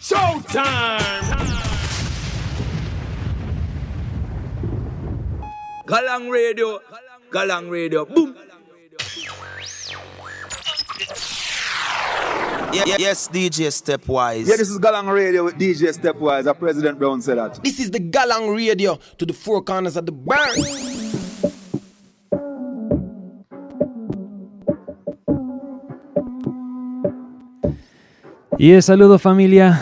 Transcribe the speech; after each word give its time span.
Showtime! 0.00 1.36
Galang 5.86 6.30
Radio, 6.30 6.80
Galang 7.30 7.70
Radio, 7.70 8.06
boom! 8.06 8.34
Yeah, 12.72 12.84
yes, 12.98 13.28
DJ 13.28 13.68
Stepwise. 13.68 14.46
Yeah, 14.46 14.56
this 14.56 14.70
is 14.70 14.78
Galang 14.78 15.12
Radio 15.12 15.44
with 15.44 15.56
DJ 15.56 15.92
Stepwise. 15.92 16.46
Our 16.46 16.54
President 16.54 16.98
Brown 16.98 17.20
said 17.20 17.36
that. 17.36 17.62
This 17.62 17.80
is 17.80 17.90
the 17.90 17.98
Galang 18.00 18.54
Radio 18.54 18.96
to 19.18 19.26
the 19.26 19.32
four 19.34 19.62
corners 19.62 19.96
of 19.96 20.06
the 20.06 20.12
world. 20.12 20.89
Y 28.60 28.72
es 28.72 28.84
saludo 28.84 29.18
familia. 29.18 29.80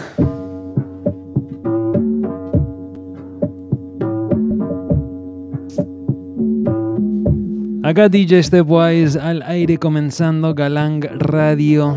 Acá 7.83 8.09
DJ 8.09 8.41
Stepwise 8.45 9.19
al 9.19 9.43
aire 9.43 9.79
comenzando 9.79 10.55
Galang 10.55 11.03
Radio. 11.19 11.97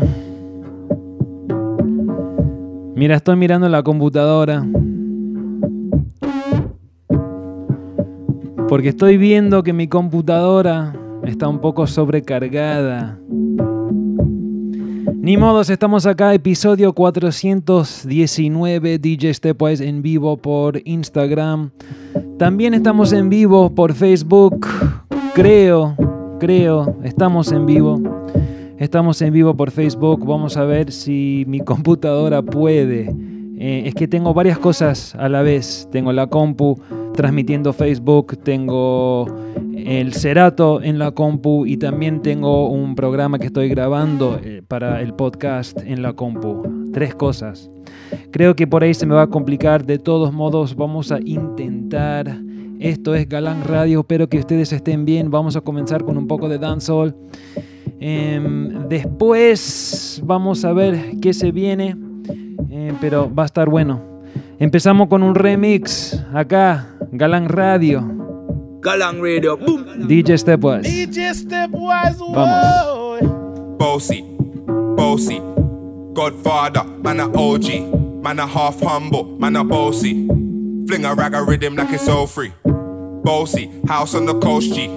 Mira, 2.96 3.14
estoy 3.14 3.36
mirando 3.36 3.68
la 3.68 3.84
computadora. 3.84 4.66
Porque 8.68 8.88
estoy 8.88 9.18
viendo 9.18 9.62
que 9.62 9.72
mi 9.72 9.86
computadora 9.86 10.96
está 11.22 11.46
un 11.46 11.60
poco 11.60 11.86
sobrecargada. 11.86 13.20
Ni 15.22 15.36
modos, 15.36 15.70
estamos 15.70 16.04
acá, 16.04 16.34
episodio 16.34 16.92
419, 16.94 18.98
DJ 18.98 19.32
Stepwise 19.32 19.82
en 19.82 20.02
vivo 20.02 20.36
por 20.36 20.82
Instagram. 20.84 21.70
También 22.40 22.74
estamos 22.74 23.12
en 23.12 23.28
vivo 23.28 23.72
por 23.72 23.94
Facebook, 23.94 24.66
creo, 25.32 25.94
creo, 26.40 26.96
estamos 27.04 27.52
en 27.52 27.66
vivo. 27.66 28.02
Estamos 28.78 29.22
en 29.22 29.32
vivo 29.32 29.56
por 29.56 29.70
Facebook, 29.70 30.26
vamos 30.26 30.56
a 30.56 30.64
ver 30.64 30.90
si 30.90 31.44
mi 31.46 31.60
computadora 31.60 32.42
puede. 32.42 33.14
Eh, 33.58 33.84
es 33.86 33.94
que 33.94 34.08
tengo 34.08 34.34
varias 34.34 34.58
cosas 34.58 35.14
a 35.14 35.28
la 35.28 35.42
vez. 35.42 35.86
Tengo 35.92 36.12
la 36.12 36.26
compu 36.26 36.80
transmitiendo 37.14 37.72
Facebook, 37.72 38.38
tengo 38.42 39.26
el 39.74 40.14
Cerato 40.14 40.82
en 40.82 40.98
la 40.98 41.10
compu 41.10 41.66
y 41.66 41.76
también 41.76 42.22
tengo 42.22 42.68
un 42.68 42.94
programa 42.94 43.38
que 43.38 43.46
estoy 43.46 43.68
grabando 43.68 44.38
eh, 44.42 44.62
para 44.66 45.00
el 45.00 45.14
podcast 45.14 45.80
en 45.80 46.02
la 46.02 46.12
compu. 46.12 46.90
Tres 46.92 47.14
cosas. 47.14 47.70
Creo 48.30 48.54
que 48.54 48.66
por 48.66 48.82
ahí 48.82 48.94
se 48.94 49.06
me 49.06 49.14
va 49.14 49.22
a 49.22 49.26
complicar. 49.26 49.84
De 49.84 49.98
todos 49.98 50.32
modos, 50.32 50.76
vamos 50.76 51.12
a 51.12 51.18
intentar. 51.20 52.38
Esto 52.78 53.14
es 53.14 53.28
Galán 53.28 53.64
Radio. 53.64 54.00
Espero 54.00 54.28
que 54.28 54.38
ustedes 54.38 54.72
estén 54.72 55.04
bien. 55.04 55.30
Vamos 55.30 55.56
a 55.56 55.60
comenzar 55.60 56.04
con 56.04 56.16
un 56.16 56.26
poco 56.26 56.48
de 56.48 56.58
dancehall. 56.58 57.14
Em, 58.00 58.88
después 58.88 60.20
vamos 60.24 60.64
a 60.64 60.72
ver 60.72 61.16
qué 61.20 61.32
se 61.32 61.52
viene. 61.52 61.96
Eh, 62.70 62.92
pero 63.00 63.32
va 63.32 63.44
a 63.44 63.46
estar 63.46 63.68
bueno. 63.68 64.11
Empezamos 64.58 65.08
con 65.08 65.22
un 65.22 65.34
remix 65.34 66.20
acá, 66.32 66.88
Galán 67.10 67.48
Radio. 67.48 68.00
Galang 68.80 69.20
Radio, 69.22 69.56
boom! 69.56 70.08
DJ 70.08 70.38
Stepwise. 70.38 70.82
DJ 70.82 71.34
Stepwise, 71.34 72.18
Vamos. 72.18 73.78
Bossy, 73.78 74.24
bossy, 74.96 75.40
Godfather, 76.12 76.84
man 76.84 77.20
a 77.20 77.26
OG, 77.26 78.22
man 78.22 78.40
a 78.40 78.46
half 78.46 78.80
humble, 78.80 79.24
man 79.38 79.56
a 79.56 79.64
bossy. 79.64 80.26
Fling 80.88 81.04
a 81.04 81.14
rag 81.14 81.34
a 81.34 81.42
rhythm 81.42 81.76
like 81.76 81.92
it's 81.92 82.08
all 82.08 82.26
free. 82.26 82.52
Bossy, 83.24 83.70
house 83.86 84.14
on 84.14 84.26
the 84.26 84.38
coast 84.40 84.74
G. 84.74 84.88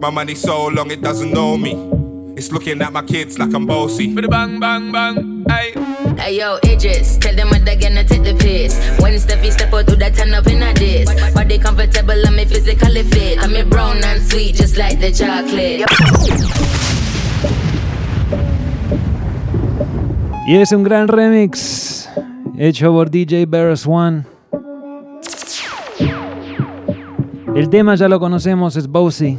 My 0.00 0.10
money 0.10 0.34
so 0.34 0.68
long 0.68 0.90
it 0.90 1.02
doesn't 1.02 1.32
know 1.32 1.56
me. 1.56 1.72
It's 2.36 2.50
looking 2.52 2.80
at 2.80 2.92
my 2.92 3.02
kids 3.02 3.38
like 3.38 3.52
I'm 3.54 3.66
bossy. 3.66 4.14
Bang 4.14 4.60
bang 4.60 4.92
bang, 4.92 5.44
hey. 5.48 6.05
Hey 6.18 6.38
yo, 6.38 6.58
Idris, 6.64 7.18
tell 7.18 7.34
them 7.34 7.48
what 7.50 7.64
they're 7.64 7.76
gonna 7.76 8.02
take 8.02 8.24
the 8.24 8.34
piss. 8.34 8.74
When 9.00 9.14
Steffi 9.14 9.52
step 9.52 9.72
out, 9.72 9.86
do 9.86 9.96
that 9.96 10.14
turn 10.14 10.32
up 10.34 10.46
in 10.46 10.62
a 10.62 10.72
this. 10.74 11.08
Body 11.34 11.58
comfortable, 11.58 12.14
me 12.32 12.44
physically 12.44 13.02
fit. 13.02 13.38
I'm 13.42 13.68
brown 13.68 14.02
and 14.02 14.22
sweet, 14.22 14.54
just 14.56 14.76
like 14.76 14.98
the 14.98 15.12
chocolate. 15.12 15.84
Y 20.48 20.56
es 20.56 20.72
un 20.72 20.84
gran 20.84 21.08
remix 21.08 22.08
hecho 22.56 22.92
por 22.92 23.10
DJ 23.10 23.46
Barris 23.46 23.86
One. 23.86 24.24
El 27.54 27.68
tema 27.70 27.94
ya 27.94 28.08
lo 28.08 28.20
conocemos, 28.20 28.76
es 28.76 28.86
Bossy. 28.86 29.38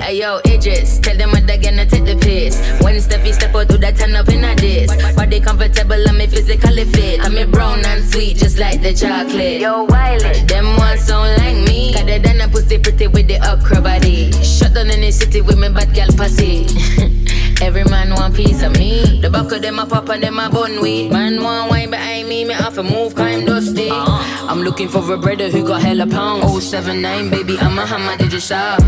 Hey 0.00 0.20
yo, 0.20 0.40
Idris, 0.46 1.00
tell 1.00 1.16
them 1.16 1.30
what 1.32 1.46
they're 1.46 1.58
gonna 1.58 1.84
take 1.84 2.04
the 2.04 2.16
piss. 2.16 2.56
When 2.82 2.96
Steffi 2.96 3.34
step 3.34 3.54
out, 3.54 3.68
do 3.68 3.76
that 3.78 3.96
turn 3.96 4.14
up 4.14 4.28
in 4.28 4.44
a 4.44 4.54
this. 4.54 4.90
Body 5.14 5.40
comfortable, 5.40 6.02
me 6.14 6.26
physically 6.26 6.84
fit. 6.84 7.20
I'm 7.24 7.34
me 7.34 7.44
brown 7.44 7.84
and 7.84 8.04
sweet, 8.04 8.36
just 8.36 8.58
like 8.58 8.80
the 8.80 8.94
chocolate. 8.94 9.60
Yo, 9.60 9.84
Wiley, 9.84 10.44
them 10.46 10.76
ones 10.76 11.06
don't 11.06 11.36
like 11.38 11.56
me. 11.68 11.92
Got 11.92 12.08
it 12.08 12.22
than 12.22 12.40
a 12.40 12.48
pussy 12.48 12.78
pretty 12.78 13.08
with 13.08 13.28
the 13.28 13.38
okra 13.50 13.80
body. 13.82 14.32
Shut 14.42 14.72
down 14.72 14.90
in 14.90 15.00
the 15.00 15.10
city 15.10 15.40
with 15.42 15.58
me 15.58 15.68
bad 15.68 15.92
gal 15.92 16.08
pussy. 16.16 16.66
Every 17.60 17.84
man 17.84 18.14
want 18.14 18.34
piece 18.34 18.62
of 18.62 18.72
me. 18.78 19.20
The 19.20 19.30
back 19.30 19.50
of 19.50 19.62
them 19.62 19.78
a 19.78 19.86
pop 19.86 20.08
and 20.08 20.22
them 20.22 20.38
a 20.38 20.48
bun 20.48 20.80
weed. 20.80 21.10
Man 21.10 21.42
want 21.42 21.70
wine 21.70 21.90
behind 21.90 22.28
me, 22.28 22.44
me 22.44 22.54
have 22.54 22.74
to 22.74 22.82
move, 22.82 23.14
climb 23.14 23.44
dusty. 23.44 23.90
I'm 23.90 24.60
looking 24.62 24.88
for 24.88 25.00
a 25.12 25.18
brother 25.18 25.50
who 25.50 25.66
got 25.66 25.82
hella 25.82 26.06
pound. 26.06 26.44
079, 26.44 27.30
baby, 27.30 27.58
I'm 27.58 27.78
a 27.78 27.86
hammer, 27.86 28.16
did 28.16 28.32
you 28.32 28.40
shop? 28.40 28.80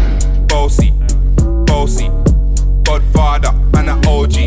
Bossy, 0.49 0.93
bossy. 1.67 2.11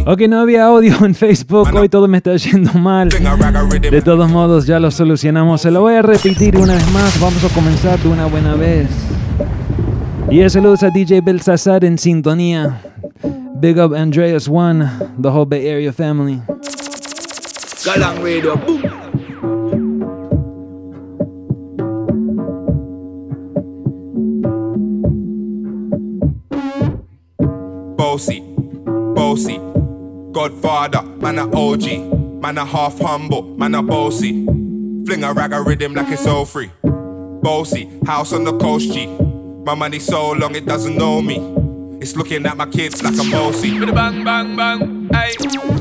Ok, 0.06 0.22
no 0.28 0.42
había 0.42 0.66
audio 0.66 1.06
en 1.06 1.16
Facebook, 1.16 1.74
hoy 1.74 1.88
todo 1.88 2.10
me 2.10 2.18
está 2.18 2.36
yendo 2.36 2.74
mal. 2.74 3.08
De 3.10 4.02
todos 4.02 4.30
modos, 4.30 4.68
ya 4.68 4.80
lo 4.80 4.92
solucionamos. 4.92 5.62
Se 5.62 5.72
lo 5.72 5.80
voy 5.80 5.96
a 5.96 6.02
repetir 6.02 6.58
una 6.58 6.74
vez 6.74 6.92
más. 6.92 7.18
Vamos 7.22 7.42
a 7.44 7.50
comenzar 7.50 7.98
de 8.00 8.10
una 8.10 8.26
buena 8.26 8.56
vez. 8.56 8.90
Y 10.30 10.42
es 10.42 10.54
saludos 10.54 10.84
a 10.84 10.90
DJ 10.90 11.22
Belsasar 11.22 11.86
en 11.86 11.98
sintonía. 11.98 12.82
Big 13.64 13.80
up 13.80 13.94
Andreas 13.94 14.50
One, 14.50 14.80
the 15.18 15.32
whole 15.32 15.46
Bay 15.46 15.66
Area 15.66 15.94
family. 15.94 16.36
Galang 17.86 18.22
Radio, 18.22 18.58
boom! 18.58 18.82
Bossy, 27.96 28.42
bossy, 29.16 29.58
Godfather, 30.34 31.04
man 31.22 31.40
a 31.40 31.48
OG, 31.56 32.42
man 32.42 32.58
a 32.58 32.66
half 32.66 33.00
humble, 33.00 33.44
man 33.58 33.76
a 33.76 33.82
bossy. 33.82 34.44
Fling 35.06 35.24
a 35.24 35.32
rag 35.32 35.54
a 35.54 35.62
rhythm 35.62 35.94
like 35.94 36.12
it's 36.12 36.28
all 36.28 36.44
free. 36.44 36.70
Bossy, 36.84 37.90
house 38.06 38.34
on 38.34 38.44
the 38.44 38.58
coast 38.58 38.92
G. 38.92 39.08
My 39.66 39.74
money 39.74 40.00
so 40.00 40.34
long 40.34 40.54
it 40.54 40.66
doesn't 40.66 40.98
know 40.98 41.22
me. 41.22 41.63
It's 42.04 42.18
looking 42.18 42.46
at 42.46 42.58
my 42.58 42.66
kids 42.66 43.02
like 43.02 43.18
I'm 43.18 43.32
bossy. 43.32 43.80
Bang 43.80 44.26
bang 44.26 44.58
bang, 44.58 45.08
hey. 45.14 45.32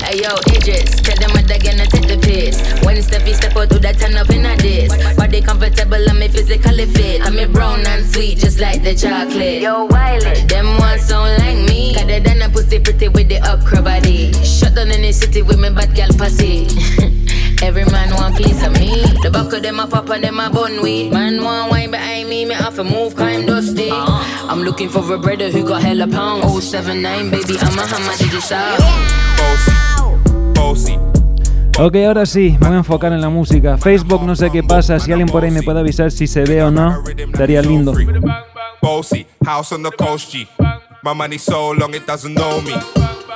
Hey 0.07 0.23
yo, 0.23 0.31
Idris, 0.55 0.95
tell 1.03 1.19
them 1.19 1.33
what 1.33 1.49
they're 1.49 1.59
gonna 1.59 1.85
take 1.85 2.07
the 2.07 2.17
piss. 2.23 2.63
When 2.87 2.97
Steffi 2.99 3.35
step 3.35 3.57
out, 3.57 3.71
do 3.71 3.81
that 3.81 3.99
turn 3.99 4.15
up 4.15 4.31
in 4.31 4.47
a 4.47 4.57
this. 4.59 4.95
Body 5.17 5.43
comfortable, 5.43 5.97
and 5.97 6.21
me 6.21 6.29
physically 6.29 6.87
fit. 6.87 7.27
I'm 7.27 7.35
me 7.35 7.47
brown 7.47 7.85
and 7.89 8.07
sweet, 8.07 8.39
just 8.39 8.61
like 8.61 8.85
the 8.85 8.95
chocolate. 8.95 9.63
Yo, 9.63 9.87
Wiley, 9.87 10.47
them 10.47 10.79
ones 10.79 11.09
don't 11.09 11.37
like 11.41 11.59
me. 11.69 11.97
Got 11.97 12.09
it 12.09 12.23
than 12.23 12.43
a 12.43 12.49
pussy 12.49 12.79
pretty 12.79 13.09
with 13.09 13.29
the 13.29 13.41
okra 13.43 13.83
body. 13.83 14.33
Shut 14.45 14.77
down 14.77 14.93
in 14.93 15.03
the 15.03 15.11
city 15.11 15.43
with 15.43 15.59
me 15.59 15.71
bad 15.71 15.93
gal 15.93 16.11
pussy. 16.11 16.69
Every 17.62 17.85
man 17.85 18.12
want 18.17 18.37
piece 18.37 18.67
of 18.67 18.73
me. 18.73 19.03
The 19.23 19.31
back 19.31 19.53
of 19.53 19.62
them 19.62 19.79
a 19.79 19.87
pop 19.87 20.11
and 20.11 20.25
them 20.25 20.41
a 20.41 20.50
bun 20.50 20.82
weed. 20.82 21.12
Man 21.12 21.43
want 21.43 21.70
wine 21.70 21.93
behind 21.93 22.29
me, 22.29 22.44
me 22.44 22.55
have 22.55 22.75
to 22.75 22.82
move, 22.85 23.14
climb 23.14 23.47
dusty. 23.47 23.91
I'm 23.93 24.62
looking 24.62 24.88
for 24.88 25.00
a 25.14 25.17
brother 25.17 25.49
who 25.49 25.64
got 25.64 25.82
hella 25.82 26.09
pound. 26.09 26.43
079, 26.43 27.31
baby, 27.31 27.56
I'm 27.61 27.79
a 27.79 27.87
hammer, 27.87 28.17
did 28.19 28.32
you 28.32 28.41
shop? 28.41 28.81
Bossy, 29.38 30.97
bossy, 30.97 30.99
Ok, 31.79 31.97
ahora 32.05 32.26
sí, 32.26 32.56
me 32.61 32.67
voy 32.67 32.75
a 32.75 32.79
enfocar 32.79 33.12
en 33.12 33.20
la 33.20 33.29
música. 33.29 33.79
Facebook, 33.79 34.23
no 34.25 34.35
sé 34.35 34.50
qué 34.50 34.64
pasa. 34.64 34.99
Si 34.99 35.12
alguien 35.12 35.29
por 35.29 35.44
ahí 35.44 35.53
me 35.53 35.62
puede 35.62 35.81
avisar 35.81 36.11
si 36.11 36.26
se 36.26 36.43
ve 36.43 36.62
o 36.64 36.70
no, 36.73 37.03
estaría 37.06 37.62
lindo. 37.62 37.94
Bossy, 38.82 39.25
house 39.44 39.73
on 39.73 39.85
the 39.85 39.91
coast, 39.93 40.35
G. 40.35 40.49
My 41.05 41.14
money 41.14 41.38
so 41.38 41.73
long 41.73 41.94
it 41.94 42.06
doesn't 42.06 42.35
know 42.35 42.61
me. 42.62 42.75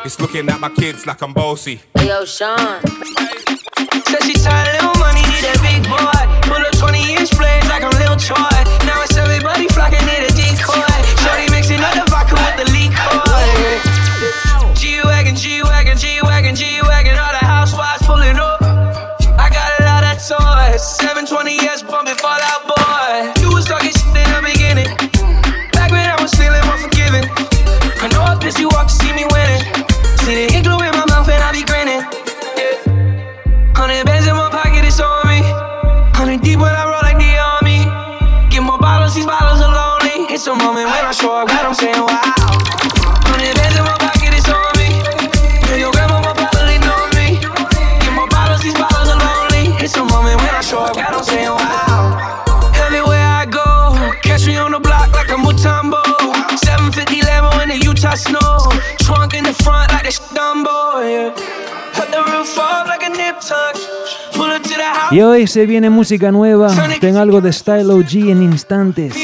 It's 0.04 0.20
looking 0.20 0.48
at 0.48 0.60
my 0.60 0.68
kids 0.70 1.06
like 1.06 1.22
I'm 1.22 1.32
bossy. 1.32 1.80
Yo, 2.04 2.24
Sean. 2.24 2.80
She 4.24 4.32
tired, 4.32 4.72
little 4.72 4.96
money, 4.96 5.20
need 5.28 5.44
a 5.44 5.56
big 5.60 5.82
boy. 5.84 6.20
Pull 6.48 6.62
up 6.62 6.74
20 6.78 7.16
inch 7.16 7.36
blades 7.36 7.68
like 7.68 7.84
I'm 7.84 7.92
Lil 8.00 8.16
Troy. 8.16 8.38
Now 8.88 9.02
it's 9.04 9.16
everybody 9.16 9.68
flocking, 9.68 10.04
need 10.06 10.24
a 10.24 10.32
decoy. 10.32 10.96
Shorty 11.20 11.50
mixing 11.52 11.82
up 11.84 11.92
the 11.92 12.06
vodka 12.08 12.34
with 12.34 12.56
the 12.56 12.66
liquor. 12.72 12.96
G-Wagon, 14.74 15.36
G-Wagon, 15.36 15.96
G-Wagon, 15.98 16.54
G-Wagon, 16.54 17.18
all 17.18 17.34
the 17.36 17.44
housewives 17.44 18.02
pulling 18.06 18.36
up. 18.36 18.62
I 19.36 19.50
got 19.52 19.80
a 19.80 19.84
lot 19.84 20.02
of 20.04 20.16
toys. 20.16 20.80
720S 21.02 21.84
bumping 21.86 22.16
Fallout 22.16 22.64
Boy. 22.64 23.32
You 23.42 23.52
was 23.52 23.66
talking 23.66 23.92
shit 23.92 24.16
in 24.16 24.28
the 24.32 24.40
beginning. 24.42 24.90
Back 25.72 25.90
when 25.90 26.08
I 26.08 26.16
was 26.20 26.32
feeling 26.32 26.64
more 26.64 26.78
forgiving. 26.78 27.28
I 28.00 28.08
know 28.12 28.22
I 28.22 28.36
pissed 28.40 28.58
you 28.58 28.68
off 28.70 28.90
see 28.90 29.12
me 29.12 29.24
winning. 29.30 30.55
Moment 40.54 40.86
when 40.86 41.04
I 41.04 41.10
show 41.10 41.34
up, 41.34 41.48
God, 41.48 41.66
I'm 41.66 41.74
saying 41.74 41.98
wow. 41.98 42.22
Hundred 43.26 43.56
bands 43.58 43.74
in 43.74 43.82
my 43.82 43.98
pocket, 43.98 44.30
it's 44.30 44.46
on 44.46 44.62
me. 44.78 45.02
Yeah, 45.66 45.82
your 45.82 45.90
grandma 45.90 46.22
probably 46.22 46.78
know 46.86 47.02
me. 47.18 47.42
Get 47.42 48.12
more 48.14 48.28
bottles, 48.28 48.62
these 48.62 48.76
bottles 48.78 49.10
are 49.10 49.18
lonely. 49.18 49.74
It's 49.82 49.96
a 49.96 50.04
moment 50.04 50.38
when 50.38 50.54
I 50.54 50.62
show 50.62 50.86
up, 50.86 50.94
God, 50.94 51.18
I'm 51.18 51.24
saying 51.24 51.50
wow. 51.50 52.70
Everywhere 52.78 53.26
I 53.26 53.46
go, 53.50 53.98
catch 54.22 54.46
me 54.46 54.56
on 54.56 54.70
the 54.70 54.78
block 54.78 55.10
like 55.18 55.30
a 55.34 55.38
Mutombo. 55.40 56.04
750 56.62 57.26
Lambo 57.26 57.50
in 57.62 57.68
the 57.74 57.78
Utah 57.82 58.14
snow. 58.14 58.70
Trunk 59.02 59.34
in 59.34 59.42
the 59.42 59.54
front 59.64 59.90
like 59.90 60.06
a 60.06 60.14
Dumbo, 60.30 61.02
yeah. 61.02 61.56
Y 65.10 65.20
hoy 65.20 65.46
se 65.46 65.66
viene 65.66 65.90
música 65.90 66.32
nueva. 66.32 66.74
Tengo 67.00 67.20
algo 67.20 67.40
de 67.40 67.52
Style 67.52 67.90
OG 67.90 68.30
en 68.30 68.42
instantes. 68.42 69.14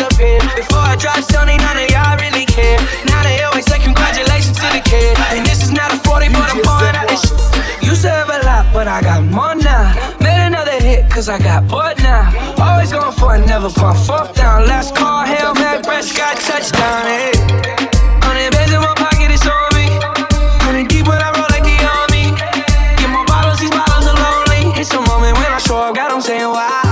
Of 0.00 0.08
y'all 0.08 0.08
disappeared. 0.08 0.56
Before 0.56 0.84
I 0.84 0.96
dropped 0.96 1.24
Stoney, 1.24 1.56
none 1.58 1.76
of 1.76 1.88
y'all 1.90 2.16
really 2.16 2.46
care. 2.46 2.78
Now 3.06 3.22
they 3.22 3.42
always 3.42 3.66
say 3.66 3.78
congratulations 3.78 4.56
to 4.56 4.68
the 4.72 4.82
kid. 4.84 5.16
And 5.32 5.44
this 5.46 5.62
is 5.62 5.72
not 5.72 5.92
a 5.92 5.98
40, 6.00 6.28
but 6.32 6.48
I'm 6.48 6.60
pouring 6.64 6.96
out 6.96 7.08
this 7.08 7.22
shit. 7.22 7.84
Used 7.84 8.02
to 8.02 8.10
have 8.10 8.30
a 8.30 8.40
lot, 8.46 8.72
but 8.72 8.88
I 8.88 9.00
got 9.02 9.24
more 9.24 9.54
now. 9.54 9.92
Made 10.20 10.46
another 10.46 10.78
hit, 10.80 11.10
cause 11.10 11.28
I 11.28 11.38
got 11.38 11.68
bored 11.68 11.98
now. 11.98 12.32
Always 12.58 12.92
going 12.92 13.12
for 13.12 13.36
it, 13.36 13.46
never 13.46 13.68
put 13.68 13.96
fourth 14.06 14.34
down. 14.34 14.66
Last 14.66 14.94
call, 14.94 15.24
Hail 15.24 15.54
Mary, 15.54 15.82
Prescott, 15.82 16.36
touchdown. 16.40 17.04
Hey. 17.04 17.32
Eh? 17.34 17.60
Hundred 18.24 18.52
bands 18.52 18.72
in 18.72 18.80
my 18.80 18.94
pocket, 18.96 19.30
it's 19.30 19.46
on 19.46 19.68
me. 19.76 19.86
Hundred 20.64 20.88
deep 20.88 21.06
when 21.06 21.20
I 21.20 21.30
roll 21.36 21.50
like 21.50 21.66
the 21.66 21.76
army. 21.98 22.32
Get 22.96 23.10
more 23.10 23.26
bottles, 23.26 23.58
these 23.58 23.70
bottles 23.70 24.06
are 24.06 24.16
lonely. 24.16 24.72
It's 24.80 24.92
a 24.94 25.00
moment 25.00 25.36
when 25.36 25.50
I 25.50 25.58
show 25.58 25.78
up, 25.78 25.94
God, 25.94 26.12
I'm 26.12 26.20
saying 26.20 26.48
wow. 26.48 26.89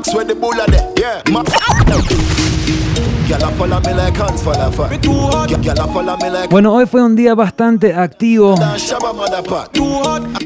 Max 0.00 0.14
where 0.14 0.24
the 0.24 0.34
bull 0.34 0.58
are 0.58 0.66
there. 0.66 0.92
Yeah. 0.96 1.22
Ma- 1.30 1.44
Bueno, 6.50 6.74
hoy 6.74 6.86
fue 6.86 7.02
un 7.02 7.14
día 7.14 7.34
bastante 7.36 7.94
activo. 7.94 8.56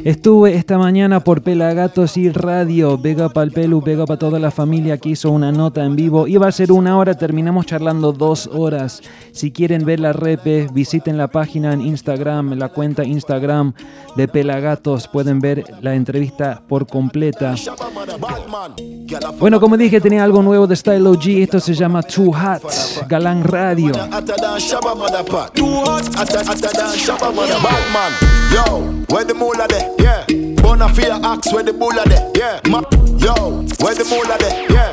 Estuve 0.05 0.55
esta 0.55 0.77
mañana 0.77 1.21
por 1.21 1.41
Pelagatos 1.41 2.19
y 2.19 2.31
Radio. 2.31 2.99
Vega 2.99 3.31
para 3.31 3.45
el 3.45 3.53
Pelu, 3.53 3.81
Vega 3.81 4.05
para 4.05 4.19
toda 4.19 4.39
la 4.39 4.51
familia 4.51 4.99
que 4.99 5.09
hizo 5.09 5.31
una 5.31 5.51
nota 5.51 5.83
en 5.83 5.97
vivo. 5.97 6.27
Iba 6.27 6.49
a 6.49 6.53
ser 6.53 6.73
una 6.73 6.99
hora, 6.99 7.15
terminamos 7.15 7.65
charlando 7.65 8.13
dos 8.13 8.51
horas. 8.53 9.01
Si 9.33 9.51
quieren 9.51 9.87
ver 9.87 10.01
la 10.01 10.13
repe, 10.13 10.69
visiten 10.71 11.17
la 11.17 11.29
página 11.29 11.73
en 11.73 11.81
Instagram, 11.81 12.53
la 12.59 12.69
cuenta 12.69 13.03
Instagram 13.03 13.73
de 14.15 14.29
Pelagatos. 14.29 15.09
Pueden 15.09 15.41
ver 15.41 15.65
la 15.81 15.95
entrevista 15.95 16.63
por 16.69 16.87
completa. 16.87 17.55
Bueno, 19.39 19.61
como 19.61 19.77
dije, 19.77 20.01
tenía 20.01 20.25
algo 20.25 20.43
nuevo 20.43 20.67
de 20.67 20.77
Style 20.77 21.07
OG. 21.07 21.29
Esto 21.43 21.61
se 21.61 21.75
llama 21.75 22.03
Too 22.03 22.33
Hot, 22.33 22.63
Galán 23.09 23.43
Radio. 23.53 23.93
Hotter 23.95 24.35
than 24.41 24.59
Shabba 24.59 24.97
mother 24.97 25.23
pot. 25.25 25.55
Too 25.55 25.65
hot. 25.67 26.07
Hotter, 26.15 26.45
hotter 26.45 26.73
than 26.75 26.97
Shabba 26.99 27.35
mother 27.35 27.59
bad 27.63 27.85
man. 27.93 28.13
Yo, 28.53 28.83
where 29.15 29.25
the 29.25 29.35
moolah 29.35 29.67
there? 29.69 29.95
Yeah. 29.99 30.25
Bonafide 30.63 31.23
axe 31.23 31.53
where 31.53 31.63
the 31.63 31.73
bulla 31.73 32.05
there? 32.07 32.31
Yeah. 32.35 32.61
Ma- 32.69 32.83
Yo, 33.19 33.63
where 33.81 33.95
the 33.95 34.05
moolah 34.11 34.39
there? 34.39 34.71
Yeah. 34.71 34.93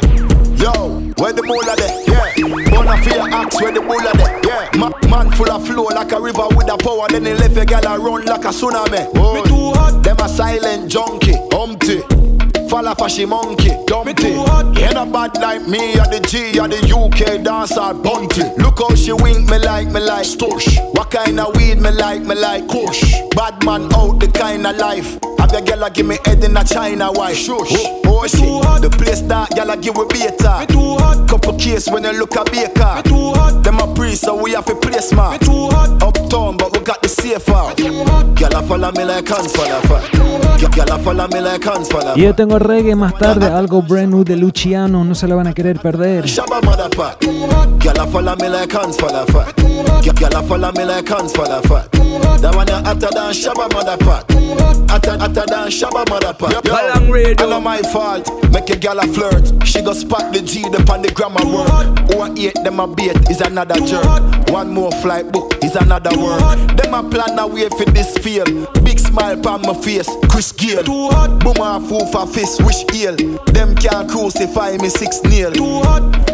Yo, 0.61 0.99
where 1.17 1.33
the 1.33 1.41
moolah 1.43 1.75
there? 1.75 2.03
Yeah. 2.07 2.69
Bonafide 2.69 3.31
axe 3.31 3.59
where 3.61 3.71
the 3.71 3.81
bulla 3.81 4.11
there? 4.13 4.39
Yeah. 4.45 4.69
Ma- 4.77 4.91
man 5.09 5.31
full 5.31 5.51
of 5.51 5.65
flow 5.65 5.83
like 5.85 6.11
a 6.11 6.19
river 6.21 6.47
with 6.55 6.69
a 6.71 6.77
power. 6.77 7.07
Then 7.09 7.25
he 7.25 7.33
left 7.33 7.57
a 7.57 7.65
gal 7.65 7.85
a 7.87 7.99
run 7.99 8.25
like 8.25 8.45
a 8.45 8.49
tsunami. 8.49 9.09
Oh. 9.15 9.33
Me 9.35 9.41
too 9.43 9.71
hot. 9.79 10.03
Them 10.03 10.17
a 10.19 10.29
silent 10.29 10.89
junkie, 10.91 11.37
humpty. 11.51 12.01
Fall 12.71 12.85
fashy 12.95 13.27
monkey, 13.27 13.71
dumpty. 13.85 14.27
Ain't 14.81 14.95
a 14.95 15.05
bad 15.05 15.35
like 15.41 15.67
me, 15.67 15.99
or 15.99 16.07
the 16.07 16.21
G, 16.25 16.57
or 16.57 16.69
the 16.69 16.79
UK 16.87 17.43
dancer, 17.43 17.93
bunty. 17.93 18.43
Look 18.63 18.79
how 18.79 18.95
she 18.95 19.11
wink 19.11 19.49
me 19.49 19.59
like, 19.59 19.89
me 19.89 19.99
like 19.99 20.25
Stush. 20.25 20.79
What 20.95 21.11
kind 21.11 21.37
of 21.41 21.53
weed 21.57 21.81
me 21.81 21.91
like, 21.91 22.21
me 22.21 22.33
like 22.33 22.69
Kush. 22.69 23.03
Bad 23.35 23.65
man 23.65 23.93
out 23.93 24.21
the 24.21 24.31
kind 24.33 24.65
of 24.65 24.77
life. 24.77 25.19
Have 25.37 25.51
your 25.51 25.63
girl 25.63 25.89
give 25.89 26.05
me 26.05 26.17
head 26.23 26.45
in 26.45 26.55
a 26.55 26.63
China 26.63 27.11
white. 27.11 27.35
Shush. 27.35 27.75
Oh, 27.75 28.00
oh 28.21 28.27
shit. 28.27 28.81
The 28.81 28.89
place 28.89 29.21
that 29.21 29.49
girl 29.55 29.69
a 29.71 29.77
give 29.77 29.97
we 29.97 30.05
beta. 30.05 30.65
too 30.67 30.97
hot. 31.01 31.27
Couple 31.27 31.57
case 31.57 31.89
when 31.89 32.03
you 32.03 32.13
look 32.13 32.35
a 32.35 32.43
baker. 32.45 33.01
too 33.03 33.33
hot. 33.33 33.63
Them 33.63 33.79
a 33.79 33.93
priest, 33.93 34.21
so 34.21 34.35
we 34.35 34.51
have 34.51 34.65
to 34.65 34.75
play 34.75 34.99
smart. 34.99 35.41
too 35.41 35.69
hot. 35.69 36.01
Uptown, 36.01 36.57
but 36.57 36.71
we 36.77 36.83
got 36.83 37.01
the 37.01 37.09
safe 37.09 37.49
out. 37.49 37.77
Girl 37.77 38.55
a 38.55 38.61
follow 38.63 38.91
me 38.91 39.03
like 39.03 39.27
hands 39.27 39.51
for 39.55 39.65
the 39.65 39.79
fat. 39.87 40.05
Girl 40.75 40.91
a 40.91 40.99
follow 40.99 41.27
me 41.27 41.39
like 41.41 41.63
hands 41.63 41.89
for 41.89 42.01
the 42.01 42.13
Y 42.15 42.21
yo 42.23 42.33
tengo 42.33 42.59
reggae 42.59 42.95
más 42.95 43.17
tarde, 43.17 43.47
algo 43.47 43.81
brand 43.81 44.11
new 44.13 44.23
de 44.23 44.35
Luciano, 44.35 45.03
no 45.03 45.15
se 45.15 45.27
la 45.27 45.35
van 45.35 45.47
a 45.47 45.53
querer 45.53 45.79
perder. 45.79 46.27
Shabba 46.27 46.61
mother 46.61 46.89
pot. 46.89 47.19
Gyal 47.79 47.99
a 47.99 48.07
follow 48.07 48.35
me 48.35 48.47
like 48.49 48.71
hands 48.71 48.97
for 48.97 49.09
the 49.09 49.25
fat. 49.31 49.55
Gyal 50.01 50.33
a 50.39 50.43
follow 50.43 50.71
me 50.73 50.85
like 50.85 51.07
hands 51.09 51.33
for 51.33 51.45
the 51.45 51.61
fat. 51.67 51.89
That 52.41 52.55
one 52.55 52.69
a 52.69 52.81
hotter 52.81 53.09
than 53.13 53.33
Shabba 53.33 53.71
mother 53.73 53.97
pot. 53.97 54.25
Hotter, 54.89 55.17
hotter 55.17 55.45
than 55.47 55.69
Shabba 55.69 56.07
mother 56.09 56.33
pot. 56.33 56.51
Yo, 56.51 56.61
Galang 56.61 57.11
radio. 57.11 57.45
I 57.45 57.49
know 57.49 57.61
my 57.61 57.81
fault. 58.11 58.51
Make 58.51 58.69
a 58.69 58.77
gal 58.77 58.99
a 58.99 59.07
flirt. 59.07 59.65
She 59.65 59.81
go 59.81 59.93
spot 59.93 60.33
the 60.33 60.41
G 60.41 60.65
up 60.65 60.89
on 60.89 61.01
the 61.01 61.11
grammar 61.11 61.45
work. 61.45 61.69
Who 62.11 62.21
a 62.21 62.47
eight 62.47 62.55
them 62.63 62.79
a 62.79 62.87
bait 62.87 63.17
is 63.29 63.41
another 63.41 63.79
jerk. 63.85 64.49
One 64.49 64.73
more 64.73 64.91
flight 64.91 65.31
book 65.31 65.53
is 65.63 65.75
another 65.75 66.11
work. 66.17 66.41
Them 66.77 66.93
a 66.93 67.03
plan 67.09 67.39
a 67.39 67.47
way 67.47 67.69
for 67.69 67.85
this 67.91 68.17
feel. 68.17 68.45
Big 68.83 68.99
smile 68.99 69.39
on 69.47 69.61
my 69.61 69.73
face. 69.73 70.09
Chris 70.29 70.51
Gale. 70.51 70.83
Boom 70.83 71.61
off 71.61 71.87
for 71.87 72.27
fist 72.27 72.61
wish 72.63 72.83
heal. 72.91 73.15
Them 73.47 73.75
can't 73.75 74.09
crucify 74.09 74.77
me 74.77 74.89
six 74.89 75.23
nail. 75.23 75.51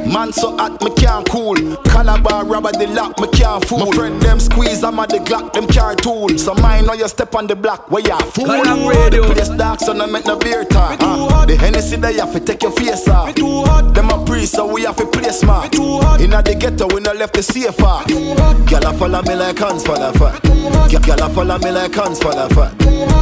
Man 0.07 0.31
so 0.31 0.55
hot 0.57 0.81
me 0.83 0.91
can't 0.95 1.27
cool. 1.29 1.55
Calabar 1.83 2.45
rubber 2.45 2.71
the 2.71 2.87
lock 2.87 3.19
me 3.19 3.27
can't 3.27 3.63
fool. 3.65 3.85
My 3.85 3.91
friend 3.91 4.21
them 4.21 4.39
squeeze 4.39 4.83
I'm 4.83 4.99
at 4.99 5.09
the 5.09 5.17
Glock 5.17 5.53
them 5.53 5.67
carry 5.67 5.95
tool. 5.97 6.29
So 6.37 6.53
mine 6.55 6.85
know 6.85 6.93
you 6.93 7.07
step 7.07 7.35
on 7.35 7.47
the 7.47 7.55
block 7.55 7.91
where 7.91 8.01
you 8.01 8.17
fool. 8.31 8.45
Galang 8.45 8.89
radio. 8.89 9.27
The 9.27 9.33
place 9.33 9.49
dark 9.49 9.79
so 9.79 9.93
no 9.93 10.07
make 10.07 10.25
no 10.25 10.37
beer 10.37 10.63
talk. 10.63 10.97
Ah, 11.01 11.45
the 11.45 11.56
Hennessy 11.59 11.95
they 11.97 12.13
have 12.13 12.31
to 12.33 12.39
take 12.39 12.61
your 12.63 12.71
face 12.71 13.07
off. 13.07 13.35
Them 13.35 14.09
a 14.09 14.25
priest 14.25 14.53
so 14.53 14.71
we 14.71 14.83
have 14.83 14.95
to 14.97 15.05
play 15.07 15.31
smart. 15.31 15.73
Inna 15.75 16.41
the 16.41 16.55
ghetto 16.59 16.87
we 16.93 17.01
no 17.01 17.13
left 17.13 17.33
the 17.33 17.43
safe 17.43 17.81
off. 17.81 18.05
Gyal 18.07 18.89
a 18.89 18.93
follow 18.97 19.21
me 19.23 19.35
like 19.35 19.57
hands 19.57 19.85
for 19.85 19.97
the 19.97 20.11
fat. 20.17 20.41
Gyal 20.89 21.25
a 21.25 21.29
follow 21.33 21.57
me 21.59 21.71
like 21.71 21.93
hands 21.93 22.19
for 22.21 22.31
the 22.33 22.47
fat. 22.53 22.77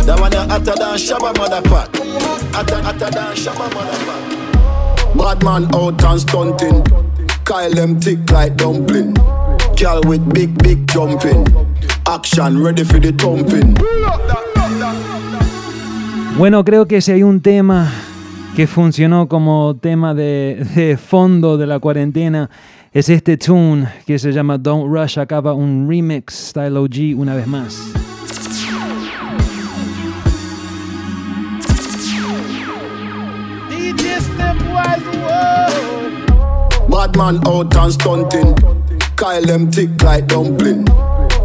That 0.05 0.19
one 0.19 0.33
a 0.33 0.47
hotter 0.47 0.75
than 0.75 0.97
Shabba 0.97 1.37
mother 1.37 1.61
pot. 1.67 1.89
Hotter, 2.53 2.81
hotter 2.81 3.09
than 3.11 3.35
Shabba 3.35 3.73
mother 3.73 4.05
pot. 4.05 5.17
Bad 5.17 5.43
man 5.43 5.73
out 5.75 6.03
and 6.03 6.21
stunting. 6.21 6.83
Kyle 7.45 7.71
them 7.71 7.99
thick 7.99 8.29
like 8.31 8.55
dumpling. 8.57 9.13
Girl 9.77 10.01
with 10.05 10.33
big, 10.33 10.57
big 10.61 10.87
jumping. 10.87 11.45
Action 12.07 12.61
ready 12.61 12.83
for 12.83 12.99
the 12.99 13.11
thumping. 13.13 13.75
Bueno, 16.37 16.63
creo 16.65 16.85
que 16.85 17.01
si 17.01 17.11
hay 17.13 17.23
un 17.23 17.39
tema 17.39 17.89
que 18.55 18.67
funcionó 18.67 19.27
como 19.27 19.75
tema 19.75 20.13
de, 20.13 20.97
fondo 21.03 21.57
de 21.57 21.67
la 21.67 21.79
cuarentena 21.79 22.49
es 22.93 23.09
este 23.09 23.35
tune 23.35 23.85
que 24.05 24.17
se 24.17 24.31
llama 24.31 24.57
Don't 24.57 24.89
Rush, 24.89 25.19
acaba 25.19 25.53
un 25.53 25.87
remix 25.89 26.33
Style 26.49 26.77
OG 26.77 27.19
una 27.19 27.35
vez 27.35 27.47
más. 27.47 27.91
Out 37.17 37.75
and 37.75 37.93
stunting. 37.93 38.55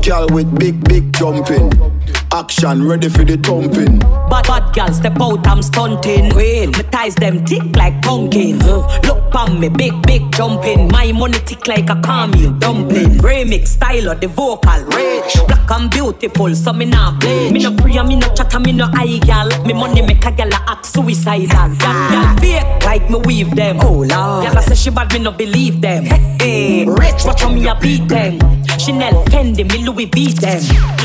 Tick 0.00 0.30
with 0.32 0.58
big, 0.58 0.82
big 0.88 1.12
jumping. 1.12 1.89
Action 2.32 2.86
ready 2.86 3.08
for 3.08 3.24
the 3.24 3.36
thumping. 3.36 3.98
Bad 4.30 4.46
bad 4.46 4.72
gal 4.72 4.92
step 4.92 5.20
out, 5.20 5.44
I'm 5.48 5.62
stunting. 5.62 6.30
Queen, 6.30 6.70
my 6.70 6.82
ties 6.82 7.16
them 7.16 7.44
tick 7.44 7.74
like 7.74 8.00
pumpkin. 8.02 8.62
Uh, 8.62 8.86
look 9.02 9.32
pon 9.32 9.58
me, 9.58 9.68
big 9.68 10.00
big 10.06 10.30
jumping. 10.32 10.86
My 10.92 11.10
money 11.10 11.40
tick 11.40 11.66
like 11.66 11.90
a 11.90 12.00
caramel 12.00 12.52
dumpling. 12.52 13.18
Remix 13.18 13.68
style 13.68 14.10
of 14.10 14.20
the 14.20 14.28
vocal 14.28 14.80
rich, 14.94 15.34
black 15.48 15.70
and 15.72 15.90
beautiful, 15.90 16.54
so 16.54 16.72
me 16.72 16.84
nah 16.84 17.18
bleach. 17.18 17.52
Me 17.52 17.64
no 17.64 17.74
pray, 17.74 18.00
me 18.04 18.14
no 18.14 18.32
chatter, 18.32 18.60
me 18.60 18.72
no 18.72 18.88
eye 18.94 19.18
gal. 19.26 19.48
Me 19.64 19.72
money 19.72 20.00
make 20.00 20.24
a 20.24 20.30
gal 20.30 20.54
act 20.54 20.86
suicidal. 20.86 21.48
Gal 21.48 21.78
gal 21.78 22.36
fake 22.38 22.84
like 22.84 23.10
me 23.10 23.18
weave 23.24 23.56
them. 23.56 23.78
Oh 23.80 24.06
lord, 24.06 24.44
gal 24.44 24.56
a 24.56 24.62
say 24.62 24.76
she 24.76 24.90
bad, 24.90 25.12
me 25.12 25.18
no 25.18 25.32
believe 25.32 25.80
them. 25.80 26.04
Hey, 26.04 26.84
rich, 26.86 27.24
watch 27.24 27.42
how 27.42 27.50
me 27.50 27.66
a 27.66 27.74
beat 27.74 28.06
them. 28.06 28.38
Chanel, 28.80 29.24
Fendi, 29.26 29.64
me 29.70 29.84
Louis 29.84 30.06
V 30.06 30.32
them. 30.32 30.62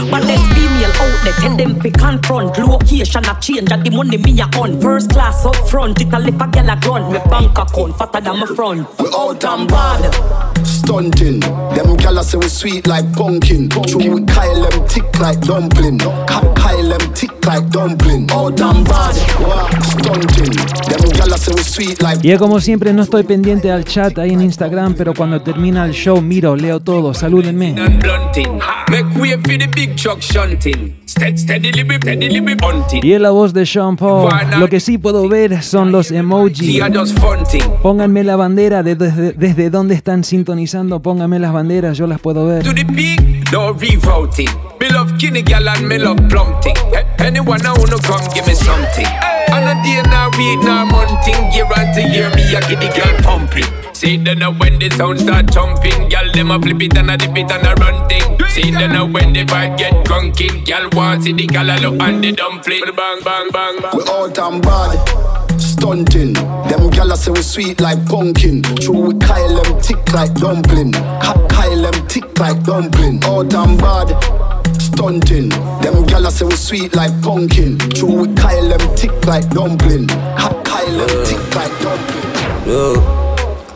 But 0.10 0.24
let's 0.24 0.42
be 0.54 0.62
female 0.66 0.92
out 1.02 1.24
there, 1.24 1.34
tell 1.34 1.58
them 1.58 1.80
fi 1.82 1.90
confront. 1.90 2.58
Location 2.58 3.26
a 3.26 3.38
change, 3.42 3.72
and 3.72 3.84
the 3.86 3.90
money 3.92 4.18
me 4.18 4.40
a 4.40 4.46
on. 4.58 4.80
First 4.80 5.10
class 5.12 5.46
up 5.46 5.56
front, 5.70 6.00
it 6.02 6.14
a 6.14 6.20
lift 6.20 6.42
a 6.42 6.48
gal 6.48 6.70
a 6.70 6.80
grunt. 6.80 7.12
Me 7.12 7.20
bank 7.30 7.58
account 7.58 7.98
fatter 7.98 8.22
than 8.22 8.40
my 8.40 8.46
front. 8.46 8.88
We 9.00 9.08
out 9.14 9.44
and 9.44 9.68
bad. 9.68 10.66
Stunting. 10.66 11.40
Them 11.42 11.98
gyal 11.98 12.24
say 12.24 12.38
we 12.38 12.48
sweet 12.48 12.88
like 12.88 13.12
pumpkin. 13.14 13.70
True 13.70 14.14
we 14.14 14.24
Kyle 14.26 14.62
them 14.70 14.88
thick 14.88 15.20
like 15.20 15.42
dumpling. 15.42 16.00
Ka- 16.00 16.54
Kyle 16.76 16.90
them 16.90 17.14
thick 17.14 17.46
like 17.46 17.70
dumpling. 17.70 18.30
Out 18.32 18.60
and 18.60 18.86
bad. 18.88 19.16
Wow. 19.40 19.70
Stunting. 19.82 20.56
Them 20.90 21.04
gyal 21.16 21.38
say 21.38 21.54
we 21.56 21.64
sweet 21.64 22.02
like 22.02 22.20
Y 22.28 22.36
como 22.38 22.60
siempre 22.60 22.94
no 22.94 23.04
estoy 23.04 23.24
pendiente 23.24 23.72
al 23.72 23.86
chat 23.86 24.18
ahí 24.18 24.32
en 24.32 24.42
Instagram, 24.42 24.96
pero 24.96 25.14
cuando 25.14 25.42
termina 25.42 25.86
el 25.86 25.94
show 25.94 26.22
miro, 26.22 26.56
leo 26.56 26.80
todo, 26.80 27.14
salúdenme. 27.14 27.76
Y 33.02 33.12
es 33.12 33.22
la 33.22 33.30
voz 33.30 33.54
de 33.54 33.66
Sean 33.66 33.96
Paul. 33.96 34.30
Lo 34.60 34.68
que 34.68 34.80
sí 34.80 34.98
puedo 34.98 35.30
ver 35.30 35.64
son 35.64 35.92
los 35.92 36.12
emojis. 36.12 36.82
Pónganme 37.82 38.24
la 38.24 38.36
bandera 38.36 38.84
de 38.84 38.96
desde, 38.96 39.32
desde 39.32 39.70
dónde 39.70 39.96
están 39.96 40.24
sintonizando. 40.24 41.02
Pónganme 41.02 41.40
las 41.40 41.54
banderas, 41.54 41.98
yo 41.98 42.06
las 42.08 42.20
puedo 42.20 42.46
ver. 42.46 42.66
And. 46.66 46.78
A- 46.94 47.06
Anyone 47.26 47.66
I 47.66 47.72
wanna 47.74 47.98
come 48.06 48.22
give 48.34 48.46
me 48.48 48.54
something. 48.54 49.08
On 49.54 49.64
a 49.64 49.74
day 49.84 50.02
now 50.10 50.30
week 50.38 50.60
now 50.64 50.86
monthing. 50.86 51.52
Year 51.54 51.66
to 51.66 52.02
year 52.10 52.30
me 52.36 52.44
I 52.56 52.62
get 52.70 52.80
the 52.82 52.90
girl 52.94 53.14
pumping. 53.24 53.66
See 53.96 54.18
then 54.18 54.40
now 54.40 54.52
when 54.52 54.78
the 54.80 54.90
sound 54.92 55.20
start 55.22 55.52
jumping, 55.52 56.10
gal 56.10 56.30
them 56.34 56.52
a 56.52 56.60
flip 56.60 56.82
it 56.82 56.98
and 56.98 57.10
a 57.10 57.18
dip 57.18 57.36
it 57.38 57.50
and 57.52 57.66
a 57.66 57.74
run 57.82 58.08
thing. 58.10 58.38
See 58.50 58.70
then 58.72 58.92
now 58.92 59.06
when 59.06 59.34
the 59.34 59.46
vibe 59.46 59.78
get 59.78 60.06
drunken, 60.06 60.64
gal 60.66 60.90
want 60.94 61.24
see 61.24 61.32
the 61.34 61.48
a 61.56 61.64
look 61.80 62.00
on 62.02 62.22
the 62.22 62.32
dumpling. 62.34 62.82
Bang 62.96 63.22
bang 63.24 63.50
bang 63.52 63.80
bang. 63.82 63.92
We 63.98 64.04
out 64.12 64.38
and 64.38 64.62
bad. 64.62 65.60
Stunting. 65.60 66.34
Them 66.34 66.90
gyal 66.92 67.16
say 67.18 67.32
we 67.32 67.42
sweet 67.42 67.80
like 67.82 68.06
pumpkin. 68.06 68.62
True 68.62 69.08
we 69.08 69.14
Kyle 69.20 69.62
them 69.64 69.82
tick 69.82 70.12
like 70.14 70.34
dumpling. 70.36 70.92
Kyle 70.92 71.82
them 71.82 72.08
tick 72.08 72.38
like 72.38 72.62
dumpling. 72.64 73.24
Out 73.24 73.54
and 73.54 73.78
bad. 73.80 74.10
Stunting. 74.96 75.50
Them 75.84 76.06
gyal 76.08 76.32
say 76.32 76.46
we 76.46 76.56
sweet 76.56 76.96
like 76.96 77.12
pumpkin. 77.22 77.78
True 77.92 78.22
we 78.28 78.34
Kyle 78.36 78.70
them 78.70 78.80
thick 78.96 79.12
like 79.26 79.50
dumpling. 79.50 80.08
Ka- 80.08 80.62
Kyle 80.64 80.98
them 80.98 81.26
thick 81.26 81.56
like 81.56 81.72
dumpling. 81.82 82.32
Yo, 82.66 82.94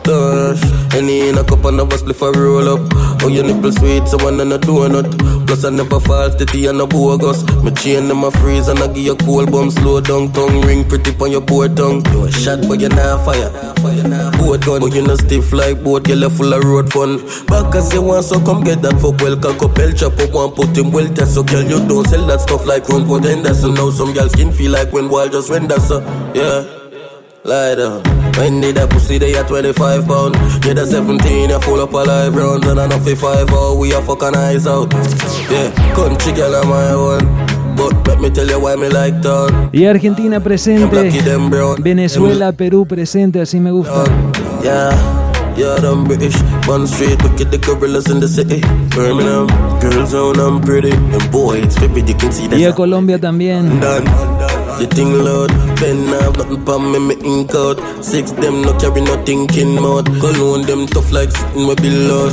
don't. 0.02 0.58
Any 0.94 1.28
in 1.28 1.38
a 1.38 1.44
cup 1.44 1.64
and 1.64 1.76
never 1.76 1.96
split 1.96 2.16
for 2.16 2.32
roll 2.32 2.68
up. 2.68 2.80
Oh, 3.22 3.28
your 3.28 3.44
nipple 3.44 3.72
sweet, 3.72 4.06
so 4.08 4.16
one 4.24 4.40
and 4.40 4.52
a 4.52 4.58
donut. 4.58 5.06
Plus, 5.46 5.64
I 5.64 5.70
never 5.70 6.00
fall 6.00 6.30
steady 6.30 6.66
and 6.66 6.80
a 6.80 6.86
bogus. 6.86 7.42
Me 7.62 7.70
chain 7.72 8.08
them 8.08 8.24
a 8.24 8.30
freeze 8.30 8.68
and 8.68 8.78
I 8.78 8.86
give 8.88 8.98
you 8.98 9.16
cold 9.16 9.52
bomb. 9.52 9.70
Slow 9.70 10.00
down, 10.00 10.32
tongue 10.32 10.60
ring 10.62 10.88
pretty 10.88 11.14
on 11.20 11.30
your 11.30 11.40
poor 11.40 11.68
tongue. 11.68 12.04
You 12.12 12.24
a 12.24 12.32
shot, 12.32 12.60
but 12.68 12.80
you're 12.80 12.90
not 12.90 13.24
fire. 13.24 13.50
Boat 14.38 14.64
gun, 14.66 14.80
but 14.80 14.94
you 14.94 15.02
not 15.02 15.18
stiff 15.18 15.52
like 15.52 15.82
boat. 15.82 16.08
You're 16.08 16.30
full 16.30 16.52
of 16.52 16.64
road 16.64 16.92
fun. 16.92 17.18
Back 17.46 17.74
as 17.74 17.92
you 17.92 18.02
want, 18.02 18.24
so 18.24 18.40
come 18.40 18.64
get 18.64 18.82
that 18.82 19.00
fuck 19.00 19.20
well. 19.20 19.36
Cock 19.36 19.62
up, 19.62 19.78
El 19.78 19.92
chop 19.92 20.18
up 20.18 20.32
one, 20.32 20.50
put 20.52 20.76
him 20.76 20.90
well 20.90 21.08
test. 21.14 21.34
So, 21.34 21.42
girl, 21.42 21.62
you 21.62 21.86
don't 21.86 22.06
sell 22.06 22.26
that 22.26 22.40
stuff 22.40 22.66
like 22.66 22.88
run 22.88 23.06
pot 23.06 23.24
Henderson. 23.24 23.74
Now, 23.74 23.90
some 23.90 24.12
girl 24.12 24.28
skin 24.28 24.52
feel 24.52 24.72
like 24.72 24.92
when 24.92 25.08
wild 25.08 25.32
just 25.32 25.50
render, 25.50 25.78
so 25.78 26.00
yeah. 26.34 26.79
Lie 27.42 27.74
down. 27.74 28.02
When 28.36 28.60
did 28.60 28.76
that 28.76 28.90
pussy 28.90 29.16
they 29.16 29.34
at 29.34 29.48
25 29.48 30.06
pound? 30.06 30.34
Yeah, 30.64 30.74
the 30.74 30.84
17, 30.84 31.48
you 31.48 31.60
full 31.60 31.80
up 31.80 31.92
a 31.92 31.96
live 31.96 32.36
rounds 32.36 32.66
and 32.66 32.78
enough 32.78 33.02
for 33.02 33.16
5 33.16 33.46
oh, 33.50 33.78
we 33.78 33.92
a 33.92 34.02
fucking 34.02 34.36
eyes 34.36 34.66
out. 34.66 34.92
Yeah, 35.48 35.72
country 35.94 36.32
girl 36.32 36.54
am 36.54 36.68
my 36.68 36.94
one. 36.94 37.50
But 37.76 38.06
let 38.06 38.20
me 38.20 38.28
tell 38.28 38.46
you 38.46 38.60
why 38.60 38.76
me 38.76 38.90
like 38.90 39.22
town. 39.22 39.70
Y 39.72 39.86
Argentina 39.86 40.38
presente. 40.40 41.10
Venezuela, 41.78 42.52
Perú 42.52 42.84
presente, 42.86 43.40
así 43.40 43.58
me 43.58 43.70
gusta. 43.70 44.04
Yeah, 44.62 44.92
yeah, 45.56 45.80
them 45.80 46.04
British. 46.04 46.36
Bun 46.66 46.86
Street, 46.86 47.22
wicked 47.22 47.50
the 47.50 47.58
gorillas 47.58 48.10
in 48.10 48.20
the 48.20 48.28
city. 48.28 48.60
Birmingham, 48.94 49.46
girls 49.80 50.12
own 50.12 50.38
I'm 50.38 50.60
pretty. 50.60 50.92
And 50.92 51.30
boy, 51.30 51.62
it's 51.62 51.78
vivid, 51.78 52.06
you 52.06 52.14
can 52.16 52.32
see 52.32 52.48
that. 52.48 52.58
Y 52.58 52.64
a 52.64 52.74
Colombia 52.74 53.18
también. 53.18 53.80
You 54.80 54.86
think 54.86 55.12
loud, 55.12 55.50
pen 55.76 56.06
have 56.06 56.38
nothing 56.38 56.64
pa 56.64 56.78
me, 56.78 56.98
me 56.98 57.14
ink 57.22 57.54
out. 57.54 57.76
Six 58.02 58.32
them 58.32 58.62
no 58.62 58.72
carry 58.78 59.02
no 59.02 59.22
thinking 59.24 59.74
mode. 59.74 60.06
Cologne 60.06 60.64
them 60.64 60.86
tough 60.86 61.12
like 61.12 61.30
sitting 61.30 61.66
with 61.66 61.82
billows. 61.82 62.32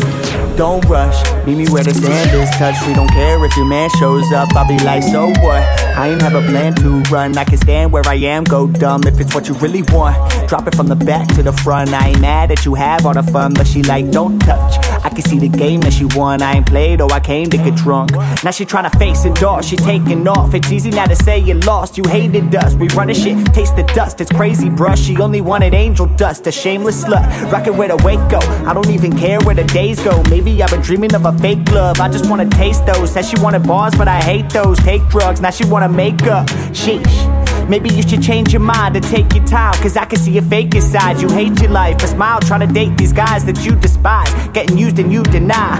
Don't 0.55 0.83
rush, 0.85 1.19
meet 1.45 1.57
me 1.57 1.67
where 1.67 1.83
the 1.83 1.93
sand 1.93 2.31
is 2.31 2.49
touched. 2.51 2.87
We 2.87 2.93
don't 2.93 3.09
care 3.09 3.43
if 3.43 3.55
your 3.57 3.65
man 3.65 3.89
shows 3.99 4.31
up. 4.31 4.47
I'll 4.55 4.65
be 4.65 4.79
like, 4.79 5.03
so 5.03 5.27
what? 5.43 5.86
I 5.97 6.09
ain't 6.09 6.21
have 6.21 6.35
a 6.35 6.41
plan 6.41 6.75
to 6.75 7.01
run. 7.09 7.35
I 7.39 7.43
can 7.43 7.57
stand 7.57 7.91
where 7.91 8.03
I 8.05 8.13
am, 8.13 8.43
go 8.43 8.67
dumb 8.67 9.01
if 9.07 9.19
it's 9.19 9.33
what 9.33 9.47
you 9.47 9.55
really 9.55 9.81
want. 9.81 10.15
Drop 10.47 10.67
it 10.67 10.75
from 10.75 10.85
the 10.85 10.95
back 10.95 11.27
to 11.29 11.41
the 11.41 11.51
front. 11.51 11.91
I 11.91 12.09
ain't 12.09 12.21
mad 12.21 12.51
that 12.51 12.65
you 12.65 12.75
have 12.75 13.07
all 13.07 13.15
the 13.15 13.23
fun, 13.23 13.55
but 13.55 13.65
she 13.65 13.81
like, 13.81 14.11
don't 14.11 14.37
touch. 14.37 14.77
I 15.03 15.09
can 15.09 15.23
see 15.23 15.39
the 15.39 15.49
game 15.49 15.81
that 15.81 15.93
she 15.93 16.05
won. 16.05 16.43
I 16.43 16.57
ain't 16.57 16.67
played, 16.67 17.01
or 17.01 17.11
I 17.11 17.19
came 17.19 17.49
to 17.49 17.57
get 17.57 17.75
drunk. 17.75 18.11
Now 18.43 18.51
she 18.51 18.63
tryna 18.63 18.95
face 18.99 19.25
it 19.25 19.41
off, 19.41 19.65
she 19.65 19.75
taking 19.75 20.27
off. 20.27 20.53
It's 20.53 20.71
easy 20.71 20.91
now 20.91 21.05
to 21.05 21.15
say 21.15 21.39
you 21.39 21.55
lost, 21.55 21.97
you 21.97 22.03
hated 22.07 22.53
us. 22.53 22.75
We 22.75 22.89
running 22.89 23.15
shit, 23.15 23.43
taste 23.51 23.75
the 23.75 23.83
dust. 23.83 24.21
It's 24.21 24.31
crazy, 24.31 24.69
bruh. 24.69 24.95
She 24.95 25.17
only 25.17 25.41
wanted 25.41 25.73
angel 25.73 26.05
dust, 26.05 26.45
a 26.45 26.51
shameless 26.51 27.03
slut. 27.03 27.51
Rockin' 27.51 27.75
with 27.75 27.89
a 27.89 27.97
Waco. 28.03 28.37
I 28.67 28.73
don't 28.75 28.89
even 28.89 29.17
care 29.17 29.39
where 29.39 29.55
the 29.55 29.63
days 29.63 29.99
go. 29.99 30.21
Maybe 30.29 30.61
I've 30.61 30.69
been 30.69 30.81
dreaming 30.81 31.15
of 31.15 31.25
a 31.25 31.35
fake 31.39 31.71
love. 31.71 31.99
I 31.99 32.07
just 32.07 32.29
wanna 32.29 32.47
taste 32.47 32.85
those. 32.85 33.11
Said 33.11 33.25
she 33.25 33.41
wanted 33.41 33.63
bars, 33.63 33.95
but 33.95 34.07
I 34.07 34.21
hate 34.21 34.51
those. 34.51 34.77
Take 34.79 35.01
drugs, 35.09 35.41
now 35.41 35.49
she 35.49 35.65
wanna 35.65 35.86
make 35.89 36.23
up. 36.23 36.47
Sheesh. 36.71 37.37
Maybe 37.69 37.89
you 37.89 38.01
should 38.01 38.21
change 38.21 38.53
your 38.53 38.61
mind 38.61 38.95
and 38.95 39.05
take 39.05 39.33
your 39.35 39.45
time. 39.45 39.73
Cause 39.81 39.97
I 39.97 40.05
can 40.05 40.19
see 40.19 40.31
your 40.31 40.43
fake 40.43 40.73
inside. 40.73 41.21
You 41.21 41.29
hate 41.29 41.59
your 41.59 41.71
life, 41.71 41.97
but 41.97 42.07
smile 42.07 42.39
trying 42.39 42.65
to 42.65 42.73
date 42.73 42.97
these 42.97 43.11
guys 43.11 43.43
that 43.45 43.65
you 43.65 43.75
despise. 43.75 44.31
Getting 44.49 44.77
used 44.77 44.99
and 44.99 45.11
you 45.11 45.23
deny. 45.23 45.79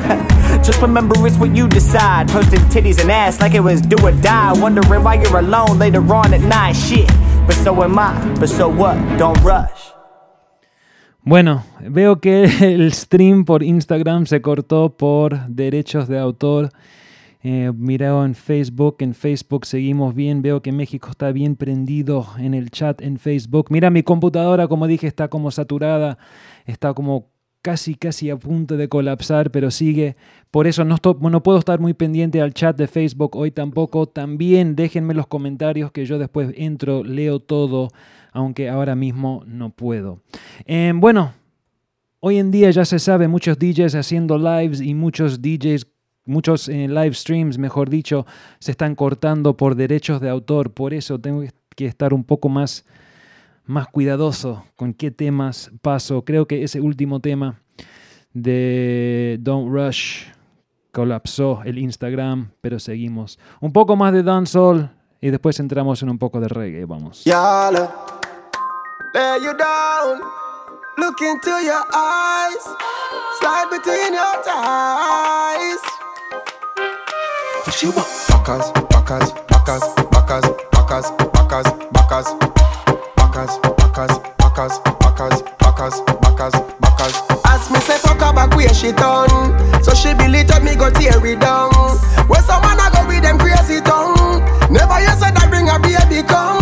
Just 0.65 0.81
remember 0.81 1.15
it's 1.25 1.37
what 1.37 1.55
you 1.55 1.67
decide. 1.67 2.27
Posting 2.27 2.59
titties 2.71 2.99
and 2.99 3.09
ass 3.09 3.39
like 3.39 3.53
it 3.53 3.61
was 3.61 3.81
do 3.81 3.95
or 4.05 4.11
die. 4.11 4.53
Wondering 4.59 5.03
why 5.03 5.15
you're 5.15 5.39
alone 5.39 5.79
later 5.79 6.01
on 6.13 6.33
at 6.33 6.41
night. 6.41 6.73
Shit, 6.73 7.07
but 7.45 7.55
so 7.55 7.81
am 7.83 7.97
I. 7.97 8.35
But 8.39 8.49
so 8.49 8.67
what? 8.67 8.95
Don't 9.17 9.41
rush. 9.43 9.93
Bueno, 11.23 11.65
veo 11.81 12.21
que 12.21 12.45
el 12.61 12.93
stream 12.93 13.43
por 13.43 13.61
Instagram 13.61 14.25
se 14.27 14.41
cortó 14.41 14.95
por 14.97 15.37
derechos 15.47 16.07
de 16.07 16.17
autor. 16.19 16.71
Eh, 17.43 17.71
mirado 17.75 18.25
en 18.25 18.35
Facebook, 18.35 18.97
en 18.99 19.13
Facebook 19.13 19.65
seguimos 19.65 20.15
bien, 20.15 20.41
veo 20.41 20.61
que 20.61 20.71
México 20.71 21.09
está 21.11 21.31
bien 21.31 21.55
prendido 21.55 22.27
en 22.37 22.53
el 22.53 22.71
chat 22.71 23.01
en 23.01 23.19
Facebook. 23.19 23.67
Mira, 23.69 23.89
mi 23.89 24.03
computadora, 24.03 24.67
como 24.67 24.87
dije, 24.87 25.07
está 25.07 25.27
como 25.27 25.51
saturada, 25.51 26.17
está 26.65 26.93
como 26.93 27.29
casi, 27.67 27.95
casi 27.95 28.29
a 28.29 28.37
punto 28.37 28.77
de 28.77 28.87
colapsar, 28.87 29.51
pero 29.51 29.71
sigue. 29.71 30.15
Por 30.51 30.67
eso 30.67 30.85
no, 30.85 30.97
puedo 30.97 31.59
estar 31.59 31.81
muy 31.81 31.93
pendiente 31.93 32.41
al 32.41 32.53
chat 32.53 32.77
de 32.77 32.87
Facebook 32.87 33.35
hoy 33.35 33.51
tampoco. 33.51 34.07
También 34.07 34.75
déjenme 34.75 35.13
los 35.13 35.27
comentarios 35.27 35.91
que 35.91 36.05
yo 36.05 36.17
después 36.17 36.53
entro, 36.55 37.03
leo 37.03 37.41
todo, 37.41 37.89
aunque 38.31 38.69
ahora 38.69 38.95
mismo 38.95 39.43
no 39.45 39.71
puedo. 39.71 40.21
Eh, 40.65 40.93
bueno, 40.95 41.33
hoy 42.21 42.37
en 42.37 42.51
día 42.51 42.71
ya 42.71 42.85
se 42.85 42.99
sabe, 42.99 43.27
muchos 43.27 43.59
DJs 43.59 43.95
haciendo 43.95 44.37
lives 44.37 44.79
y 44.79 44.93
muchos 44.93 45.41
DJs, 45.41 45.87
muchos 46.27 46.69
eh, 46.69 46.87
live 46.87 47.13
streams, 47.13 47.57
mejor 47.57 47.89
dicho, 47.89 48.25
se 48.59 48.71
están 48.71 48.95
cortando 48.95 49.57
por 49.57 49.75
derechos 49.75 50.21
de 50.21 50.29
autor. 50.29 50.71
Por 50.71 50.93
eso 50.93 51.19
tengo 51.19 51.43
que 51.75 51.85
estar 51.85 52.13
un 52.13 52.23
poco 52.23 52.49
más, 52.49 52.85
más 53.65 53.87
cuidadoso 53.87 54.65
con 54.75 54.93
qué 54.93 55.11
temas 55.11 55.71
paso. 55.81 56.23
Creo 56.23 56.47
que 56.47 56.63
ese 56.63 56.81
último 56.81 57.19
tema 57.19 57.59
de 58.33 59.37
Don't 59.41 59.71
Rush 59.71 60.25
colapsó 60.91 61.61
el 61.63 61.77
Instagram, 61.77 62.51
pero 62.61 62.79
seguimos. 62.79 63.39
Un 63.59 63.71
poco 63.71 63.95
más 63.95 64.13
de 64.13 64.23
dancehall 64.23 64.91
y 65.21 65.29
después 65.29 65.59
entramos 65.59 66.01
en 66.03 66.09
un 66.09 66.17
poco 66.17 66.39
de 66.39 66.47
reggae. 66.47 66.85
Vamos. 66.85 67.23
Yala. 67.23 67.91
lay 69.17 69.39
you 69.43 69.53
down. 69.57 70.21
Look 70.97 71.21
into 71.21 71.49
your 71.49 71.85
eyes, 71.93 72.63
slide 73.39 73.69
between 73.69 74.13
your 74.13 74.43
thighs. 74.43 75.96
She 77.71 77.87
want 77.87 78.07
backers, 78.27 78.71
backers, 78.89 79.31
backers, 79.47 79.83
backers, 80.09 80.45
backers, 80.71 81.11
backers, 81.31 81.67
backers, 81.91 82.27
backers, 83.15 83.57
backers, 83.77 84.17
backers, 84.37 84.79
backers, 84.99 85.56
backers, 85.77 86.01
backers, 86.21 86.53
backers. 86.81 87.15
As 87.45 87.69
me 87.69 87.79
say 87.79 87.97
fuck 87.99 88.19
her 88.19 88.33
back 88.33 88.55
where 88.55 88.73
she 88.73 88.91
done. 88.91 89.29
So 89.83 89.93
she 89.93 90.13
believe 90.15 90.49
up 90.49 90.63
me 90.63 90.75
go 90.75 90.89
tear 90.89 91.23
it 91.23 91.39
down. 91.39 91.71
Where 92.27 92.41
someone 92.41 92.79
I 92.81 92.89
go 92.89 93.05
with 93.07 93.21
them 93.21 93.37
crazy 93.37 93.81
tongue. 93.81 94.41
Never 94.73 94.99
you 94.99 95.13
said 95.21 95.37
I 95.37 95.45
bring 95.49 95.69
a 95.69 95.77
baby 95.77 96.25
come. 96.25 96.57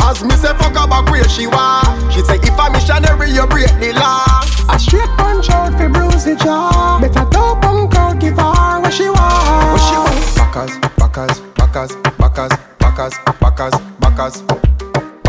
As 0.00 0.24
me 0.24 0.34
say 0.36 0.56
fuck 0.56 0.72
her 0.72 0.86
back 0.88 1.10
where 1.10 1.28
she 1.28 1.46
want 1.46 2.12
She 2.12 2.20
say 2.22 2.36
if 2.36 2.58
a 2.58 2.70
missionary 2.70 3.30
you 3.30 3.46
break 3.46 3.72
the 3.76 3.92
law. 3.92 4.24
A 4.72 4.78
straight 4.78 5.10
punch 5.20 5.50
out 5.50 5.72
fi 5.76 5.88
bruise 5.88 6.24
the 6.24 6.36
jaw. 6.36 6.98
Better 7.00 7.28
dope 7.30 7.60
punk 7.60 7.94
out 7.94 8.18
give 8.18 8.36
her 8.36 8.80
what 8.80 8.92
she 8.92 9.08
want. 9.08 9.76
What 9.76 9.84
she 9.84 9.96
want? 10.00 10.16
Backers, 10.36 10.72
backers, 10.96 11.40
backers, 11.60 11.92
backers, 12.16 12.52
backers, 12.78 13.14
backers, 13.38 13.74
backers, 14.00 14.42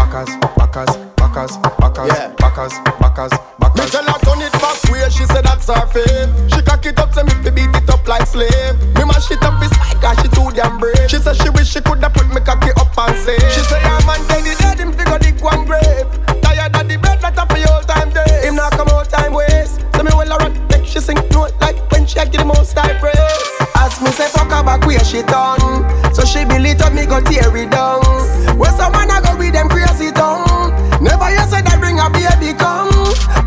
backers, 0.08 0.36
backers, 0.56 0.98
backers, 1.18 1.58
backers, 1.78 2.40
backers, 2.40 2.74
backers, 3.00 3.32
Me 3.76 3.86
tell 3.92 4.04
her 4.04 4.20
turn 4.24 4.42
it 4.42 4.52
back 4.54 4.80
where 4.90 5.10
she 5.10 5.26
said 5.26 5.44
that's 5.44 5.68
her 5.68 5.86
fave 5.92 6.32
She 6.54 6.62
cock 6.62 6.86
it 6.86 6.98
up, 7.00 7.14
say 7.14 7.24
me 7.24 7.32
fi 7.44 7.50
beat 7.52 7.76
it 7.76 7.90
up 7.90 8.08
like 8.08 8.26
slave. 8.26 8.80
Me 8.96 9.04
mash 9.04 9.30
it 9.32 9.44
up, 9.44 9.62
it's 9.62 9.76
like 9.78 10.00
cause 10.00 10.18
she 10.22 10.30
too 10.30 10.50
damn 10.56 10.80
brave. 10.80 11.10
She 11.10 11.18
said 11.18 11.36
she 11.36 11.50
wish 11.50 11.70
she 11.70 11.82
coulda 11.82 12.10
put 12.10 12.28
me 12.30 12.40
cocky 12.42 12.72
up 12.78 12.98
and 12.98 13.18
say 13.20 13.38
She 13.52 13.62
say 13.68 13.80
her 13.80 14.00
man 14.08 14.24
dead, 14.28 14.46
he 14.48 14.56
dead, 14.56 14.80
him 14.80 14.94
figure 14.94 15.20
dig 15.20 15.42
one 15.42 15.66
grave. 15.66 16.08
Tired 16.42 16.76
of 16.76 16.88
the 16.88 16.98
bed, 16.98 17.22
not 17.22 17.38
a 17.38 17.44
for 17.46 17.72
all 17.72 17.84
time 17.84 18.10
day 18.12 18.48
Him 18.48 18.56
not 18.56 18.72
come 18.72 18.88
out 18.90 19.10
time 19.10 19.34
waste. 19.34 19.84
Say 19.96 20.04
me 20.04 20.12
well 20.16 20.32
a 20.32 20.38
rock, 20.38 20.56
make 20.72 20.86
she 20.86 21.00
sing 21.00 21.18
note 21.32 21.52
like 21.60 21.80
when 21.92 22.06
she 22.06 22.20
a 22.20 22.26
give 22.26 22.42
the 22.42 22.46
most 22.46 22.78
high 22.78 22.98
praise 23.00 23.67
As 23.78 24.02
me 24.02 24.12
say 24.12 24.28
fuck 24.30 24.52
her 24.52 24.64
back 24.64 24.86
where 24.86 25.04
she 25.04 25.22
done 25.24 25.62
So 26.14 26.26
she 26.26 26.44
believe 26.46 26.82
up, 26.82 26.94
me 26.94 27.06
go 27.06 27.22
tear 27.22 27.56
it 27.56 27.70
down 27.72 28.02
Where 28.58 28.72
some 28.74 28.92
man 28.92 29.10
a 29.12 29.22
go 29.22 29.38
with 29.38 29.54
them 29.54 29.70
crazy 29.70 30.12
tongue 30.12 30.74
Never 31.02 31.30
you 31.30 31.46
said 31.46 31.64
that 31.70 31.78
bring 31.80 32.00
a 32.02 32.10
baby 32.10 32.58
come 32.58 32.90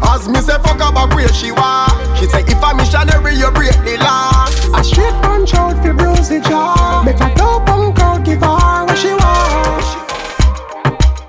As 0.06 0.28
me 0.28 0.40
say 0.40 0.56
fuck 0.62 0.78
her 0.80 0.92
back 0.94 1.10
where 1.14 1.28
she 1.34 1.50
want 1.52 1.92
She 2.18 2.26
say 2.30 2.42
if 2.46 2.62
a 2.62 2.70
missionary 2.74 3.34
you 3.36 3.50
break 3.50 3.74
the 3.82 3.98
law 4.00 4.46
A 4.78 4.84
straight 4.84 5.14
punch 5.20 5.52
out 5.54 5.76
fi 5.82 5.90
bruise 5.92 6.28
the 6.30 6.40
jaw 6.40 7.02
Make 7.04 7.20
a 7.20 7.28
dope 7.34 7.66
punk 7.66 7.98
out 7.98 8.24
give 8.24 8.40
her 8.40 8.86
what 8.86 8.96
she 8.96 9.10
want 9.10 9.84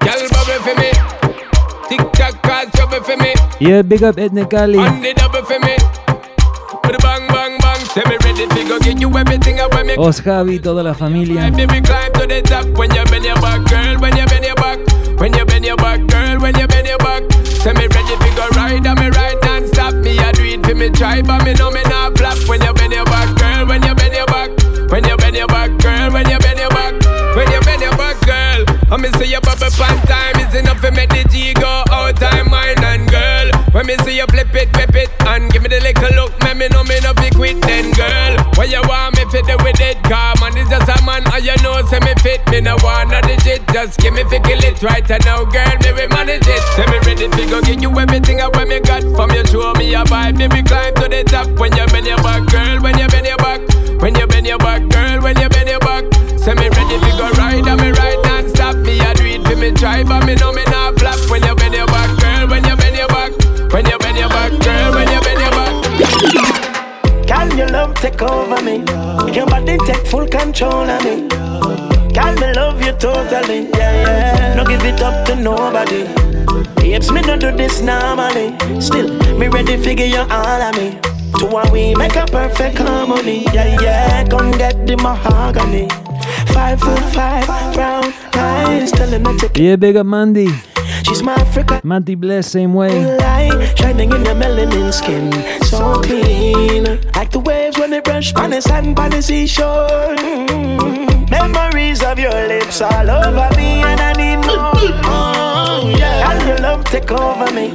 Girl, 0.02 0.18
bubble 0.34 0.62
for 0.66 0.76
me. 0.82 0.92
Tick 1.90 2.12
tock, 2.14 2.42
call 2.42 2.66
trouble 2.72 3.04
for 3.04 3.18
me. 3.18 3.34
Yeah, 3.60 3.84
big 3.84 4.02
up 4.04 4.18
Ethnically. 4.18 4.80
On 4.80 5.00
the 5.00 5.14
double 5.14 5.44
for 5.44 5.60
me. 5.60 5.81
Os 9.98 10.22
Javi, 10.22 10.60
toda 10.60 10.84
la 10.84 10.94
familia. 10.94 11.50
Baby, 11.52 11.82
climb 11.82 12.12
to 12.14 12.28
the 12.28 12.42
top 12.42 12.66
when 12.78 12.92
you 12.94 13.04
bend 13.06 13.26
your 13.26 13.36
back, 13.42 13.64
girl. 13.70 14.00
When 14.00 14.16
you 14.16 14.26
bend 14.26 14.46
your 14.46 14.56
back, 14.56 14.80
when 15.20 15.34
you 15.34 15.46
bend 15.46 15.66
your 15.66 15.78
back, 15.78 16.00
girl. 16.08 16.40
When 16.40 16.56
you 16.58 16.68
bend 16.68 16.88
your 16.88 16.98
back, 17.00 17.24
say 17.46 17.74
me 17.74 17.88
ready 17.88 18.16
to 18.16 18.30
go 18.36 18.48
ride 18.56 18.86
and 18.86 19.00
me 19.00 19.10
ride 19.10 19.38
non 19.44 19.68
stop. 19.68 19.94
Me 19.96 20.18
I 20.20 20.32
do 20.32 20.44
it 20.44 20.66
for 20.66 20.76
me 20.76 20.90
try, 20.90 21.22
but 21.22 21.44
me 21.46 21.54
know 21.54 21.72
me 21.72 21.82
not 21.84 22.18
flop. 22.18 22.38
When 22.48 22.62
you 22.62 22.74
bend 22.74 22.94
your 22.94 23.06
back, 23.06 23.30
girl. 23.38 23.68
When 23.68 23.82
you 23.84 23.96
bend 23.96 24.14
your 24.14 24.26
back, 24.28 24.50
when 24.92 25.04
you 25.06 25.18
bend 25.18 25.36
your 25.36 25.48
back, 25.48 25.70
girl. 25.80 26.12
When 26.12 26.30
you 26.30 26.40
bend 26.40 26.60
your 26.60 26.70
back, 26.70 26.94
when 27.36 27.52
you 27.52 27.60
bend 27.62 27.82
your 27.82 27.96
back, 27.98 28.18
girl. 28.26 28.66
I 28.92 28.98
me 28.98 29.10
see 29.18 29.32
you 29.32 29.40
bubble 29.40 29.72
pan 29.72 29.96
time 30.06 30.36
is 30.44 30.54
enough 30.54 30.80
for 30.80 30.92
me 30.92 31.06
the 31.06 31.24
G 31.32 31.54
go 31.54 31.84
out 31.92 32.18
time 32.18 32.50
mine 32.50 32.84
and 32.84 33.10
girl. 33.10 33.48
When 33.72 33.86
me 33.88 33.96
see 34.04 34.18
you 34.18 34.26
flip 34.28 34.54
it, 34.54 34.68
flip 34.74 34.96
it 34.96 35.10
and 35.28 35.52
give 35.52 35.64
me 35.64 35.70
the 35.70 35.80
little 35.80 36.01
When 38.62 38.70
you 38.70 38.82
want 38.86 39.18
me 39.18 39.26
fit 39.34 39.50
it 39.50 39.58
with 39.66 39.82
it, 39.82 39.98
car 40.06 40.38
man 40.38 40.54
is 40.54 40.70
just 40.70 40.86
a 40.86 40.94
man 41.02 41.26
and 41.34 41.42
you 41.44 41.58
know 41.66 41.82
say 41.90 41.98
me 42.06 42.14
fit 42.22 42.46
me 42.54 42.62
no 42.62 42.78
want 42.86 43.10
no 43.10 43.18
digit. 43.26 43.66
Just 43.74 43.98
give 44.00 44.14
me 44.14 44.22
fi 44.30 44.38
kill 44.38 44.62
it 44.62 44.78
right 44.84 45.02
and 45.10 45.26
now 45.26 45.42
girl 45.50 45.74
me 45.82 45.90
we 45.98 46.06
manage 46.14 46.46
it. 46.46 46.62
Say 46.78 46.86
me 46.86 47.02
ready 47.02 47.26
to 47.26 47.44
go 47.50 47.58
give 47.66 47.82
you 47.82 47.90
everything 47.90 48.40
I 48.40 48.54
want 48.54 48.70
me 48.70 48.80
got 48.80 49.02
from 49.18 49.32
you 49.34 49.42
show 49.50 49.74
me 49.82 49.90
a 49.98 50.06
vibe. 50.06 50.38
Me 50.38 50.62
climb 50.62 50.94
to 50.94 51.10
the 51.10 51.24
top 51.26 51.50
when 51.58 51.74
you 51.74 51.88
bend 51.90 52.06
your 52.06 52.22
back, 52.22 52.46
girl. 52.54 52.78
When 52.86 53.00
you 53.02 53.08
bend 53.10 53.26
your 53.26 53.38
back, 53.42 53.62
when 54.00 54.14
you 54.14 54.28
bend 54.28 54.46
your 54.46 54.60
back, 54.60 54.86
girl. 54.94 55.22
When 55.26 55.42
you 55.42 55.50
bend 55.50 55.68
your 55.68 55.80
back, 55.82 56.06
say 56.38 56.54
me 56.54 56.70
ready 56.70 57.02
to 57.02 57.12
go 57.18 57.34
ride 57.42 57.66
and 57.66 57.82
me 57.82 57.90
ride 57.98 58.22
non 58.30 58.46
stop. 58.54 58.78
Me 58.86 59.02
I 59.02 59.14
do 59.18 59.26
it 59.26 59.42
for 59.42 59.58
me 59.58 59.72
try, 59.74 60.04
but 60.06 60.22
me 60.30 60.36
know 60.38 60.54
me 60.54 60.62
take 68.02 68.22
over 68.22 68.62
me? 68.64 68.78
Your 69.34 69.46
body 69.46 69.78
take 69.86 70.06
full 70.08 70.28
control 70.28 70.90
of 70.90 71.04
me. 71.06 71.28
Can 72.14 72.36
me 72.40 72.52
love 72.54 72.82
you 72.84 72.94
totally? 72.94 73.70
Yeah, 73.70 74.02
yeah. 74.04 74.54
No 74.56 74.66
give 74.66 74.84
it 74.84 75.02
up 75.02 75.26
to 75.28 75.36
nobody. 75.36 76.04
Babes, 76.76 77.12
me 77.12 77.22
don't 77.22 77.40
do 77.40 77.56
this 77.56 77.82
normally. 77.82 78.58
Still, 78.82 79.08
me 79.38 79.48
ready 79.48 79.78
figure 79.78 80.06
you 80.06 80.26
all 80.30 80.62
of 80.68 80.76
me. 80.76 81.00
To 81.40 81.46
one 81.46 81.72
we 81.72 81.96
make 81.96 82.16
a 82.16 82.26
perfect 82.26 82.80
harmony. 82.80 83.46
Yeah, 83.54 83.80
yeah. 83.82 84.28
Come 84.28 84.52
get 84.52 84.86
the 84.88 84.98
mahogany. 84.98 85.88
Five 86.54 86.80
foot 86.80 87.00
five, 87.14 87.46
brown 87.74 88.12
eyes, 88.36 88.92
telling 88.92 89.24
her 89.26 89.38
to 89.38 89.62
Yeah, 89.64 89.76
big 89.78 89.96
up 89.96 90.06
Mandy. 90.06 90.50
She's 91.04 91.24
my 91.24 91.34
African 91.34 91.80
Mandy 91.84 92.16
Bless, 92.16 92.52
same 92.52 92.74
way. 92.74 93.18
light 93.18 93.78
shining 93.78 94.12
in 94.12 94.24
your 94.26 94.36
melanin 94.36 94.92
skin, 94.94 95.32
so 95.64 96.02
clean, 96.02 96.84
like 97.16 97.32
the 97.32 97.40
waves 97.40 97.61
when 97.82 97.90
they 97.90 98.00
brush 98.00 98.32
on 98.36 98.52
the 98.52 98.62
sand 98.62 98.96
by 98.96 99.10
the 99.10 99.20
seashore. 99.20 100.16
Mm. 100.22 101.30
Memories 101.32 102.04
of 102.04 102.20
your 102.20 102.48
lips 102.48 102.80
all 102.80 103.10
over 103.10 103.50
me, 103.58 103.82
and 103.82 104.00
I 104.00 104.14
need 104.14 104.36
more. 104.46 104.72
Oh, 105.10 105.92
yeah. 105.98 106.30
And 106.30 106.48
your 106.48 106.60
love 106.60 106.86
take 106.86 107.12
over 107.12 107.52
me. 107.52 107.74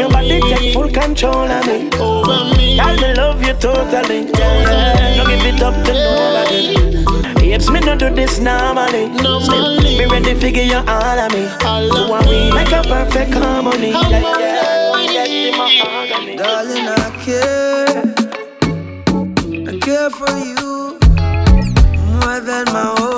your 0.00 0.10
body 0.10 0.40
take 0.40 0.74
full 0.74 0.90
control 0.90 1.46
of 1.46 1.66
me. 1.68 1.88
Over 2.00 2.56
me. 2.56 2.80
And 2.80 3.00
me 3.00 3.14
love 3.14 3.40
you 3.46 3.54
totally. 3.54 4.26
Yeah. 4.32 5.18
No 5.18 5.24
give 5.24 5.46
it 5.46 5.62
up 5.62 5.74
to 5.86 5.92
nobody. 6.02 7.34
Babes, 7.36 7.70
me 7.70 7.78
no 7.78 7.94
do 7.96 8.10
this 8.10 8.40
normally. 8.40 9.06
Still, 9.18 9.80
me 9.80 10.04
ready 10.06 10.34
figure 10.34 10.64
you 10.64 10.78
all 10.78 11.18
of 11.24 11.32
me. 11.32 11.46
So 11.62 12.10
when 12.10 12.28
we 12.28 12.50
make 12.50 12.72
a 12.72 12.82
perfect 12.82 13.34
harmony. 13.34 13.92
Yeah, 13.92 14.38
yeah. 14.40 14.53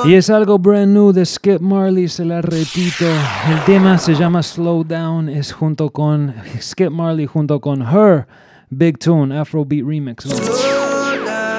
Y 0.05 0.15
es 0.15 0.31
algo 0.31 0.59
brand 0.59 0.93
new 0.93 1.13
de 1.13 1.27
Skip 1.27 1.61
Marley, 1.61 2.09
se 2.09 2.25
la 2.25 2.41
repito. 2.41 3.05
El 3.51 3.65
tema 3.65 3.99
se 3.99 4.15
llama 4.15 4.43
Slow 4.43 4.85
Down, 4.85 5.29
es 5.29 5.53
junto 5.53 5.91
con 5.91 6.33
Skip 6.61 6.91
Marley, 6.91 7.27
junto 7.27 7.61
con 7.61 7.83
Her, 7.83 8.27
Big 8.71 8.99
Tune, 8.99 9.37
Afrobeat 9.37 9.85
Remix. 9.85 10.27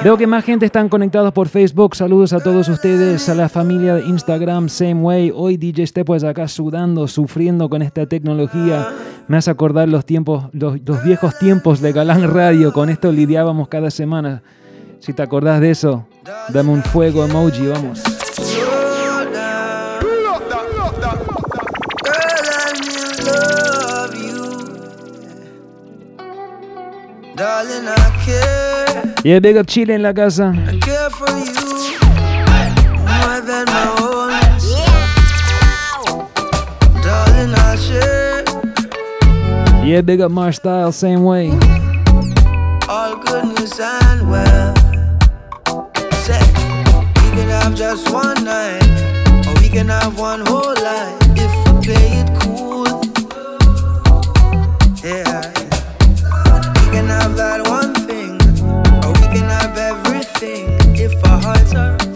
Veo 0.02 0.16
que 0.16 0.26
más 0.26 0.44
gente 0.44 0.64
están 0.64 0.88
conectados 0.88 1.32
por 1.32 1.48
Facebook. 1.48 1.96
Saludos 1.96 2.32
a 2.32 2.40
todos 2.40 2.68
ustedes, 2.68 3.28
a 3.28 3.34
la 3.34 3.48
familia 3.48 3.96
de 3.96 4.06
Instagram, 4.06 4.68
Same 4.68 4.94
Way. 4.94 5.32
Hoy 5.34 5.56
DJ 5.56 5.88
Stepwise 5.88 6.26
acá 6.26 6.48
sudando, 6.48 7.08
sufriendo 7.08 7.68
con 7.68 7.82
esta 7.82 8.06
tecnología. 8.06 8.88
Me 9.26 9.36
hace 9.36 9.50
acordar 9.50 9.88
los 9.88 10.06
tiempos, 10.06 10.44
los, 10.52 10.78
los 10.86 11.02
viejos 11.02 11.38
tiempos 11.38 11.80
de 11.80 11.92
Galán 11.92 12.32
Radio. 12.32 12.72
Con 12.72 12.88
esto 12.88 13.12
lidiábamos 13.12 13.68
cada 13.68 13.90
semana. 13.90 14.42
Si 15.00 15.12
te 15.12 15.22
acordás 15.22 15.60
de 15.60 15.70
eso, 15.70 16.06
dame 16.48 16.70
un 16.70 16.82
fuego 16.82 17.24
emoji, 17.24 17.66
vamos. 17.66 18.02
Yeah, 29.24 29.40
big 29.40 29.56
up 29.56 29.66
Chile 29.66 29.94
en 29.94 30.02
la 30.02 30.12
casa. 30.12 30.52
My 30.52 30.78
Yeah, 39.84 40.02
big 40.02 40.20
up 40.20 40.30
Mar 40.30 40.52
Style, 40.52 40.92
same 40.92 41.24
way. 41.24 41.50
all 42.88 43.16
good 43.16 43.44
and 43.80 44.30
well. 44.30 44.77
Have 47.68 47.76
just 47.76 48.10
one 48.10 48.44
night, 48.44 48.82
or 49.46 49.52
we 49.60 49.68
can 49.68 49.88
have 49.88 50.18
one 50.18 50.40
whole 50.46 50.74
life 50.74 51.18
if 51.36 51.52
we 51.66 51.72
play 51.84 52.08
it 52.22 52.30
cool. 52.40 52.86
Yeah, 55.04 55.52
we 56.80 56.86
can 56.96 57.08
have 57.08 57.36
that 57.36 57.60
one 57.68 57.92
thing, 58.08 58.40
or 59.04 59.12
we 59.20 59.26
can 59.36 59.50
have 59.50 59.76
everything 59.76 60.64
if 60.96 61.12
our 61.26 61.40
hearts 61.42 61.74
are 61.74 62.07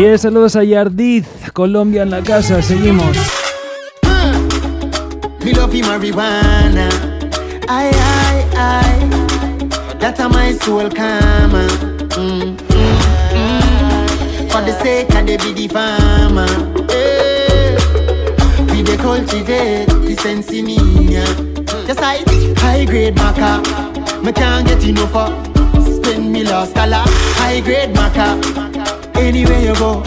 10 0.00 0.18
saludos 0.22 0.56
a 0.56 0.64
Yardiz, 0.64 1.26
Colombia 1.52 2.02
en 2.04 2.08
la 2.08 2.22
casa, 2.22 2.62
seguimos. 2.62 3.14
Uh, 4.02 5.44
me 5.44 5.52
love 5.52 5.74
you 5.74 5.84
marijuana. 5.84 6.88
Ay, 7.68 7.90
ay, 7.92 8.44
ay. 8.56 9.10
That 9.98 10.18
a 10.20 10.26
my 10.26 10.54
soul 10.54 10.88
karma. 10.88 11.68
Mm, 12.16 12.56
mm, 12.56 12.96
mm. 13.34 14.50
For 14.50 14.62
the 14.62 14.72
sake 14.82 15.14
of 15.14 15.26
the 15.26 15.36
biddy 15.36 15.68
farmer. 15.68 16.48
Yeah. 16.88 17.76
We 18.72 18.80
they 18.80 18.94
eh. 18.94 18.96
cultivate 18.96 19.86
the 19.88 20.16
sense 20.16 20.50
in 20.50 20.66
Just 21.86 22.00
like 22.00 22.26
high 22.56 22.86
grade 22.86 23.16
maca. 23.16 23.60
Me 24.24 24.32
can't 24.32 24.66
get 24.66 24.82
enough 24.82 25.14
of. 25.14 25.94
Spend 25.94 26.32
me 26.32 26.42
last 26.42 26.74
dollar. 26.74 27.04
High 27.36 27.60
grade 27.60 27.94
maca. 27.94 28.79
Anywhere 29.30 29.60
you 29.60 29.74
go, 29.76 30.02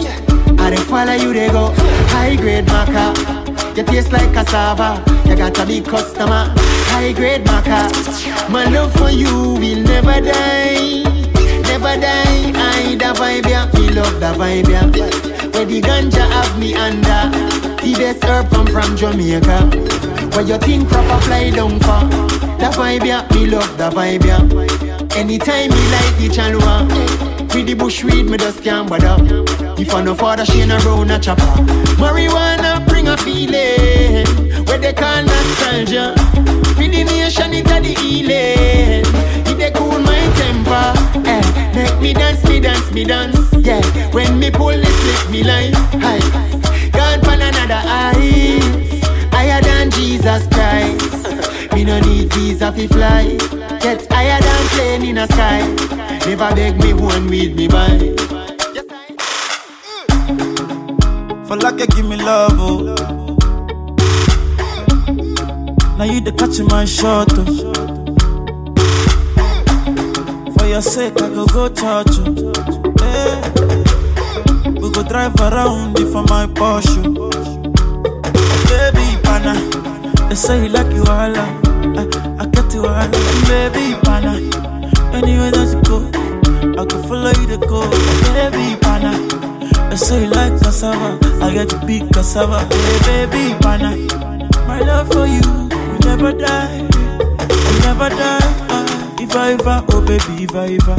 I 0.58 0.68
dey 0.68 0.76
follow 0.84 1.12
you 1.14 1.32
they 1.32 1.48
go. 1.48 1.72
High 2.12 2.36
grade 2.36 2.66
maca. 2.66 3.14
You 3.74 3.82
taste 3.82 4.12
like 4.12 4.32
cassava. 4.34 5.02
You 5.26 5.34
got 5.34 5.58
a 5.58 5.64
big 5.64 5.86
customer. 5.86 6.52
High 6.92 7.12
grade 7.12 7.42
maca. 7.44 7.88
My 8.50 8.66
love 8.66 8.92
for 8.94 9.08
you 9.10 9.54
will 9.54 9.82
never 9.82 10.20
die. 10.20 11.02
Never 11.62 11.96
die. 11.96 12.52
I 12.54 12.96
the 13.00 13.10
vibe 13.16 13.48
ya. 13.48 13.64
Me 13.72 13.88
love 13.96 14.20
the 14.20 14.32
vibe 14.36 14.68
ya. 14.68 14.82
Where 15.52 15.64
the 15.64 15.80
ganja 15.80 16.28
have 16.30 16.58
me 16.58 16.74
under. 16.74 17.30
The 17.80 17.94
best 17.96 18.22
herb 18.24 18.50
come 18.50 18.66
from 18.66 18.94
Jamaica. 18.94 19.58
Where 20.36 20.44
you 20.44 20.58
think 20.58 20.86
proper 20.90 21.18
fly 21.24 21.48
down 21.50 21.80
for. 21.80 22.04
The 22.60 22.68
vibe 22.76 23.06
ya. 23.06 23.26
Me 23.32 23.46
love 23.46 23.78
the 23.78 23.88
vibe 23.88 24.26
ya. 24.26 24.38
Anytime 25.18 25.70
me 25.70 25.82
like 25.90 26.14
the 26.18 26.28
chalwa. 26.28 27.33
With 27.54 27.66
the 27.66 27.74
bush 27.74 28.02
weed, 28.02 28.24
me 28.24 28.36
just 28.36 28.62
can't 28.64 28.88
bother. 28.88 29.16
If 29.80 29.94
I 29.94 30.02
no 30.02 30.14
father, 30.16 30.44
she 30.44 30.66
no 30.66 30.76
round 30.78 31.12
a 31.12 31.18
chopper. 31.20 31.42
Marijuana 32.02 32.84
bring 32.88 33.06
a 33.06 33.16
feeling 33.16 34.26
where 34.66 34.78
they 34.78 34.92
call 34.92 35.22
nostalgia. 35.22 36.14
With 36.76 36.90
the 36.92 37.04
nation, 37.04 37.54
it 37.54 37.70
a 37.70 37.80
the 37.80 37.94
healing. 38.00 39.04
It 39.46 39.56
dey 39.58 39.70
cool 39.70 40.00
my 40.00 40.18
temper. 40.34 40.92
Eh, 41.24 41.74
make 41.74 42.00
me 42.00 42.12
dance, 42.12 42.42
me 42.48 42.58
dance, 42.58 42.90
me 42.92 43.04
dance. 43.04 43.52
Yeah, 43.52 43.82
when 44.10 44.38
me 44.40 44.50
pull 44.50 44.70
it, 44.70 44.86
flip 44.86 45.30
me 45.30 45.44
life. 45.44 45.74
Hi, 46.02 46.18
gone 46.90 47.20
pan 47.20 47.40
another 47.40 47.80
eyes. 47.86 49.02
Higher 49.32 49.60
than 49.62 49.90
Jesus 49.92 50.46
Christ. 50.48 51.72
Me 51.72 51.84
no 51.84 52.00
need 52.00 52.32
visa 52.34 52.72
fi 52.72 52.86
fly. 52.88 53.36
Get 53.80 54.06
higher 54.10 54.40
than 54.42 54.68
plane 54.74 55.02
in 55.08 55.14
the 55.16 55.26
sky. 55.28 56.13
Never 56.26 56.54
beg 56.54 56.78
me 56.82 56.92
one 56.94 57.26
with 57.28 57.54
me 57.56 57.68
buy. 57.68 57.98
For 61.46 61.56
like 61.56 61.78
you 61.80 61.86
give 61.86 62.06
me 62.08 62.16
love, 62.16 62.52
oh. 62.56 62.94
Now 65.98 66.04
you 66.04 66.20
the 66.20 66.32
catch 66.32 66.58
in 66.58 66.66
my 66.66 66.84
shot, 66.86 67.28
oh. 67.32 67.44
For 70.58 70.66
your 70.66 70.82
sake, 70.82 71.20
I 71.22 71.28
go 71.28 71.46
go 71.46 71.68
church, 71.68 72.16
oh. 72.20 72.52
Hey. 73.00 73.52
We 74.80 74.90
go 74.90 75.02
drive 75.02 75.36
around 75.40 75.96
for 75.98 76.22
my 76.24 76.46
Porsche. 76.46 77.04
Oh. 77.18 77.30
Baby, 78.68 79.22
pana, 79.22 79.54
they 80.28 80.34
say 80.34 80.62
you 80.64 80.68
like 80.70 80.90
you 80.92 81.02
all, 81.02 81.36
I, 81.36 82.38
I 82.40 82.46
get 82.46 82.72
you 82.74 82.86
all, 82.86 83.08
baby, 83.46 83.94
pana. 84.02 84.73
Anywhere 85.14 85.50
that 85.52 85.70
you 85.72 85.80
go, 85.86 85.98
I 86.80 86.84
can 86.86 87.02
follow 87.04 87.30
you 87.40 87.46
to 87.46 87.58
go, 87.66 87.88
baby, 88.34 88.76
pana. 88.80 89.12
They 89.90 89.96
say 89.96 90.24
you 90.24 90.30
like 90.30 90.52
cassava, 90.60 91.18
I 91.42 91.52
get 91.52 91.68
to 91.70 91.78
big 91.86 92.12
cassava. 92.12 92.66
Hey, 93.04 93.26
baby, 93.26 93.54
pana. 93.60 93.96
My 94.66 94.80
love 94.80 95.08
for 95.12 95.26
you 95.26 95.40
will 95.70 95.98
never 96.04 96.32
die, 96.32 96.80
will 96.82 97.80
never 97.86 98.08
die. 98.10 98.40
Uh, 98.68 99.16
if 99.20 99.34
I 99.36 99.52
ever, 99.52 99.84
oh 99.90 100.00
baby, 100.04 100.44
if 100.44 100.54
I 100.54 100.74
ever, 100.82 100.96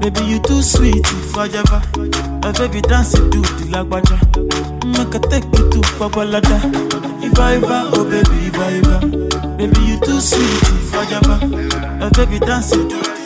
baby 0.00 0.24
you 0.26 0.40
too 0.40 0.62
sweet, 0.62 1.04
if 1.06 1.36
I 1.36 1.46
ever. 1.48 1.82
My 2.42 2.52
baby 2.52 2.80
dance 2.80 3.12
it 3.14 3.30
to 3.32 3.40
the 3.40 3.66
lagwaja. 3.68 4.16
Make 4.96 5.14
I 5.14 5.18
take 5.28 5.44
you 5.44 5.70
to 5.70 5.80
Babalada. 6.00 6.58
If 7.22 7.38
I 7.38 7.56
ever, 7.56 7.90
oh 7.92 8.04
baby, 8.08 8.46
if 8.46 8.58
I 8.58 8.72
ever, 8.80 9.56
baby 9.58 9.80
you 9.82 10.00
too 10.00 10.20
sweet, 10.20 10.62
if 10.80 10.94
I 10.94 11.04
ever. 11.14 11.46
My 11.98 12.08
baby 12.10 12.38
dance 12.38 12.72
it 12.72 12.88
to 12.88 13.19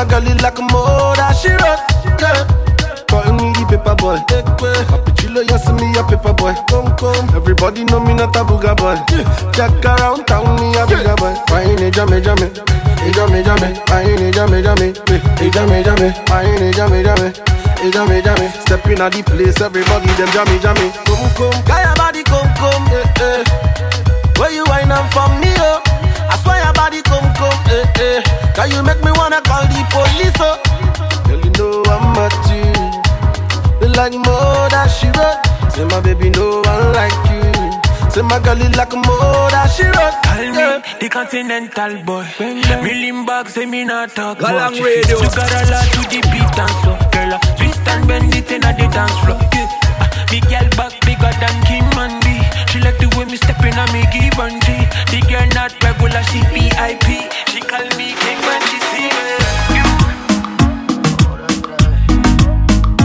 my 0.00 0.08
girl, 0.08 0.24
you 0.24 0.34
like 0.40 0.56
more 0.72 1.12
that 1.20 1.36
she 1.36 1.52
wrote. 1.52 1.84
Yeah. 2.16 2.48
Call 3.12 3.28
me 3.36 3.52
the 3.52 3.68
paper 3.68 3.92
boy. 4.00 4.16
Happy 4.32 5.12
chilo, 5.20 5.44
you 5.44 5.58
see 5.60 5.76
me 5.76 5.92
a 5.98 6.02
paper 6.08 6.32
boy. 6.32 6.56
Come 6.72 6.88
come. 6.96 7.28
Everybody 7.36 7.84
know 7.84 8.00
me 8.00 8.14
not 8.14 8.32
a 8.36 8.40
booger 8.40 8.72
boy. 8.76 8.96
Jack 9.52 9.84
around 9.84 10.24
town, 10.24 10.56
me 10.56 10.72
a 10.80 10.86
bigger 10.88 11.16
boy. 11.20 11.36
Wine 11.52 11.76
it, 11.84 11.92
jammy, 11.92 12.20
jammy. 12.24 12.48
Ijame 13.00 13.40
jame, 13.44 13.68
wine 13.88 14.28
jame 14.32 14.60
jame, 14.64 14.88
ijame 15.40 15.78
jame, 15.84 16.08
wine 16.28 16.72
jame 16.72 17.00
jame, 17.04 17.28
ijame 17.84 18.22
jame. 18.22 18.46
Step 18.60 18.86
in 18.86 19.00
at 19.00 19.12
the 19.12 19.22
place, 19.24 19.60
everybody 19.60 20.08
them 20.16 20.28
jame 20.32 20.56
jame. 20.60 20.86
Come 21.04 21.28
come, 21.36 21.64
guy 21.64 21.80
your 21.84 21.96
body 21.96 22.22
come 22.24 22.48
come, 22.56 22.88
eh 22.92 23.20
eh. 23.20 23.44
Where 24.38 24.52
you 24.52 24.64
wine 24.68 24.92
up 24.92 25.08
for 25.12 25.28
me 25.40 25.48
oh? 25.60 25.80
I 26.28 26.36
swear 26.44 26.59
body 26.90 27.02
come 27.02 27.32
come, 27.34 27.70
eh 27.70 28.02
eh. 28.02 28.22
Can 28.54 28.70
you 28.70 28.82
make 28.82 29.02
me 29.04 29.12
wanna 29.14 29.40
call 29.42 29.62
the 29.70 29.80
police 29.94 30.40
oh? 30.40 30.58
Girl 31.26 31.38
you 31.38 31.50
know 31.58 31.82
I'm 31.86 32.18
at 32.18 32.34
you. 32.50 33.86
You 33.86 33.92
like 33.94 34.12
more 34.14 34.66
that 34.74 34.88
she 34.90 35.06
wrote. 35.14 35.38
Say 35.72 35.84
my 35.84 36.00
baby 36.00 36.30
no 36.30 36.60
one 36.62 36.92
like 36.92 37.14
you. 37.30 38.10
Say 38.10 38.22
my 38.22 38.38
girl 38.40 38.60
is 38.60 38.74
like 38.76 38.92
more 38.92 39.50
that 39.54 39.70
she 39.70 39.84
wrote. 39.84 40.18
Call 40.26 40.42
me 40.50 40.82
the 41.00 41.08
continental 41.08 42.02
boy. 42.04 42.26
Million 42.82 43.24
bucks, 43.24 43.54
say 43.54 43.66
me 43.66 43.84
not 43.84 44.10
talk 44.10 44.38
Galang 44.38 44.72
much. 44.72 44.80
radio. 44.82 45.18
You 45.22 45.30
got 45.30 45.52
a 45.52 45.62
lot 45.70 45.86
to 45.94 46.00
the 46.10 46.20
beat 46.32 46.58
and 46.58 46.74
so, 46.82 46.92
girl. 47.14 47.32
Twist 47.56 47.86
and 47.86 48.06
bend 48.08 48.34
it 48.34 48.50
in 48.50 48.60
the 48.62 48.88
dance 48.90 49.16
floor. 49.22 49.38
Yeah. 49.54 49.70
Uh, 50.02 50.26
Big 50.30 50.42
girl 50.50 50.66
back 50.78 50.94
bigger 51.06 51.32
than 51.38 51.54
Kim 51.66 51.86
and 51.98 52.18
B. 52.22 52.26
She 52.70 52.78
like 52.80 52.98
the 52.98 53.06
way 53.18 53.24
me 53.26 53.36
step 53.36 53.58
in 53.62 53.74
and 53.78 53.90
me 53.92 54.02
give 54.14 54.38
and 54.38 54.58
G. 54.62 54.86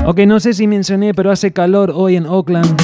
Ok, 0.06 0.20
no 0.28 0.40
sé 0.40 0.54
si 0.54 0.68
mencioné, 0.68 1.16
pero 1.16 1.32
hace 1.32 1.52
calor 1.52 1.92
hoy 1.96 2.16
en 2.16 2.28
Oakland. 2.28 2.80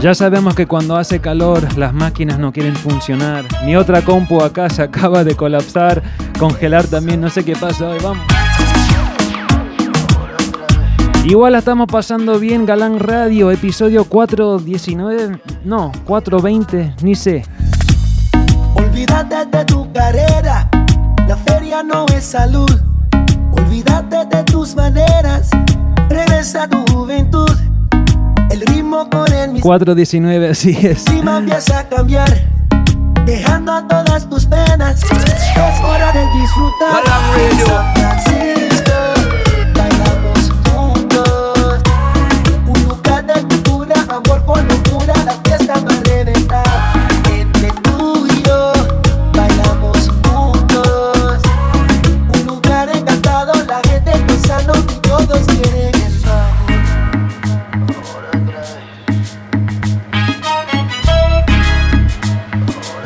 Ya 0.00 0.16
sabemos 0.16 0.56
que 0.56 0.66
cuando 0.66 0.96
hace 0.96 1.20
calor 1.20 1.78
las 1.78 1.94
máquinas 1.94 2.40
no 2.40 2.52
quieren 2.52 2.74
funcionar. 2.74 3.44
Mi 3.64 3.76
otra 3.76 4.02
compu 4.02 4.42
acá 4.42 4.68
se 4.68 4.82
acaba 4.82 5.22
de 5.22 5.36
colapsar, 5.36 6.02
congelar 6.40 6.88
también, 6.88 7.20
no 7.20 7.30
sé 7.30 7.44
qué 7.44 7.54
pasa 7.54 7.88
hoy, 7.88 7.98
vamos. 8.02 8.41
Igual 11.24 11.52
la 11.52 11.60
estamos 11.60 11.86
pasando 11.86 12.40
bien, 12.40 12.66
Galán 12.66 12.98
Radio, 12.98 13.52
episodio 13.52 14.04
419, 14.04 15.40
no, 15.64 15.92
420, 16.04 16.96
ni 17.02 17.14
sé. 17.14 17.44
Olvídate 18.74 19.46
de 19.56 19.64
tu 19.64 19.90
carrera, 19.92 20.68
la 21.28 21.36
feria 21.36 21.84
no 21.84 22.06
es 22.06 22.24
salud. 22.24 22.68
Olvídate 23.52 24.36
de 24.36 24.42
tus 24.42 24.74
maneras, 24.74 25.50
regresa 26.08 26.64
a 26.64 26.68
tu 26.68 26.84
juventud. 26.92 27.56
El 28.50 28.60
ritmo 28.62 29.08
con 29.08 29.32
el 29.32 29.52
mismo 29.52 29.62
419, 29.62 30.48
así 30.48 30.76
es. 30.82 31.04
clima 31.04 31.38
empieza 31.38 31.78
a 31.78 31.88
cambiar, 31.88 32.28
dejando 33.24 33.72
a 33.72 33.86
todas 33.86 34.28
tus 34.28 34.44
penas. 34.44 35.04
Es 35.04 35.80
hora 35.84 36.12
de 36.12 36.26
disfrutar. 36.40 37.02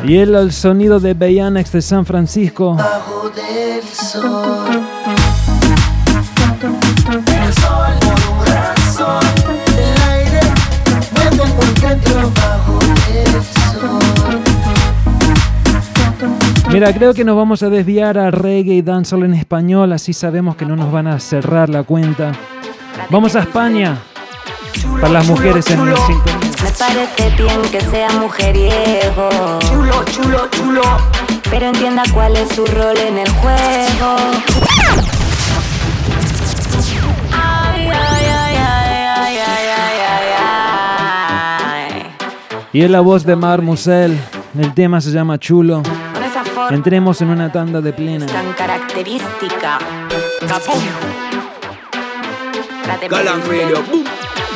Y 0.07 0.19
el, 0.19 0.33
el 0.35 0.53
sonido 0.53 1.01
de 1.01 1.13
Beyanex 1.13 1.69
de 1.73 1.81
San 1.81 2.05
Francisco. 2.05 2.75
Bajo 2.75 3.29
del 3.29 3.83
sol. 3.83 4.81
El 7.11 7.53
sol 7.53 7.93
por 7.99 8.13
un 8.31 8.45
razón. 8.45 9.19
El 9.77 10.01
aire 10.09 10.39
mueve 11.13 11.51
por 11.57 11.73
dentro 11.81 12.31
bajo 12.33 12.79
del 13.11 13.43
sol. 13.43 14.39
Mira, 16.71 16.93
creo 16.93 17.13
que 17.13 17.25
nos 17.25 17.35
vamos 17.35 17.61
a 17.61 17.69
desviar 17.69 18.17
a 18.17 18.31
reggae 18.31 18.75
y 18.75 18.81
dancehall 18.81 19.25
en 19.25 19.33
español, 19.33 19.91
así 19.91 20.13
sabemos 20.13 20.55
que 20.55 20.65
no 20.65 20.77
nos 20.77 20.89
van 20.89 21.07
a 21.07 21.19
cerrar 21.19 21.67
la 21.67 21.83
cuenta. 21.83 22.31
Vamos 23.09 23.35
a 23.35 23.41
España. 23.41 23.97
Para 25.01 25.09
las 25.09 25.27
mujeres 25.27 25.69
en 25.69 25.81
el 25.81 25.97
5. 25.97 26.46
Me 26.67 26.73
parece 26.73 27.29
bien 27.41 27.61
que 27.71 27.79
sea 27.79 28.09
mujeriego. 28.19 29.29
Chulo, 29.69 30.03
chulo, 30.03 30.49
chulo. 30.49 30.81
Pero 31.49 31.67
entienda 31.67 32.03
cuál 32.13 32.35
es 32.35 32.49
su 32.53 32.65
rol 32.65 32.97
en 32.97 33.19
el 33.19 33.29
juego. 33.29 34.15
Y 42.73 42.81
es 42.81 42.91
la 42.91 42.99
voz 42.99 43.23
de 43.23 43.37
Mar 43.37 43.61
Musel. 43.61 44.19
El 44.59 44.73
tema 44.73 44.99
se 44.99 45.11
llama 45.11 45.39
Chulo. 45.39 45.83
Entremos 46.69 47.21
en 47.21 47.29
una 47.29 47.49
tanda 47.49 47.79
de 47.79 47.93
plena. 47.93 48.25
Tan 48.25 48.51
característica. 48.51 49.79
Capum. 50.45 50.81
Galanfilio. 53.09 53.83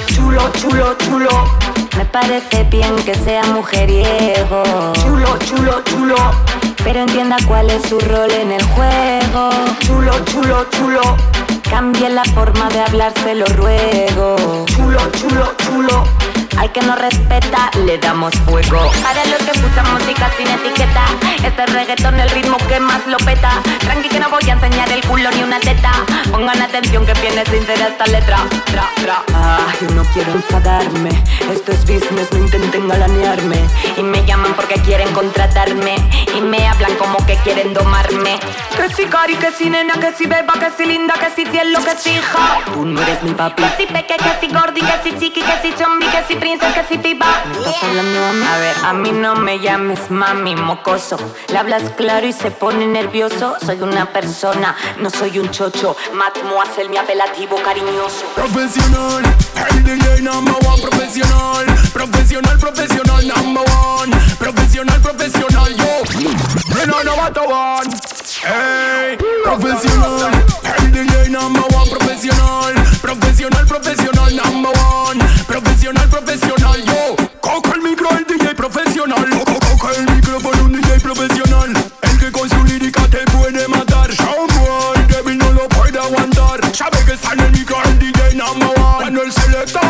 Chulo, 0.07 0.51
chulo, 0.51 0.97
chulo. 0.97 1.70
Me 1.97 2.05
parece 2.05 2.63
bien 2.65 2.95
que 3.03 3.15
sea 3.15 3.43
mujeriego. 3.43 4.63
Chulo, 5.03 5.37
chulo, 5.39 5.81
chulo. 5.83 6.15
Pero 6.83 7.01
entienda 7.01 7.37
cuál 7.47 7.69
es 7.69 7.81
su 7.87 7.99
rol 7.99 8.31
en 8.31 8.51
el 8.51 8.63
juego. 8.63 9.49
Chulo, 9.79 10.13
chulo, 10.25 10.65
chulo. 10.71 11.01
Cambie 11.69 12.09
la 12.09 12.23
forma 12.25 12.69
de 12.69 12.81
hablar, 12.81 13.13
se 13.23 13.35
lo 13.35 13.45
ruego. 13.45 14.65
Chulo, 14.65 14.99
chulo, 15.11 15.53
chulo. 15.63 16.03
Al 16.57 16.71
que 16.71 16.81
no 16.81 16.95
respeta, 16.95 17.71
le 17.85 17.97
damos 17.97 18.33
fuego. 18.45 18.91
Para 19.01 19.25
los 19.25 19.37
que 19.39 19.51
escuchan 19.51 19.93
música 19.93 20.29
sin 20.37 20.47
etiqueta, 20.47 21.05
este 21.43 21.65
reggaetón 21.67 22.19
el 22.19 22.29
ritmo 22.29 22.57
que 22.67 22.79
más 22.79 23.05
lo 23.07 23.17
peta. 23.17 23.61
Tranqui 23.79 24.09
que 24.09 24.19
no 24.19 24.29
voy 24.29 24.47
a 24.49 24.53
enseñar 24.53 24.91
el 24.91 25.01
culo 25.05 25.29
ni 25.31 25.43
una 25.43 25.59
teta. 25.59 25.91
Pongan 26.31 26.61
atención 26.61 27.05
que 27.05 27.13
viene 27.15 27.45
sincera 27.45 27.87
esta 27.87 28.05
letra. 28.07 28.37
Tra, 28.65 28.89
tra. 29.01 29.23
Ah, 29.33 29.67
yo 29.81 29.89
no 29.95 30.03
quiero 30.13 30.31
enfadarme. 30.33 31.09
Esto 31.51 31.71
es 31.71 31.81
business, 31.81 32.31
no 32.31 32.39
intenten 32.39 32.87
galanearme. 32.87 33.57
Y 33.97 34.03
me 34.03 34.23
llaman 34.25 34.53
porque 34.53 34.75
quieren 34.81 35.11
contratarme. 35.13 35.95
Y 36.35 36.41
me 36.41 36.67
hablan 36.67 36.95
como 36.95 37.25
que 37.25 37.35
quieren 37.37 37.73
domarme. 37.73 38.39
Que 38.75 38.93
si 38.93 39.05
cari, 39.05 39.35
que 39.35 39.51
si 39.51 39.69
nena, 39.69 39.93
que 39.93 40.11
si 40.13 40.27
beba, 40.27 40.53
que 40.53 40.69
si 40.77 40.85
linda, 40.85 41.13
que 41.15 41.29
si 41.29 41.49
cielo, 41.49 41.79
que 41.83 41.95
si 41.97 42.11
hija. 42.11 42.59
Tú 42.73 42.85
no 42.85 43.01
eres 43.01 43.23
mi 43.23 43.33
papi. 43.33 43.63
Que 43.63 43.69
si 43.77 43.85
peque, 43.85 44.15
que 44.17 44.45
si 44.45 44.53
gordi, 44.53 44.81
que 44.81 44.99
si 45.03 45.17
chiqui, 45.17 45.41
que 45.41 45.61
si 45.61 45.73
chombi, 45.75 46.05
que 46.07 46.23
si 46.27 46.35
princesa, 46.41 46.73
que 46.73 46.83
si 46.89 46.97
pipa. 46.97 47.43
¿Me 47.47 47.57
estás 47.57 47.83
hablando 47.83 48.25
a 48.25 48.33
mí? 48.33 48.45
A 48.45 48.57
ver, 48.57 48.75
a 48.83 48.93
mí 48.93 49.11
no 49.11 49.35
me 49.35 49.59
llames 49.59 50.09
mami, 50.09 50.55
mocoso. 50.55 51.17
Le 51.49 51.57
hablas 51.57 51.83
claro 51.95 52.27
y 52.27 52.33
se 52.33 52.51
pone 52.51 52.85
nervioso. 52.87 53.55
Soy 53.65 53.81
una 53.81 54.11
persona, 54.11 54.75
no 54.99 55.09
soy 55.09 55.39
un 55.39 55.49
chocho. 55.51 55.95
Mademoiselle, 56.13 56.89
mi 56.89 56.97
apelativo 56.97 57.55
cariñoso. 57.63 58.25
Profesional, 58.35 59.23
el 59.69 59.83
DJ 59.83 60.21
number 60.23 60.55
one 60.67 60.81
profesional, 60.81 61.65
profesional, 61.93 62.57
profesional 62.57 63.27
number 63.27 63.63
one, 63.97 64.11
profesional, 64.39 64.99
profesional 64.99 65.73
yo. 65.77 66.01
No 66.87 67.03
know 67.03 67.15
what 67.15 67.37
I 67.37 67.45
want. 67.45 67.93
Hey, 68.41 69.17
profesional, 69.43 70.31
el 70.79 70.91
DJ 70.91 71.29
number 71.29 71.63
one 71.75 71.89
profesional, 71.89 72.73
profesional, 73.01 73.65
profesional 73.67 74.35
number 74.35 74.71
one, 74.81 75.19
profesional, 75.93 76.09
profesional 76.09 76.83
yo. 76.85 77.15
Coca 77.41 77.71
el 77.73 77.81
micro 77.81 78.07
el 78.11 78.25
DJ 78.25 78.55
profesional, 78.55 79.29
Co- 79.45 79.59
coca 79.59 79.93
el 79.97 80.15
micrófono 80.15 80.63
un 80.65 80.71
DJ 80.73 80.99
profesional, 80.99 81.73
el 82.03 82.17
que 82.19 82.31
con 82.31 82.49
su 82.49 82.63
lírica 82.63 83.01
te 83.09 83.19
puede 83.31 83.67
matar. 83.67 84.09
Showboy, 84.11 85.05
débil 85.07 85.37
no 85.37 85.51
lo 85.51 85.67
puede 85.69 85.99
aguantar. 85.99 86.59
Sabe 86.75 86.97
que 87.05 87.13
está 87.13 87.33
en 87.33 87.39
el 87.41 87.51
micro 87.51 87.77
el 87.85 87.99
DJ 87.99 88.35
number 88.35 88.69
one. 88.69 88.95
Cuando 88.99 89.23
el 89.23 89.31
selecta 89.33 89.80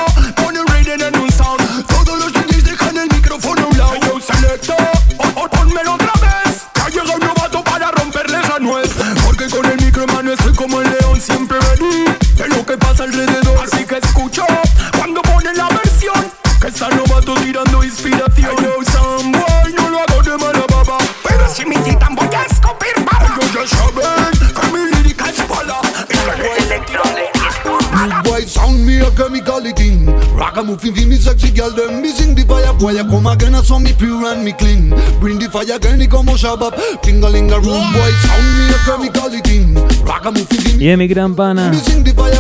sound 28.82 28.88
me 28.88 29.00
a 29.00 29.12
chemical 29.12 29.62
king 29.74 30.06
Ragamuffin 30.36 30.94
fi 30.94 31.06
me 31.06 31.16
sexy 31.16 31.52
girl 31.52 31.72
them 31.72 32.02
Me 32.02 32.10
sing 32.10 32.36
the 32.36 32.44
fire 32.44 32.74
boy 32.74 32.98
I 32.98 33.04
come 33.04 33.28
again 33.28 33.56
I 33.56 33.62
saw 33.62 33.80
me 33.80 33.94
pure 33.94 34.26
and 34.28 34.44
me 34.44 34.54
clean 34.54 34.90
Bring 35.20 35.40
the 35.40 35.50
fire 35.50 35.80
girl 35.80 36.02
y 36.02 36.08
como 36.08 36.38
shabab 36.38 36.74
Tingalinga 37.02 37.58
rude 37.58 37.92
boy 37.94 38.12
sound 38.26 38.48
me 38.58 38.64
a 38.74 38.78
chemical 38.86 39.42
king 39.44 39.76
Ragamuffin 40.06 40.62
fi 40.62 40.78
me 40.78 40.84
Y 40.84 40.90
es 40.90 40.98
mi 40.98 41.08
gran 41.08 41.36
pana. 41.36 41.72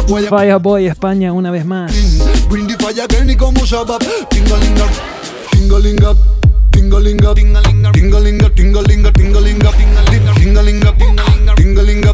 Fireboy 0.07 0.87
España 0.87 1.31
una 1.31 1.51
vez 1.51 1.65
más. 1.65 1.91
Bring 2.49 2.67
the 2.67 2.75
fire 2.77 3.07
girl 3.07 3.29
y 3.29 3.35
como 3.35 3.65
shabab 3.65 4.01
Tingalinga 4.29 4.85
Tingalinga 5.51 6.15
Tingalinga 6.71 7.33
Tingalinga 7.33 7.91
Tingalinga 7.91 8.41
Tingalinga 8.41 9.11
Tingalinga 9.13 9.71
Tingalinga 10.35 10.91
Tingalinga 11.55 12.13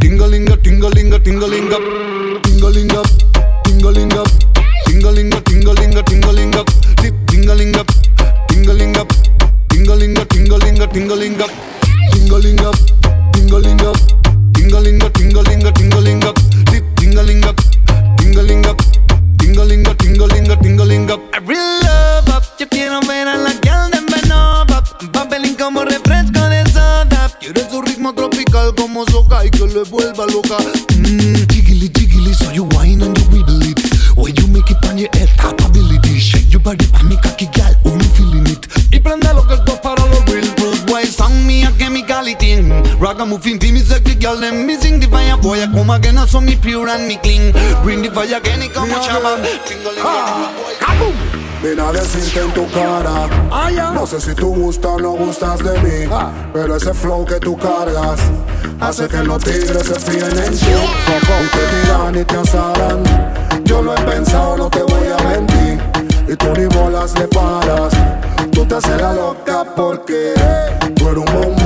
Tingalinga 0.00 0.56
Tingalinga 0.60 1.18
Tingalinga 1.22 1.78
Tingalinga 2.42 3.33
Tingalinga. 3.84 4.24
Tingalinga 4.86 5.40
Tingalinga 5.44 6.02
Tingalinga. 6.04 6.64
Tingalinga 7.28 7.84
Tingalinga. 8.48 9.04
Tingalinga. 9.68 10.24
Tingalinga 10.24 10.24
Tingalinga 10.24 10.86
Tingalinga. 10.88 11.46
Tingalinga 12.10 12.70
Tingalinga. 13.34 13.92
Tingalinga 14.54 15.10
Tingalinga 15.12 15.70
Tingalinga. 15.76 16.32
Tingalinga 16.32 16.32
Tingalinga. 16.96 17.52
Tingalinga. 18.16 18.74
Tingalinga 19.36 19.94
Tingalinga 19.98 20.56
Tingalinga. 20.56 21.14
I 21.34 21.38
real 21.44 21.80
love 21.84 22.28
up. 22.30 22.42
Yo 22.58 22.66
quiero 22.70 23.00
ver 23.02 23.28
a 23.28 23.36
la 23.36 23.50
girl 23.50 23.90
de 23.90 24.00
Benova 24.10 24.82
Papelín 25.12 25.56
como 25.56 25.84
refresco 25.84 26.40
de 26.48 26.64
soda 26.70 27.30
Quiero 27.40 27.68
su 27.68 27.82
ritmo 27.82 28.14
tropical 28.14 28.74
como 28.76 29.04
soca 29.06 29.44
Y 29.44 29.50
que 29.50 29.66
le 29.66 29.82
vuelva 29.82 30.24
loca. 30.24 30.56
Mmm, 30.96 31.43
chemicality 42.24 43.00
Ragamuffin 43.00 43.60
fi 43.60 43.72
me 43.72 43.80
sexy 43.80 44.14
girl 44.14 44.40
Them 44.40 44.66
me 44.66 44.76
sing 44.76 45.00
the 45.00 45.06
fire. 45.08 45.36
Boy 45.36 45.62
I 45.62 45.66
come 45.66 45.90
again 45.90 46.18
I 46.18 46.26
saw 46.26 46.40
me 46.40 46.56
pure 46.56 46.88
and 46.88 47.06
me 47.06 47.16
clean. 47.16 47.52
Bring 47.82 48.02
the 48.02 48.10
fire 48.10 48.36
again 48.36 48.62
y 48.62 48.68
como 48.68 48.94
chama 49.00 49.36
Vine 51.62 51.80
a 51.80 51.92
decirte 51.92 52.40
en 52.40 52.52
tu 52.52 52.66
cara. 52.70 53.28
No 53.94 54.06
sé 54.06 54.20
si 54.20 54.34
tú 54.34 54.54
gustas 54.54 54.92
o 54.92 54.98
no 54.98 55.12
gustas 55.12 55.60
de 55.60 55.78
mí 55.80 56.08
Pero 56.52 56.76
ese 56.76 56.92
flow 56.92 57.24
que 57.24 57.40
tú 57.40 57.56
cargas 57.56 58.20
Hace 58.80 59.08
que 59.08 59.18
los 59.18 59.42
tigres 59.42 59.86
se 59.86 59.98
fíen 59.98 60.24
en 60.24 60.52
ti. 60.52 60.66
Y 60.66 61.48
te 61.48 61.82
tiran 61.82 62.18
y 62.18 62.24
te 62.24 62.36
asaran. 62.36 63.02
Yo 63.64 63.80
lo 63.80 63.94
he 63.94 64.00
pensado, 64.02 64.56
no 64.56 64.68
te 64.68 64.82
voy 64.82 65.08
a 65.16 65.22
mentir. 65.28 65.80
Y 66.28 66.36
tú 66.36 66.52
ni 66.56 66.66
bolas 66.66 67.18
le 67.18 67.26
paras. 67.28 67.94
Tú 68.52 68.66
te 68.66 68.74
haces 68.74 69.00
la 69.00 69.12
loca 69.14 69.64
porque 69.74 70.34
Tú 70.96 71.08
eres 71.08 71.18
un 71.18 71.24
bombón, 71.24 71.63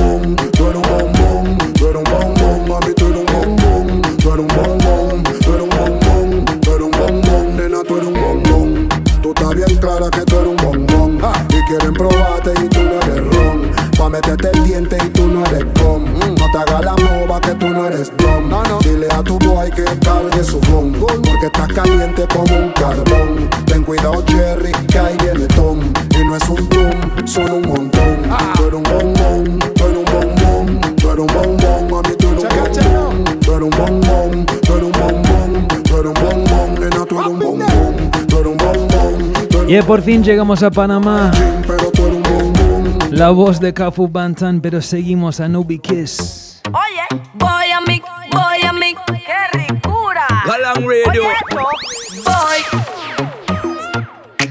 tú 0.59 0.67
eres 0.67 0.75
un 0.75 0.83
bombón 0.83 1.57
Tú 1.73 1.87
eres 1.87 1.95
un 1.95 2.03
bombón, 2.03 2.67
mami, 2.67 2.93
tú 2.93 3.05
eres 3.07 3.19
un 3.19 3.25
bombón 3.25 4.01
Tú 4.17 4.33
eres 4.33 4.39
un 4.39 4.47
bombón, 4.47 5.23
tú 5.23 5.53
eres 5.53 5.61
un 5.61 5.69
bombón 5.69 6.45
Tú 6.61 6.71
eres 6.73 6.85
un 6.85 6.91
bombón, 6.91 7.57
nena, 7.57 7.83
tú 7.87 7.97
eres 7.97 8.07
un 8.07 8.13
bombón 8.13 8.89
Tú 9.21 9.29
estás 9.29 9.55
bien 9.55 9.77
clara 9.79 10.09
que 10.11 10.21
tú 10.25 10.35
eres 10.35 10.49
un 10.49 10.57
bombón 10.57 11.19
Y 11.49 11.61
quieren 11.67 11.93
probarte 11.93 12.53
y 12.61 12.67
tú 12.67 12.83
no 12.83 12.95
eres 13.01 13.33
ron 13.33 13.71
Pa' 13.97 14.09
meterte 14.09 14.49
el 14.53 14.63
diente 14.63 14.97
y 15.03 15.09
tú 15.09 15.27
no. 15.27 15.45
Eres 15.45 15.65
com 15.81 16.03
No 16.03 16.45
te 16.51 16.57
hagas 16.57 16.83
la 16.83 16.95
mova 16.97 17.39
que 17.39 17.53
tú 17.55 17.67
no 17.67 17.87
eres 17.87 18.11
dom 18.17 18.49
Dile 18.81 19.07
a 19.11 19.23
tu 19.23 19.39
boy 19.39 19.71
que 19.71 19.83
cargue 19.83 20.43
su 20.43 20.59
ron 20.61 20.91
Porque 20.93 21.45
estás 21.45 21.67
caliente 21.73 22.27
como 22.33 22.53
un 22.55 22.71
carbón. 22.73 23.49
Ten 23.65 23.83
cuidado 23.83 24.21
Y 39.69 39.79
por 39.83 40.01
fin 40.01 40.23
llegamos 40.23 40.63
a 40.63 40.71
Panamá. 40.71 41.29
La 43.11 43.29
voz 43.29 43.59
de 43.59 43.71
Cafu 43.71 44.07
Bantan, 44.07 44.61
pero 44.61 44.81
seguimos 44.81 45.39
a 45.39 45.47
Nubi 45.47 45.77
Kiss. 45.77 46.59
Oye, 46.69 47.21
voy 47.35 47.71
a 47.71 47.79
mi, 47.81 48.01
voy 48.31 48.63
a 48.67 48.73
mi, 48.73 48.95
qué 48.95 49.59
ricura. 49.59 50.25
Galang 50.47 50.77
Radio. 50.77 51.21
Oye, 51.21 51.37
voy. 52.25 52.63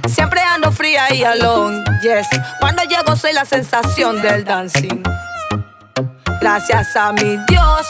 Siempre 0.09 0.40
ando 0.40 0.70
fría 0.70 1.12
y 1.12 1.24
alone, 1.24 1.83
yes. 2.00 2.28
Cuando 2.61 2.85
llego 2.85 3.16
soy 3.16 3.33
la 3.33 3.44
sensación 3.44 4.22
del 4.22 4.44
dancing. 4.44 5.02
Gracias 6.40 6.94
a 6.94 7.12
mi 7.12 7.38
Dios. 7.48 7.88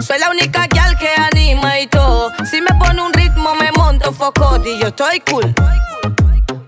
Soy 0.00 0.20
la 0.20 0.30
única 0.30 0.68
gal 0.72 0.96
que 0.96 1.08
anima 1.16 1.80
y 1.80 1.88
todo. 1.88 2.30
Si 2.48 2.60
me 2.62 2.72
pone 2.78 3.02
un 3.02 3.17
monto 4.08 4.12
foco 4.12 4.56
y 4.64 4.78
yo 4.78 4.88
estoy 4.88 5.20
cool. 5.30 5.54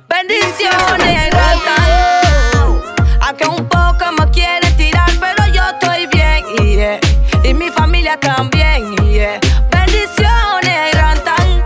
Bendiciones, 0.09 1.31
gatan. 1.31 2.81
Aunque 3.21 3.47
un 3.47 3.69
poco 3.69 4.13
me 4.19 4.31
quieren 4.31 4.77
tirar, 4.77 5.11
pero 5.19 5.47
yo 5.53 5.63
estoy 5.71 6.07
bien. 6.07 7.01
Y 7.45 7.55
mi 7.55 7.71
familia 7.71 8.19
también, 8.19 8.95
yeah. 8.97 9.41
Bendiciones, 9.71 10.95
gatan. 10.95 11.65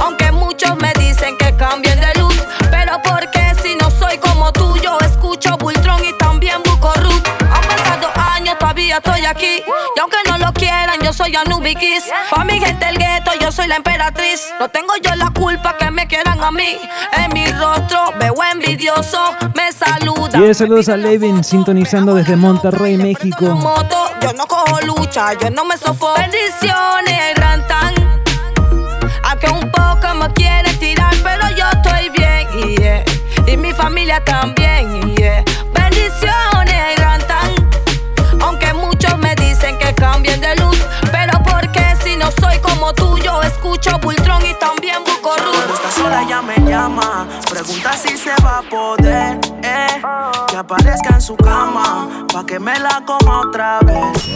Aunque 0.00 0.30
muchos 0.32 0.76
me 0.76 0.92
dicen 0.94 1.36
que 1.36 1.54
cambien 1.56 1.98
de 2.00 2.20
luz, 2.20 2.36
pero 2.70 3.00
porque 3.02 3.54
si 3.62 3.74
no 3.76 3.90
soy 3.90 4.18
como 4.18 4.52
tú, 4.52 4.76
yo 4.78 4.98
escucho 5.00 5.56
Bultron 5.58 6.04
y 6.04 6.12
también 6.18 6.62
busco 6.64 6.92
Ruth. 6.94 7.26
Han 7.40 7.62
pasado 7.68 8.10
años, 8.34 8.56
todavía 8.58 8.98
estoy 8.98 9.24
aquí. 9.24 9.62
Y 9.96 10.00
aunque 10.00 10.21
soy 11.22 11.36
Anubikis. 11.36 12.04
Pa' 12.30 12.44
mi 12.44 12.58
gente 12.58 12.88
el 12.88 12.98
gueto, 12.98 13.30
yo 13.40 13.52
soy 13.52 13.68
la 13.68 13.76
emperatriz. 13.76 14.52
No 14.58 14.68
tengo 14.68 14.92
yo 15.02 15.14
la 15.14 15.30
culpa 15.30 15.76
que 15.76 15.90
me 15.90 16.06
quieran 16.08 16.42
a 16.42 16.50
mí. 16.50 16.78
En 17.12 17.32
mi 17.32 17.46
rostro 17.46 18.12
veo 18.18 18.34
envidioso, 18.52 19.18
me 19.54 19.70
saluda. 19.72 20.38
Y 20.40 20.54
saludos 20.54 20.88
a 20.88 20.96
Levin, 20.96 21.44
sintonizando 21.44 22.14
desde 22.14 22.34
Monterrey, 22.34 22.96
México. 22.96 23.44
Moto, 23.54 24.10
yo 24.20 24.32
no 24.32 24.46
cojo 24.46 24.80
lucha, 24.80 25.34
yo 25.34 25.50
no 25.50 25.64
me 25.64 25.76
sofoco. 25.76 26.18
Bendiciones, 26.18 27.34
gran 27.36 27.66
tan. 27.68 27.94
Aunque 29.24 29.48
un 29.50 29.70
poco 29.70 30.14
me 30.16 30.32
quieren 30.32 30.76
tirar, 30.80 31.14
pero 31.22 31.48
yo 31.56 31.66
estoy 31.70 32.10
bien, 32.10 32.76
yeah. 32.76 33.04
Y 33.46 33.56
mi 33.56 33.72
familia 33.72 34.20
también, 34.24 35.14
yeah. 35.14 35.21
Yo 43.72 43.90
escucho 43.90 43.98
Bultron 43.98 44.42
y 44.42 44.54
también 44.58 44.96
busco 45.04 45.30
Cuando 45.36 45.74
está 45.74 45.90
sola 45.90 46.22
ella 46.22 46.42
me 46.42 46.56
llama, 46.68 47.26
pregunta 47.48 47.92
si 47.94 48.16
se 48.16 48.30
va 48.44 48.58
a 48.58 48.62
poder, 48.62 49.38
eh, 49.62 50.02
que 50.48 50.56
aparezca 50.56 51.14
en 51.14 51.20
su 51.20 51.36
cama, 51.36 52.26
pa' 52.32 52.44
que 52.44 52.58
me 52.58 52.78
la 52.78 53.02
coma 53.06 53.42
otra 53.48 53.80
vez. 53.80 54.28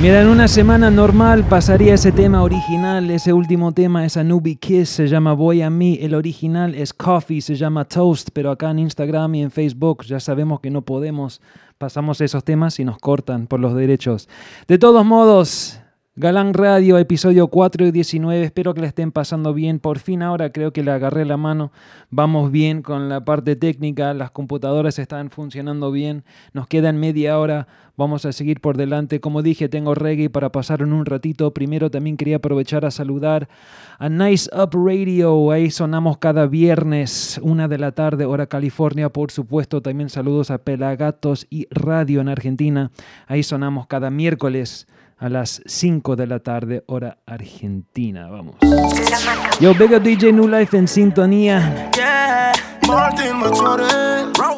Mira, 0.00 0.22
en 0.22 0.28
una 0.28 0.46
semana 0.46 0.90
normal 0.90 1.44
pasaría 1.44 1.94
ese 1.94 2.12
tema 2.12 2.42
original, 2.42 3.10
ese 3.10 3.32
último 3.32 3.72
tema 3.72 4.06
es 4.06 4.16
Anubi 4.16 4.56
Kiss, 4.56 4.90
se 4.90 5.08
llama 5.08 5.32
Voy 5.32 5.60
a 5.60 5.70
mí, 5.70 5.98
el 6.00 6.14
original 6.14 6.74
es 6.74 6.94
Coffee, 6.94 7.40
se 7.40 7.56
llama 7.56 7.84
Toast, 7.84 8.28
pero 8.32 8.52
acá 8.52 8.70
en 8.70 8.78
Instagram 8.78 9.34
y 9.34 9.42
en 9.42 9.50
Facebook 9.50 10.04
ya 10.04 10.20
sabemos 10.20 10.60
que 10.60 10.70
no 10.70 10.82
podemos, 10.82 11.40
pasamos 11.78 12.20
esos 12.20 12.44
temas 12.44 12.78
y 12.78 12.84
nos 12.84 12.98
cortan 12.98 13.48
por 13.48 13.58
los 13.58 13.74
derechos. 13.74 14.28
De 14.68 14.78
todos 14.78 15.04
modos, 15.04 15.80
Galán 16.20 16.52
Radio, 16.52 16.98
episodio 16.98 17.46
4 17.46 17.86
y 17.86 17.92
19. 17.92 18.42
Espero 18.42 18.74
que 18.74 18.80
le 18.80 18.88
estén 18.88 19.12
pasando 19.12 19.54
bien. 19.54 19.78
Por 19.78 20.00
fin 20.00 20.24
ahora 20.24 20.50
creo 20.50 20.72
que 20.72 20.82
le 20.82 20.90
agarré 20.90 21.24
la 21.24 21.36
mano. 21.36 21.70
Vamos 22.10 22.50
bien 22.50 22.82
con 22.82 23.08
la 23.08 23.24
parte 23.24 23.54
técnica. 23.54 24.12
Las 24.14 24.32
computadoras 24.32 24.98
están 24.98 25.30
funcionando 25.30 25.92
bien. 25.92 26.24
Nos 26.52 26.66
quedan 26.66 26.98
media 26.98 27.38
hora. 27.38 27.68
Vamos 27.96 28.24
a 28.24 28.32
seguir 28.32 28.60
por 28.60 28.76
delante. 28.76 29.20
Como 29.20 29.42
dije, 29.42 29.68
tengo 29.68 29.94
reggae 29.94 30.28
para 30.28 30.50
pasar 30.50 30.82
en 30.82 30.92
un 30.92 31.06
ratito. 31.06 31.54
Primero 31.54 31.88
también 31.88 32.16
quería 32.16 32.38
aprovechar 32.38 32.84
a 32.84 32.90
saludar 32.90 33.48
a 34.00 34.08
Nice 34.08 34.50
Up 34.52 34.70
Radio. 34.74 35.52
Ahí 35.52 35.70
sonamos 35.70 36.18
cada 36.18 36.48
viernes, 36.48 37.38
una 37.44 37.68
de 37.68 37.78
la 37.78 37.92
tarde, 37.92 38.24
hora 38.24 38.48
California. 38.48 39.08
Por 39.08 39.30
supuesto, 39.30 39.82
también 39.82 40.10
saludos 40.10 40.50
a 40.50 40.58
Pelagatos 40.58 41.46
y 41.48 41.68
Radio 41.70 42.20
en 42.20 42.28
Argentina. 42.28 42.90
Ahí 43.28 43.44
sonamos 43.44 43.86
cada 43.86 44.10
miércoles 44.10 44.88
a 45.18 45.28
las 45.28 45.62
5 45.66 46.16
de 46.16 46.26
la 46.26 46.38
tarde, 46.40 46.84
hora 46.86 47.18
argentina. 47.26 48.28
Vamos. 48.28 48.56
Yo, 49.60 49.74
Big 49.74 49.92
Up 49.92 50.02
DJ 50.02 50.32
New 50.32 50.48
Life 50.48 50.76
en 50.76 50.86
sintonía. 50.86 51.90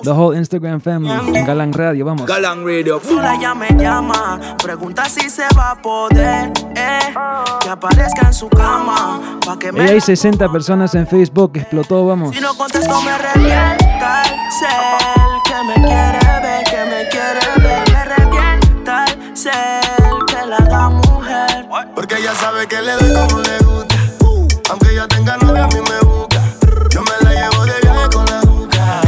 The 0.03 0.13
whole 0.13 0.37
Instagram 0.37 0.81
family. 0.81 1.11
En 1.37 1.45
Galán 1.45 1.73
Radio, 1.73 2.05
vamos. 2.05 2.27
Galang 2.27 2.65
Radio. 2.65 3.01
Sola 3.03 3.39
ya 3.41 3.55
me 3.55 3.69
llama, 3.71 4.41
pregunta 4.63 5.05
si 5.07 5.29
se 5.29 5.45
va 5.57 5.73
a 5.73 5.83
poder, 5.83 6.53
eh, 6.77 7.13
que 7.61 7.69
aparezca 7.69 8.27
en 8.27 8.33
su 8.33 8.49
cama, 8.49 9.41
pa' 9.45 9.59
que 9.59 9.69
Y 9.69 9.73
me 9.73 9.83
hay 9.83 10.01
60 10.01 10.51
personas 10.53 10.95
en 10.95 11.07
Facebook, 11.07 11.53
explotó, 11.55 12.07
vamos. 12.07 12.35
Si 12.35 12.41
no 12.41 12.55
contesto 12.57 13.01
me 13.03 13.19
revienta 13.19 14.23
el 14.23 14.53
cel 14.53 14.69
Que 15.47 15.81
me 15.81 15.87
quiere 15.87 16.30
ella 22.31 22.39
sabe 22.39 22.67
que 22.69 22.81
le 22.81 22.93
doy 22.93 23.13
como 23.13 23.43
le 23.43 23.59
gusta. 23.59 23.97
Aunque 24.71 24.93
ella 24.93 25.09
tenga 25.09 25.37
novia, 25.39 25.65
a 25.65 25.69
mí 25.69 25.81
me 25.81 25.99
busca. 26.07 26.41
Yo 26.91 27.03
me 27.03 27.13
la 27.23 27.33
llevo 27.33 27.65
de 27.65 27.81
viaje 27.83 28.09
con 28.13 28.25
la 28.27 28.41
juca. 28.43 29.01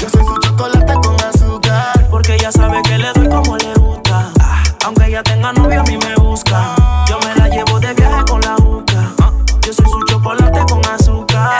Yo 0.00 0.08
soy 0.08 0.24
su 0.24 0.38
chocolate 0.38 0.94
con 0.94 1.14
azúcar. 1.20 2.06
Porque 2.10 2.34
ella 2.36 2.50
sabe 2.50 2.82
que 2.82 2.96
le 2.96 3.12
doy 3.12 3.28
como 3.28 3.56
le 3.56 3.72
gusta 3.74 4.30
Aunque 4.84 5.06
ella 5.06 5.22
tenga 5.22 5.52
novio 5.52 5.80
a 5.80 5.84
mí 5.84 5.96
me 5.96 6.14
busca 6.16 6.74
Yo 7.08 7.18
me 7.20 7.34
la 7.36 7.48
llevo 7.48 7.78
de 7.80 7.94
viaje 7.94 8.24
con 8.28 8.40
la 8.40 8.56
juca 8.56 9.12
Yo 9.62 9.72
soy 9.72 9.86
su 9.86 10.00
chocolate 10.06 10.60
con 10.68 10.84
azúcar 10.86 11.56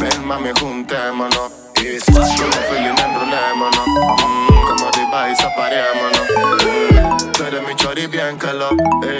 Ven, 0.00 0.26
mami, 0.26 0.50
juntémonos. 0.58 1.52
Y 1.76 2.00
si 2.00 2.12
con 2.12 2.24
feeling 2.24 2.98
enrolémonos. 2.98 3.86
Mm, 3.86 4.66
como 4.66 4.88
arriba 4.88 5.30
y 5.30 5.36
zaparémonos. 5.36 6.22
Mm, 6.36 7.32
tú 7.32 7.44
eres 7.44 7.62
mi 7.66 7.74
chori 7.76 8.06
bien 8.06 8.38
que 8.38 8.52
lo. 8.52 8.70
Ey, 8.70 9.15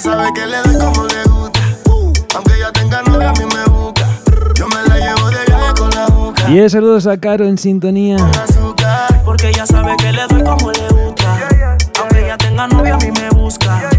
sabe 0.00 0.32
que 0.32 0.46
le 0.46 0.56
doy 0.62 0.78
como 0.78 1.06
le 1.06 1.22
gusta. 1.24 1.60
Aunque 2.34 2.54
ella 2.54 2.72
tenga 2.72 3.02
novia, 3.02 3.30
a 3.30 3.32
mí 3.32 3.44
me 3.44 3.64
busca. 3.70 4.06
Yo 4.54 4.66
me 4.68 4.82
la 4.88 4.98
llevo 4.98 5.28
de 5.28 5.44
viaje 5.46 5.74
con 5.78 5.90
la 5.90 6.06
juca. 6.06 6.50
Y 6.50 6.58
el 6.58 6.70
saludos 6.70 7.06
a 7.06 7.18
Caro 7.18 7.46
en 7.46 7.58
sintonía. 7.58 8.16
Porque 9.24 9.50
ella 9.50 9.66
sabe 9.66 9.96
que 9.98 10.12
le 10.12 10.26
doy 10.26 10.42
como 10.42 10.72
le 10.72 10.88
gusta 10.88 11.38
Aunque 12.00 12.24
ella 12.24 12.36
tenga 12.36 12.66
novio 12.66 12.94
a 12.94 12.98
mí 12.98 13.12
me 13.12 13.30
busca 13.30 13.89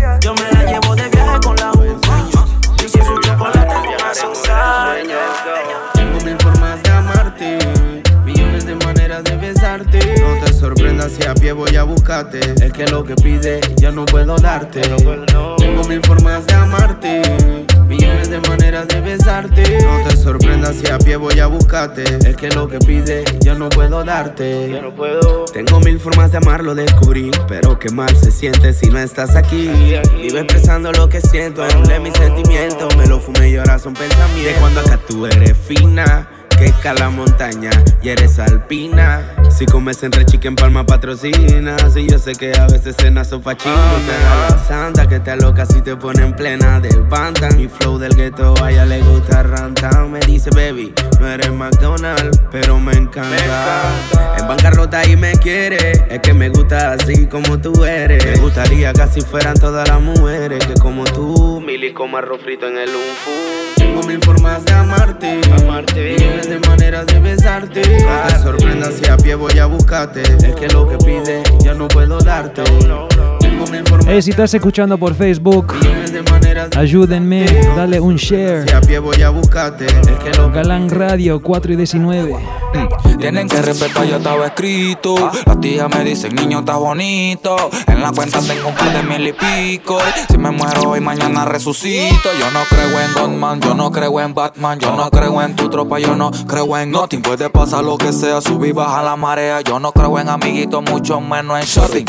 si 11.09 11.25
a 11.27 11.33
pie 11.33 11.53
voy 11.53 11.75
a 11.75 11.83
buscarte. 11.83 12.39
Es 12.63 12.71
que 12.73 12.85
lo 12.87 13.03
que 13.03 13.15
pide 13.15 13.59
ya 13.77 13.91
no 13.91 14.05
puedo 14.05 14.35
darte. 14.37 14.81
Tengo 14.81 15.83
mil 15.87 16.01
formas 16.01 16.45
de 16.47 16.53
amarte, 16.53 17.21
millones 17.87 18.29
de 18.29 18.39
maneras 18.41 18.87
de 18.87 19.01
besarte. 19.01 19.79
No 19.83 20.07
te 20.07 20.15
sorprendas 20.15 20.75
si 20.75 20.91
a 20.91 20.97
pie 20.97 21.15
voy 21.17 21.39
a 21.39 21.47
buscarte. 21.47 22.03
Es 22.27 22.35
que 22.35 22.49
lo 22.49 22.67
que 22.67 22.79
pide 22.79 23.23
ya 23.39 23.55
no 23.55 23.69
puedo 23.69 24.03
darte. 24.03 24.81
Tengo 25.53 25.79
mil 25.79 25.99
formas 25.99 26.31
de 26.31 26.37
amarlo, 26.37 26.75
descubrí. 26.75 27.31
Pero 27.47 27.79
qué 27.79 27.89
mal 27.89 28.15
se 28.15 28.31
siente 28.31 28.73
si 28.73 28.89
no 28.89 28.99
estás 28.99 29.35
aquí. 29.35 29.69
Vivo 30.15 30.37
expresando 30.37 30.91
lo 30.91 31.09
que 31.09 31.21
siento, 31.21 31.63
anulé 31.63 31.99
mis 31.99 32.13
sentimientos. 32.13 32.95
Me 32.97 33.07
lo 33.07 33.19
fumé 33.19 33.49
y 33.49 33.57
ahora 33.57 33.79
son 33.79 33.93
pensamientos. 33.93 34.53
De 34.53 34.59
cuando 34.59 34.79
acá 34.81 34.99
tú 35.07 35.25
eres 35.25 35.55
fina. 35.57 36.27
Que 36.57 36.67
escala 36.67 37.09
montaña 37.09 37.71
y 38.03 38.09
eres 38.09 38.37
alpina. 38.37 39.25
Si 39.61 39.67
comes 39.67 40.01
entre 40.01 40.25
chicken 40.25 40.55
palma 40.55 40.83
patrocina. 40.83 41.77
Si 41.93 42.07
yo 42.09 42.17
sé 42.17 42.33
que 42.33 42.51
a 42.57 42.65
veces 42.65 42.95
cenas 42.97 43.27
sopa 43.27 43.55
chino. 43.55 43.75
Pero 44.07 44.49
la 44.49 44.57
santa 44.67 45.07
que 45.07 45.19
te 45.19 45.29
aloca 45.29 45.67
si 45.67 45.83
te 45.83 45.95
pone 45.95 46.23
en 46.23 46.35
plena 46.35 46.79
del 46.79 47.03
pantan. 47.03 47.57
Mi 47.57 47.67
flow 47.67 47.99
del 47.99 48.15
gueto 48.15 48.55
a 48.63 48.71
ella 48.71 48.85
le 48.85 49.01
gusta 49.01 49.43
rantan. 49.43 50.11
Me 50.11 50.19
dice, 50.21 50.49
baby, 50.55 50.91
no 51.19 51.27
eres 51.27 51.51
McDonald's, 51.51 52.41
pero 52.49 52.79
me 52.79 52.93
encanta. 52.93 53.83
En 54.39 54.47
bancarrota 54.47 55.05
y 55.07 55.15
me 55.15 55.33
quiere. 55.33 55.91
Es 56.09 56.21
que 56.21 56.33
me 56.33 56.49
gusta 56.49 56.93
así 56.93 57.27
como 57.27 57.61
tú 57.61 57.85
eres. 57.85 58.25
Me 58.25 58.37
gustaría 58.37 58.91
que 58.93 59.01
así 59.03 59.21
fueran 59.21 59.53
todas 59.59 59.87
las 59.87 60.01
mujeres. 60.01 60.65
Que 60.65 60.73
como 60.73 61.03
tú, 61.03 61.61
mil 61.61 61.93
como 61.93 62.17
arroz 62.17 62.41
frito 62.41 62.67
en 62.67 62.79
el 62.79 62.89
unfu. 62.89 63.31
Tengo 63.77 64.01
mil 64.03 64.19
formas 64.23 64.65
de 64.65 64.73
amarte, 64.73 65.39
amarte. 65.59 66.15
Millones 66.17 66.49
de 66.49 66.59
maneras 66.59 67.05
de 67.05 67.19
besarte. 67.19 67.81
No 67.81 68.27
te 68.27 68.39
sorprendas 68.39 68.93
si 68.95 69.09
a 69.09 69.17
pie 69.17 69.35
voy 69.35 69.50
a 69.59 69.65
buscarte. 69.65 70.21
Es 70.21 70.55
que 70.55 70.67
lo 70.69 70.87
que 70.87 70.97
pide 70.97 71.43
ya 71.63 71.73
no 71.73 71.87
puedo 71.87 72.19
darte. 72.19 72.63
Si 74.21 74.31
estás 74.31 74.53
escuchando 74.53 74.97
por 74.97 75.15
Facebook, 75.15 75.73
ayúdenme, 76.75 77.45
dale 77.75 77.99
un 77.99 78.15
share. 78.15 78.65
Voy 79.01 79.21
Galán 80.53 80.89
Radio 80.89 81.41
4 81.41 81.73
y 81.73 81.75
19. 81.75 82.35
Tienen 83.19 83.47
que 83.47 83.61
respetar, 83.61 84.07
ya 84.07 84.17
estaba 84.17 84.47
escrito. 84.47 85.15
Las 85.45 85.59
tías 85.59 85.87
me 85.89 86.03
dicen, 86.03 86.33
niño, 86.35 86.59
está 86.59 86.77
bonito. 86.77 87.55
En 87.87 88.01
la 88.01 88.11
cuenta 88.11 88.39
tengo 88.39 88.69
un 88.69 88.75
par 88.75 88.91
de 88.91 89.03
mil 89.03 89.27
y 89.27 89.33
pico. 89.33 89.99
Si 90.29 90.37
me 90.37 90.49
muero 90.51 90.89
hoy, 90.89 91.01
mañana 91.01 91.45
resucito. 91.45 92.29
Yo 92.39 92.49
no 92.51 92.61
creo 92.69 92.99
en 92.99 93.13
Godman, 93.13 93.61
yo 93.61 93.75
no 93.75 93.91
creo 93.91 94.19
en 94.19 94.33
Batman. 94.33 94.79
Yo 94.79 94.95
no 94.95 95.11
creo 95.11 95.41
en 95.41 95.55
tu 95.55 95.69
tropa, 95.69 95.99
yo 95.99 96.15
no 96.15 96.31
creo 96.47 96.77
en 96.77 96.91
nothing. 96.91 97.21
Puede 97.21 97.49
pasar 97.49 97.83
lo 97.83 97.97
que 97.97 98.11
sea, 98.11 98.41
subir, 98.41 98.73
baja 98.73 99.03
la 99.03 99.15
marea. 99.15 99.61
Yo 99.61 99.79
no 99.79 99.91
creo 99.91 100.17
en 100.17 100.29
amiguitos, 100.29 100.81
mucho 100.89 101.21
menos 101.21 101.59
en 101.59 101.65
shopping. 101.65 102.05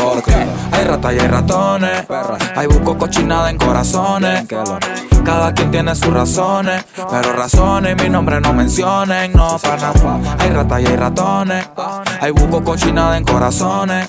Hay 0.72 0.84
ratas 0.84 1.14
y 1.14 1.18
hay 1.18 1.28
ratones. 1.28 2.06
Hay 2.56 2.66
busco 2.68 2.96
cochinada 2.96 3.50
en 3.50 3.58
corazones. 3.58 4.46
Cada 5.24 5.54
quien 5.54 5.70
tiene 5.70 5.94
sus 5.94 6.12
razones, 6.12 6.84
pero 7.08 7.32
razones 7.32 7.94
mi 8.02 8.08
nombre 8.08 8.40
no 8.40 8.52
mencionen, 8.52 9.32
no 9.32 9.56
pana. 9.58 9.92
Hay 10.40 10.50
ratas 10.53 10.80
y 10.82 10.86
hay 10.86 10.96
ratones, 10.96 11.68
hay 12.20 12.30
buco 12.30 12.62
cochinada 12.62 13.16
en 13.16 13.24
corazones. 13.24 14.09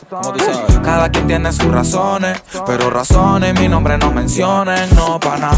Cada 0.84 1.10
quien 1.10 1.28
tiene 1.28 1.52
sus 1.52 1.72
razones, 1.72 2.41
pero 2.66 2.89
razones 2.89 3.60
mi 3.60 3.68
nombre 3.68 3.98
no 3.98 4.12
mencionen, 4.12 4.89
no 4.96 5.20
pana. 5.20 5.52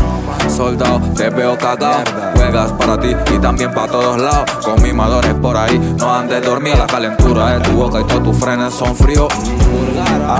Soldado, 0.47 1.01
te 1.15 1.29
veo 1.29 1.57
cagao, 1.57 2.03
juegas 2.35 2.71
para 2.73 2.99
ti 2.99 3.15
y 3.33 3.39
también 3.39 3.73
para 3.73 3.91
todos 3.91 4.21
lados. 4.21 4.49
Con 4.63 4.81
mimadores 4.81 5.33
por 5.35 5.57
ahí, 5.57 5.77
no 5.97 6.13
andes 6.13 6.43
dormir, 6.43 6.77
la 6.77 6.87
calentura 6.87 7.57
de 7.57 7.59
tu 7.61 7.71
boca 7.71 7.99
y 8.01 8.03
todos 8.05 8.23
tus 8.23 8.37
frenes 8.37 8.73
son 8.73 8.95
fríos. 8.95 9.27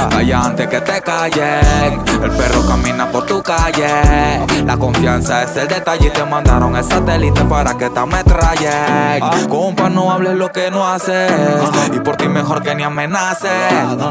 Calla 0.10 0.42
antes 0.42 0.68
que 0.68 0.82
te 0.82 1.02
callen, 1.02 2.02
el 2.24 2.32
perro 2.32 2.66
camina 2.68 3.12
por 3.12 3.26
tu 3.26 3.42
calle. 3.42 4.46
La 4.66 4.78
confianza 4.78 5.44
es 5.44 5.56
el 5.58 5.68
detalle 5.68 6.08
y 6.08 6.10
te 6.12 6.24
mandaron 6.26 6.76
el 6.76 6.84
satélite 6.84 7.42
para 7.46 7.78
que 7.78 7.90
te 7.90 8.00
ametrallen. 8.00 9.48
Compa, 9.50 9.90
no 9.90 10.12
hables 10.12 10.35
lo 10.36 10.52
que 10.52 10.72
no 10.72 10.88
haces. 10.88 11.32
Y 11.94 12.00
por 12.00 12.18
ti 12.18 12.28
mejor 12.28 12.62
que 12.62 12.76
ni 12.76 12.84
amenaces. 12.84 13.52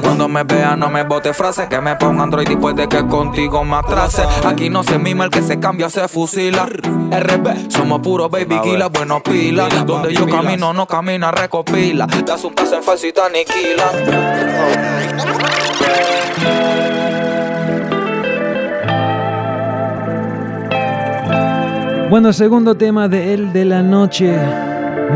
Cuando 0.03 0.29
me 0.29 0.45
veas, 0.45 0.77
no 0.77 0.91
me 0.91 1.05
bote 1.05 1.33
frases. 1.33 1.69
Que 1.69 1.81
me 1.81 1.97
ponga 1.97 2.25
Android 2.25 2.49
y 2.49 2.57
puede 2.57 2.89
que 2.89 3.07
contigo 3.07 3.65
me 3.65 3.77
atrase. 3.77 4.23
Aquí 4.47 4.71
no 4.71 4.83
se 4.83 4.99
mima 4.99 5.25
el 5.25 5.31
que 5.31 5.43
se 5.43 5.61
cambia, 5.61 5.89
se 5.89 6.09
fusila. 6.09 6.67
RB, 6.67 7.71
somos 7.71 8.01
puro 8.01 8.29
baby 8.29 8.61
killer, 8.61 8.89
bueno 8.91 9.23
pila. 9.23 9.69
Donde 9.87 10.15
yo 10.15 10.27
camino, 10.27 10.73
no 10.73 10.87
camina, 10.87 11.31
recopila. 11.31 12.07
Das 12.25 12.45
un 12.45 12.55
paso 12.55 12.77
en 12.77 12.83
falso 12.83 13.07
y 13.07 13.13
te 13.13 13.21
aniquila. 13.21 13.85
Bueno, 22.11 22.33
segundo 22.33 22.77
tema 22.77 23.09
de 23.09 23.35
El 23.35 23.53
de 23.53 23.65
la 23.65 23.83
Noche. 23.83 24.39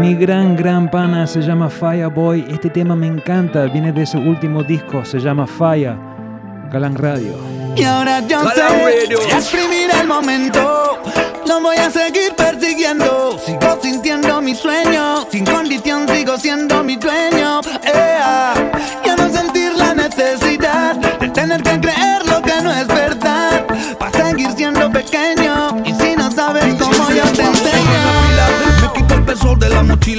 Mi 0.01 0.15
gran, 0.15 0.55
gran 0.55 0.89
pana 0.89 1.27
se 1.27 1.41
llama 1.41 1.69
Fireboy. 1.69 2.47
Este 2.51 2.71
tema 2.71 2.95
me 2.95 3.09
encanta, 3.09 3.65
viene 3.65 3.93
de 3.93 4.07
su 4.07 4.19
último 4.19 4.63
disco, 4.63 5.05
se 5.05 5.19
llama 5.19 5.47
Fire. 5.47 5.97
Galán 6.71 6.95
Radio. 6.95 7.35
Y 7.77 7.83
ahora 7.83 8.21
yo 8.21 8.41
sé, 8.51 9.15
exprimir 9.35 9.91
el 10.01 10.07
momento. 10.07 11.01
Lo 11.47 11.61
voy 11.61 11.77
a 11.77 11.91
seguir 11.91 12.33
persiguiendo. 12.37 13.39
Sigo 13.45 13.79
sintiendo 13.83 14.41
mi 14.41 14.55
sueño. 14.55 15.27
Sin 15.31 15.45
condición 15.45 16.09
sigo 16.09 16.37
siendo 16.37 16.85
mi 16.85 16.97
dueño. 16.97 17.61
Ea. 17.83 18.55
No 19.19 19.29
sentir 19.31 19.75
la 19.75 19.95
necesidad 19.95 20.95
de 21.19 21.29
tener 21.31 21.61
que 21.63 21.81
creer 21.81 22.08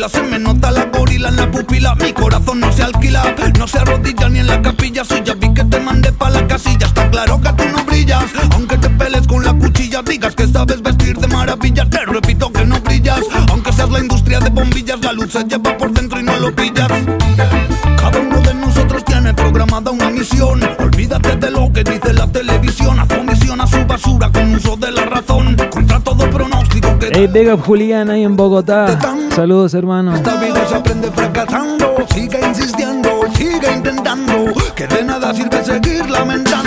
se 0.07 0.21
me 0.23 0.39
nota 0.39 0.71
la 0.71 0.85
gorila 0.85 1.29
en 1.29 1.35
la 1.35 1.51
pupila. 1.51 1.95
Mi 1.95 2.13
corazón 2.13 2.59
no 2.61 2.71
se 2.71 2.83
alquila, 2.83 3.35
no 3.57 3.67
se 3.67 3.79
arrodilla 3.79 4.29
ni 4.29 4.39
en 4.39 4.47
la 4.47 4.61
capilla. 4.61 5.03
Si 5.03 5.21
ya 5.23 5.33
vi 5.33 5.53
que 5.53 5.63
te 5.65 5.79
mandé 5.79 6.11
pa' 6.13 6.29
la 6.29 6.47
casilla, 6.47 6.87
está 6.87 7.09
claro 7.09 7.41
que 7.41 7.51
tú 7.53 7.63
no 7.75 7.83
brillas. 7.83 8.23
Aunque 8.53 8.77
te 8.77 8.89
peles 8.89 9.27
con 9.27 9.43
la 9.43 9.53
cuchilla, 9.53 10.01
digas 10.03 10.35
que 10.35 10.47
sabes 10.47 10.81
vestir 10.81 11.17
de 11.17 11.27
maravilla. 11.27 11.89
Te 11.89 12.05
repito 12.05 12.51
que 12.51 12.65
no 12.65 12.79
brillas, 12.79 13.21
aunque 13.49 13.73
seas 13.73 13.89
la 13.89 13.99
industria 13.99 14.39
de 14.39 14.49
bombillas. 14.49 15.01
La 15.01 15.11
luz 15.11 15.31
se 15.33 15.43
lleva 15.43 15.75
por 15.77 15.91
dentro 15.91 16.19
y 16.19 16.23
no 16.23 16.37
lo 16.37 16.55
pillas. 16.55 16.91
Cada 17.97 18.19
uno 18.19 18.39
de 18.41 18.53
nosotros 18.53 19.03
tiene 19.03 19.33
programada 19.33 19.91
una 19.91 20.09
misión. 20.11 20.61
Olvídate 20.79 21.35
de 21.35 21.51
lo 21.51 21.73
que 21.73 21.83
dice 21.83 22.13
la 22.13 22.27
televisión. 22.31 22.99
Haz 22.99 23.11
omisión 23.11 23.59
a 23.59 23.67
su 23.67 23.85
basura 23.85 24.31
con 24.31 24.55
uso 24.55 24.77
de 24.77 24.91
la 24.91 25.05
razón. 25.05 25.57
Contra 25.69 25.99
todo 25.99 26.29
pronóstico 26.29 26.97
que 26.99 27.09
Hey, 27.11 27.27
big 27.27 27.51
up 27.51 27.61
Julián 27.65 28.09
ahí 28.09 28.23
en 28.23 28.35
Bogotá. 28.35 28.85
Saludos, 29.39 29.73
hermano. 29.73 30.13
Esta 30.13 30.35
vida 30.35 30.67
se 30.67 30.75
aprende 30.75 31.09
fracasando, 31.11 31.95
sigue 32.13 32.45
insistiendo, 32.45 33.21
sigue 33.37 33.71
intentando, 33.73 34.53
que 34.75 34.85
de 34.85 35.01
nada 35.01 35.33
sirve 35.33 35.63
seguir 35.63 36.09
lamentando. 36.09 36.58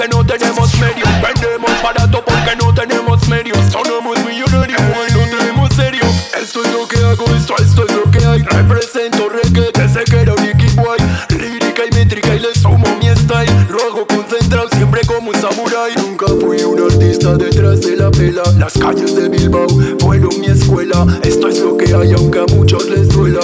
Porque 0.00 0.16
no 0.16 0.24
tenemos 0.24 0.74
medios. 0.78 1.08
Vendemos 1.20 1.70
barato 1.82 2.24
porque 2.24 2.56
no 2.56 2.72
tenemos 2.72 3.28
medios. 3.28 3.58
Sonamos 3.70 4.16
millonarios 4.24 4.80
y 4.80 5.12
no 5.12 5.38
tenemos 5.38 5.74
serio. 5.74 6.04
Esto 6.40 6.62
es 6.64 6.72
lo 6.72 6.88
que 6.88 6.96
hago, 6.98 7.26
esto, 7.36 7.54
es 7.58 7.94
lo 7.94 8.10
que 8.10 8.24
hay. 8.24 8.42
Represento 8.42 9.28
reggae 9.28 9.70
desde 9.74 10.04
que 10.04 10.20
era 10.20 10.34
Nicky 10.36 10.74
Boy. 10.76 10.98
Lírica 11.38 11.82
y 11.90 11.94
métrica 11.94 12.34
y 12.34 12.38
le 12.38 12.54
sumo 12.54 12.86
mi 12.96 13.08
style. 13.14 13.66
Lo 13.68 13.78
hago 13.82 14.06
concentrado 14.06 14.68
siempre 14.70 15.02
como 15.06 15.30
un 15.30 15.36
samurai. 15.36 15.94
Nunca 15.96 16.26
fui 16.28 16.62
un 16.62 16.80
artista 16.80 17.34
detrás 17.34 17.82
de 17.82 17.96
la 17.96 18.10
pela. 18.10 18.42
Las 18.58 18.72
calles 18.78 19.14
de 19.14 19.28
Bilbao 19.28 19.68
fueron 19.98 20.40
mi 20.40 20.46
escuela. 20.46 21.06
Esto 21.22 21.48
es 21.48 21.58
lo 21.60 21.76
que 21.76 21.94
hay 21.94 22.12
aunque 22.12 22.38
a 22.38 22.46
muchos 22.46 22.88
les 22.88 23.08
duela. 23.08 23.40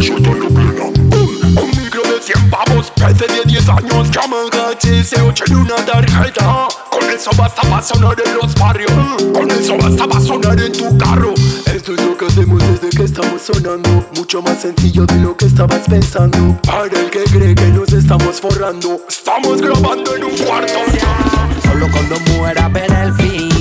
Yo. 0.00 0.14
Un 0.16 0.91
de 3.82 3.88
10 3.88 3.94
años 3.94 4.10
Llaman 4.10 4.50
HS8 4.50 5.50
en 5.50 5.56
una 5.56 5.76
tarjeta. 5.76 6.68
Con 6.90 7.10
eso 7.10 7.30
basta 7.36 7.62
para 7.62 7.82
sonar 7.82 8.16
en 8.24 8.34
los 8.34 8.54
barrios. 8.54 8.92
Con 9.32 9.50
eso 9.50 9.76
basta 9.76 10.06
para 10.06 10.20
sonar 10.20 10.60
en 10.60 10.72
tu 10.72 10.98
carro. 10.98 11.34
Esto 11.66 11.94
es 11.94 12.00
lo 12.04 12.16
que 12.16 12.26
hacemos 12.26 12.60
desde 12.60 12.90
que 12.96 13.04
estamos 13.04 13.42
sonando. 13.42 14.06
Mucho 14.16 14.42
más 14.42 14.60
sencillo 14.60 15.06
de 15.06 15.16
lo 15.16 15.36
que 15.36 15.46
estabas 15.46 15.82
pensando. 15.88 16.56
Para 16.62 16.84
el 16.84 17.10
que 17.10 17.24
cree 17.24 17.54
que 17.54 17.68
nos 17.68 17.92
estamos 17.92 18.40
forrando 18.40 19.00
Estamos 19.08 19.60
grabando 19.60 20.14
en 20.16 20.24
un 20.24 20.36
cuarto. 20.38 20.78
Solo 21.62 21.88
cuando 21.90 22.20
muera 22.32 22.68
veré 22.68 23.02
el 23.02 23.14
fin. 23.14 23.51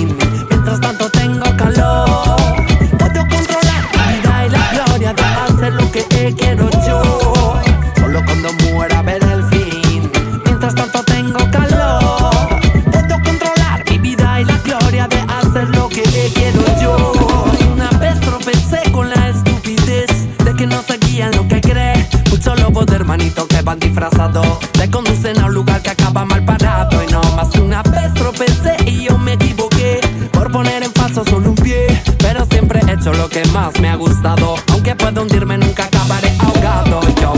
disfrazado. 23.91 24.41
Te 24.71 24.89
conducen 24.89 25.37
a 25.39 25.45
un 25.47 25.53
lugar 25.53 25.81
que 25.81 25.89
acaba 25.89 26.23
mal 26.25 26.43
parado. 26.45 27.03
Y 27.03 27.11
no 27.11 27.21
más 27.35 27.53
una 27.55 27.83
vez 27.83 28.13
tropecé 28.13 28.77
y 28.85 29.03
yo 29.03 29.17
me 29.17 29.33
equivoqué. 29.33 29.99
Por 30.31 30.51
poner 30.51 30.83
en 30.83 30.91
falso 30.93 31.23
solo 31.25 31.49
un 31.49 31.55
pie. 31.55 31.87
Pero 32.19 32.45
siempre 32.45 32.79
he 32.87 32.93
hecho 32.93 33.11
lo 33.13 33.27
que 33.27 33.43
más 33.47 33.77
me 33.79 33.89
ha 33.89 33.95
gustado. 33.95 34.55
Aunque 34.71 34.95
pueda 34.95 35.21
hundirme 35.21 35.57
nunca 35.57 35.85
acabaré 35.85 36.31
ahogado. 36.39 37.01
Yo, 37.21 37.33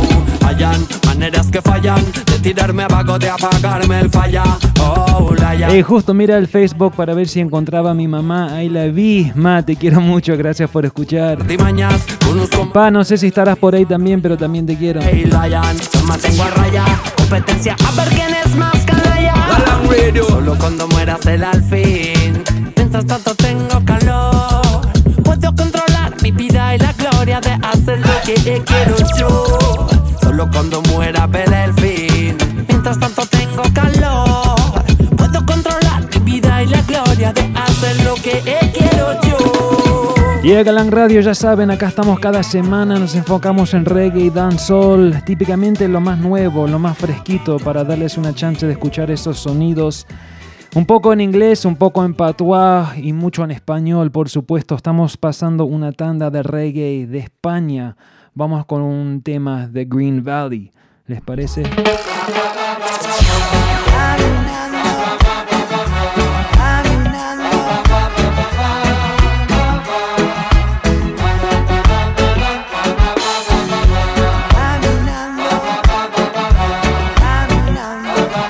hayan 0.45 0.85
maneras 1.05 1.47
que 1.47 1.61
fallan 1.61 2.03
De 2.25 2.39
tirarme 2.39 2.83
abajo, 2.83 3.17
de 3.17 3.29
apagarme 3.29 3.99
el 3.99 4.09
falla. 4.09 4.43
Oh. 4.79 5.02
Eh, 5.73 5.81
justo 5.81 6.13
mira 6.13 6.37
el 6.37 6.47
Facebook 6.47 6.93
para 6.95 7.15
ver 7.15 7.27
si 7.27 7.39
encontraba 7.39 7.89
a 7.89 7.93
mi 7.95 8.07
mamá. 8.07 8.53
Ahí 8.53 8.69
la 8.69 8.85
vi. 8.85 9.31
Ma, 9.33 9.65
te 9.65 9.75
quiero 9.75 10.01
mucho. 10.01 10.37
Gracias 10.37 10.69
por 10.69 10.85
escuchar. 10.85 11.39
Pa, 12.71 12.91
no 12.91 13.03
sé 13.03 13.17
si 13.17 13.25
estarás 13.25 13.57
por 13.57 13.73
ahí 13.73 13.83
también, 13.83 14.21
pero 14.21 14.37
también 14.37 14.67
te 14.67 14.77
quiero. 14.77 15.01
y 15.01 15.25
Lion. 15.25 15.79
Yo 15.91 16.03
mantengo 16.03 16.43
a 16.43 16.49
raya, 16.51 16.85
competencia 17.17 17.75
a 17.87 17.91
ver 17.95 18.07
quién 18.09 18.35
es 18.45 18.55
más. 18.55 18.71
Solo 20.27 20.55
cuando 20.59 20.87
mueras 20.89 21.25
el 21.25 21.43
al 21.43 21.63
fin. 21.63 22.43
Mientras 22.75 23.07
tanto 23.07 23.33
tengo 23.33 23.83
calor. 23.83 24.61
Puedo 25.23 25.55
controlar 25.55 26.13
mi 26.21 26.29
vida 26.29 26.75
y 26.75 26.77
la 26.77 26.93
gloria 26.93 27.41
de 27.41 27.53
hacer 27.53 27.99
lo 27.99 28.21
que 28.23 28.61
quiero 28.63 28.95
yo. 29.17 29.87
Solo 30.21 30.47
cuando 30.51 30.83
muera 30.83 31.25
veré 31.25 31.63
el 31.63 31.73
fin. 31.73 32.37
Mientras 32.69 32.99
tanto 32.99 33.25
tengo 33.25 33.63
calor. 33.73 33.92
De 37.31 37.41
hacer 37.55 38.03
lo 38.03 38.15
que 38.15 38.41
quiero 38.73 39.21
yo. 39.21 40.13
Y 40.43 40.53
a 40.55 40.63
Galán 40.63 40.91
Radio, 40.91 41.21
ya 41.21 41.33
saben, 41.33 41.71
acá 41.71 41.87
estamos 41.87 42.19
cada 42.19 42.43
semana, 42.43 42.99
nos 42.99 43.15
enfocamos 43.15 43.73
en 43.73 43.85
reggae 43.85 44.25
y 44.25 44.29
dancehall, 44.29 45.23
típicamente 45.23 45.87
lo 45.87 46.01
más 46.01 46.19
nuevo, 46.19 46.67
lo 46.67 46.79
más 46.79 46.97
fresquito, 46.97 47.57
para 47.59 47.85
darles 47.85 48.17
una 48.17 48.35
chance 48.35 48.65
de 48.65 48.73
escuchar 48.73 49.09
esos 49.09 49.39
sonidos. 49.39 50.05
Un 50.75 50.85
poco 50.85 51.13
en 51.13 51.21
inglés, 51.21 51.63
un 51.63 51.77
poco 51.77 52.03
en 52.03 52.13
patois 52.13 52.97
y 52.97 53.13
mucho 53.13 53.45
en 53.45 53.51
español, 53.51 54.11
por 54.11 54.27
supuesto. 54.27 54.75
Estamos 54.75 55.15
pasando 55.15 55.63
una 55.63 55.93
tanda 55.93 56.29
de 56.29 56.43
reggae 56.43 57.07
de 57.07 57.19
España. 57.19 57.95
Vamos 58.33 58.65
con 58.65 58.81
un 58.81 59.21
tema 59.21 59.67
de 59.67 59.85
Green 59.85 60.23
Valley. 60.23 60.71
¿Les 61.05 61.21
parece? 61.21 61.63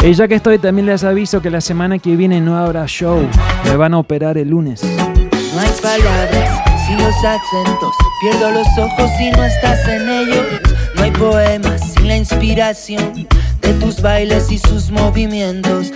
Y 0.03 0.11
ya 0.15 0.27
que 0.27 0.35
estoy, 0.35 0.59
también 0.59 0.85
les 0.85 1.05
aviso 1.05 1.41
que 1.41 1.49
la 1.49 1.61
semana 1.61 1.97
que 1.97 2.17
viene 2.17 2.41
no 2.41 2.57
habrá 2.57 2.85
show. 2.87 3.25
Me 3.63 3.77
van 3.77 3.93
a 3.93 3.99
operar 3.99 4.37
el 4.37 4.49
lunes. 4.49 4.83
No 4.83 5.61
hay 5.61 5.71
palabras 5.81 6.61
sin 6.85 6.97
los 6.97 7.15
acentos. 7.23 7.95
Pierdo 8.19 8.51
los 8.51 8.67
ojos 8.77 9.09
si 9.17 9.31
no 9.31 9.45
estás 9.45 9.87
en 9.87 10.09
ellos. 10.09 10.45
No 10.97 11.03
hay 11.03 11.11
poemas 11.11 11.93
sin 11.93 12.09
la 12.09 12.17
inspiración 12.17 13.27
de 13.61 13.73
tus 13.75 14.01
bailes 14.01 14.51
y 14.51 14.57
sus 14.57 14.91
movimientos. 14.91 15.93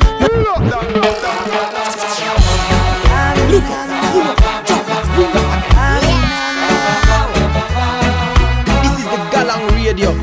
This 8.81 8.99
is 8.99 9.05
the 9.05 9.17
Galang 9.33 9.67
Radio 9.75 10.15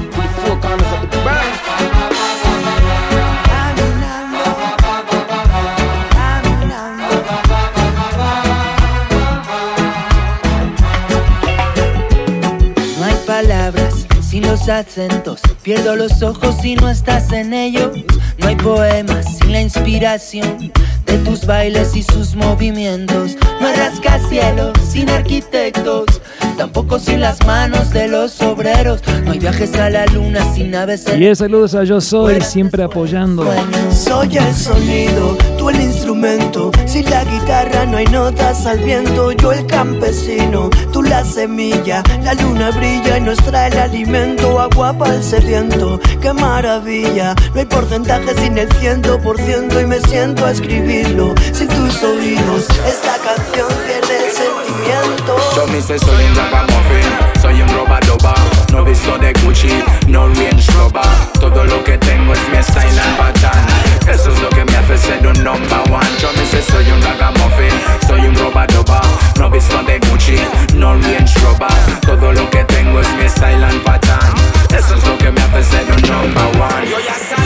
acentos. 14.68 15.40
Pierdo 15.62 15.96
los 15.96 16.22
ojos 16.22 16.56
si 16.60 16.74
no 16.76 16.88
estás 16.88 17.32
en 17.32 17.52
ellos. 17.52 17.90
No 18.38 18.48
hay 18.48 18.56
poemas 18.56 19.38
sin 19.38 19.52
la 19.52 19.60
inspiración 19.60 20.72
de 21.06 21.18
tus 21.18 21.46
bailes 21.46 21.94
y 21.96 22.02
sus 22.02 22.34
movimientos. 22.34 23.36
No 23.60 23.66
hay 23.66 23.76
rascacielos 23.76 24.72
sin 24.86 25.10
arquitectos. 25.10 26.06
Tampoco 26.56 26.98
sin 26.98 27.20
las 27.20 27.44
manos 27.46 27.90
de 27.90 28.08
los 28.08 28.40
obreros. 28.42 29.02
No 29.24 29.32
hay 29.32 29.38
viajes 29.38 29.74
a 29.74 29.90
la 29.90 30.06
luna 30.06 30.40
sin 30.54 30.70
naves 30.70 31.06
en 31.08 31.22
Y 31.22 31.26
es 31.26 31.38
saludos 31.38 31.74
a 31.74 31.84
Yo 31.84 32.00
Soy, 32.00 32.40
siempre 32.40 32.82
apoyando. 32.82 33.44
Soy 33.92 34.36
el 34.36 34.54
sonido, 34.54 35.36
el 35.70 35.80
instrumento. 35.80 36.70
Sin 36.86 37.08
la 37.10 37.24
guitarra 37.24 37.86
no 37.86 37.96
hay 37.96 38.06
notas 38.06 38.66
al 38.66 38.78
viento. 38.78 39.32
Yo 39.32 39.52
el 39.52 39.66
campesino, 39.66 40.70
tú 40.92 41.02
la 41.02 41.24
semilla. 41.24 42.02
La 42.22 42.34
luna 42.34 42.70
brilla 42.70 43.18
y 43.18 43.20
nos 43.20 43.38
trae 43.38 43.70
el 43.70 43.78
alimento. 43.78 44.60
Agua 44.60 44.92
para 44.92 45.14
el 45.14 45.22
sediento, 45.22 46.00
qué 46.20 46.32
maravilla. 46.32 47.34
No 47.54 47.60
hay 47.60 47.66
porcentaje 47.66 48.34
sin 48.34 48.58
el 48.58 48.70
ciento 48.74 49.20
por 49.20 49.38
ciento. 49.38 49.80
Y 49.80 49.86
me 49.86 50.00
siento 50.00 50.44
a 50.44 50.50
escribirlo 50.50 51.34
sin 51.52 51.68
tus 51.68 52.02
oídos. 52.02 52.66
Esta 52.86 53.16
canción 53.18 53.68
tiene 53.86 54.30
sentimiento. 54.30 55.36
Yo 55.56 55.66
me 55.68 55.80
sé 55.80 55.98
soy 55.98 56.24
un 56.24 56.34
ragamuffin, 56.34 57.40
soy 57.40 57.62
un 57.62 57.68
No 58.74 58.82
visto 58.82 59.16
de 59.18 59.32
Gucci, 59.34 59.68
no 60.08 60.26
Range 60.26 60.72
Rover. 60.72 61.06
Todo 61.38 61.62
lo 61.62 61.84
que 61.84 61.96
tengo 61.96 62.32
es 62.32 62.40
mi 62.50 62.60
style 62.60 62.98
and 62.98 63.16
pattern. 63.16 63.66
Eso 64.08 64.32
es 64.32 64.40
lo 64.40 64.48
que 64.48 64.64
me 64.64 64.76
hace 64.76 64.98
ser 64.98 65.24
un 65.24 65.44
number 65.44 65.78
one. 65.92 66.04
Yo 66.20 66.32
me 66.32 66.44
sé 66.44 66.60
soy 66.60 66.90
un 66.90 67.00
ragamuffin, 67.00 67.70
soy 68.08 68.26
un 68.26 68.34
robadoba. 68.34 69.00
No 69.38 69.48
visto 69.48 69.80
de 69.84 70.00
Gucci, 70.00 70.40
no 70.74 70.94
Range 70.94 71.38
Rover. 71.38 72.00
Todo 72.00 72.32
lo 72.32 72.50
que 72.50 72.64
tengo 72.64 72.98
es 72.98 73.08
mi 73.14 73.28
style 73.28 73.62
and 73.62 73.80
pattern. 73.84 74.34
Eso 74.76 74.96
es 74.96 75.06
lo 75.06 75.18
que 75.18 75.30
me 75.30 75.40
hace 75.40 75.62
ser 75.62 75.86
un 75.92 76.02
number 76.02 76.60
one 76.60 77.43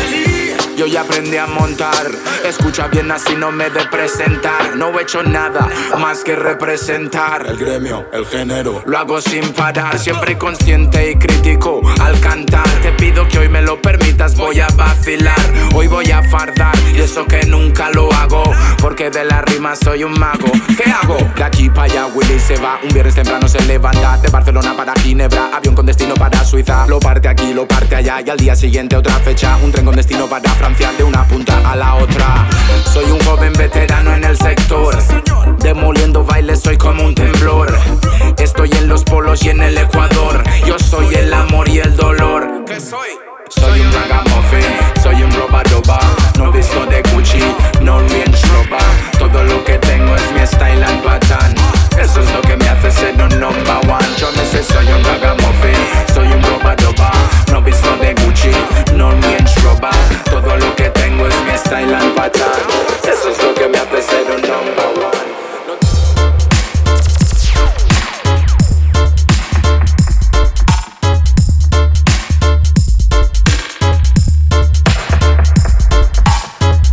Yo 0.79 0.87
ya 0.87 1.01
aprendí 1.01 1.37
a 1.37 1.49
montar, 1.49 2.09
escucha 2.45 2.87
bien 2.87 3.11
así 3.11 3.35
no 3.35 3.51
me 3.51 3.69
de 3.69 3.85
presentar. 3.87 4.77
No 4.77 4.97
he 4.97 5.03
hecho 5.03 5.25
nada 5.25 5.69
más 5.99 6.23
que 6.23 6.37
representar. 6.37 7.45
El 7.49 7.57
gremio, 7.57 8.07
el 8.13 8.25
género. 8.25 8.85
Lo 8.87 8.97
hago 8.97 9.21
sin 9.21 9.53
parar, 9.55 9.99
siempre 9.99 10.39
consciente 10.39 11.11
y 11.11 11.17
crítico 11.17 11.81
al 12.01 12.21
cantar. 12.21 12.69
Te 12.81 12.93
pido 12.93 13.27
que 13.27 13.41
hoy 13.41 13.49
me 13.49 13.61
lo 13.61 13.83
permitas, 13.83 14.37
voy 14.37 14.61
a 14.61 14.69
vacilar. 14.77 15.35
Hoy 15.75 15.89
voy 15.89 16.13
a 16.13 16.23
fardar 16.23 16.79
y 16.95 17.01
eso 17.01 17.27
que 17.27 17.45
nunca 17.45 17.91
lo 17.91 18.13
hago 18.13 18.43
Porque 18.81 19.11
de 19.11 19.25
la 19.25 19.43
rima 19.43 19.75
soy 19.75 20.05
un 20.05 20.13
mago. 20.13 20.47
¿Qué 20.77 20.89
hago? 20.89 21.17
De 21.35 21.43
aquí 21.43 21.71
para 21.71 21.93
allá 21.93 22.07
Willy 22.07 22.39
se 22.39 22.57
va. 22.59 22.79
Un 22.85 22.91
viernes 22.91 23.17
temprano 23.17 23.49
se 23.49 23.61
levanta 23.65 24.17
De 24.19 24.29
Barcelona 24.29 24.77
para 24.77 24.95
Ginebra. 24.95 25.51
Avión 25.57 25.75
con 25.75 25.87
destino 25.87 26.15
para 26.15 26.45
Suiza 26.45 26.87
Lo 26.87 27.01
parte 27.01 27.27
aquí, 27.27 27.53
lo 27.53 27.67
parte 27.67 27.97
allá 27.97 28.21
Y 28.25 28.31
al 28.31 28.39
día 28.39 28.55
siguiente 28.55 28.95
otra 28.95 29.15
fecha. 29.15 29.57
Un 29.57 29.73
tren 29.73 29.85
con 29.85 29.97
destino 29.97 30.29
para 30.29 30.49
Francia 30.51 30.68
De 30.69 31.03
una 31.03 31.27
punta 31.27 31.59
a 31.65 31.75
la 31.75 31.95
otra. 31.95 32.47
Soy 32.93 33.11
un 33.11 33.19
joven 33.21 33.55
veterano 33.55 34.15
en 34.15 34.23
el 34.23 34.37
sector. 34.37 34.95
Demoliendo 35.61 36.25
bailes 36.25 36.61
soy 36.61 36.77
como 36.77 37.05
un 37.05 37.15
temblor. 37.15 37.75
Estoy 38.37 38.71
en 38.73 38.87
los 38.87 39.03
polos 39.03 39.43
y 39.45 39.49
en 39.49 39.63
el 39.63 39.79
Ecuador. 39.79 40.45
Yo 40.67 40.79
soy 40.79 41.15
el 41.15 41.33
amor 41.33 41.69
y 41.71 41.79
el 41.79 41.97
dolor. 41.97 42.65
¿Qué 42.67 42.79
soy? 42.79 43.09
Soy 43.49 43.81
un 43.81 43.93
ragamuffin, 43.93 45.03
soy 45.03 45.23
un 45.23 45.33
robadoba. 45.33 46.01
No 46.37 46.53
visto 46.53 46.85
de 46.85 47.03
Gucci, 47.15 47.43
no 47.81 48.01
Range 48.01 48.47
Rover 48.49 49.19
Todo 49.19 49.43
lo 49.45 49.65
que 49.65 49.79
tengo 49.79 50.15
es 50.15 50.33
mi 50.33 50.47
style 50.47 50.85
and 50.85 51.03
pattern 51.03 51.78
Eso 51.97 52.21
es 52.21 52.33
lo 52.33 52.41
que 52.43 52.57
me 52.57 52.69
hace 52.69 52.91
ser 52.91 53.15
un 53.15 53.41
number 53.41 53.79
one. 53.89 54.07
Yo 54.19 54.31
me 54.33 54.45
sé, 54.45 54.63
soy 54.63 54.87
un 54.87 55.05
ragamuffin, 55.05 55.79
soy 56.15 56.29
un 56.29 56.43
robadoba 56.43 57.13
No 57.51 57.63
visto 57.63 57.97
de 57.97 58.15
Gucci, 58.15 58.51
no 58.97 59.11
Range 59.11 59.61
Rover 59.63 59.95
Todo 60.25 60.57
lo 60.57 60.75
que 60.77 60.91
tengo 60.91 61.27
es 61.27 61.35
mi 61.45 61.57
style 61.59 61.95
and 61.95 62.15
pattern. 62.15 62.45
Eso 63.03 63.31
es 63.31 63.43
lo 63.43 63.55
que 63.55 63.69
me 63.69 63.79
hace 63.79 64.03
ser 64.03 64.27
un 64.31 64.43
number 64.43 65.05
one. 65.05 65.29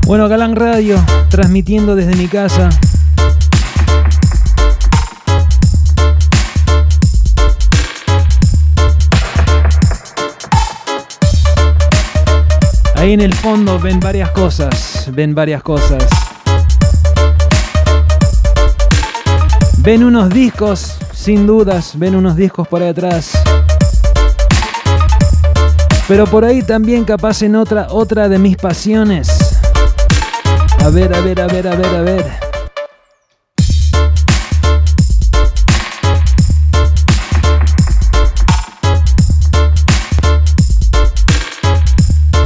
Bueno, 0.05 0.29
Galán 0.29 0.55
Radio, 0.55 1.03
transmitiendo 1.29 1.95
desde 1.95 2.15
mi 2.15 2.27
casa. 2.27 2.69
Ahí 13.06 13.14
en 13.14 13.22
el 13.22 13.36
fondo 13.36 13.78
ven 13.78 13.99
varias 13.99 14.32
cosas, 14.32 15.08
ven 15.12 15.36
varias 15.36 15.62
cosas. 15.62 16.03
Ven 19.78 20.03
unos 20.03 20.32
discos, 20.32 20.97
sin 21.14 21.45
dudas, 21.45 21.91
ven 21.99 22.16
unos 22.16 22.36
discos 22.36 22.68
por 22.68 22.82
ahí 22.82 22.89
atrás. 22.89 23.34
Pero 26.08 26.26
por 26.26 26.45
ahí 26.45 26.64
también 26.64 27.06
capaz 27.06 27.43
en 27.43 27.56
otra, 27.56 27.89
otra 27.91 28.28
de 28.28 28.39
mis 28.39 28.58
pasiones. 28.58 29.60
A 30.80 30.89
ver, 30.89 31.14
a 31.14 31.22
ver, 31.22 31.41
a 31.41 31.45
ver, 31.45 31.68
a 31.68 31.76
ver, 31.76 31.95
a 31.95 32.01
ver. 32.01 32.44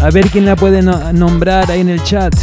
A 0.10 0.12
ver 0.12 0.28
quién 0.32 0.43
la 0.43 0.55
puede 0.55 0.82
no- 0.82 1.14
nombrar 1.14 1.70
ahí 1.70 1.82
en 1.82 1.89
el 1.89 2.01
chat. 2.01 2.34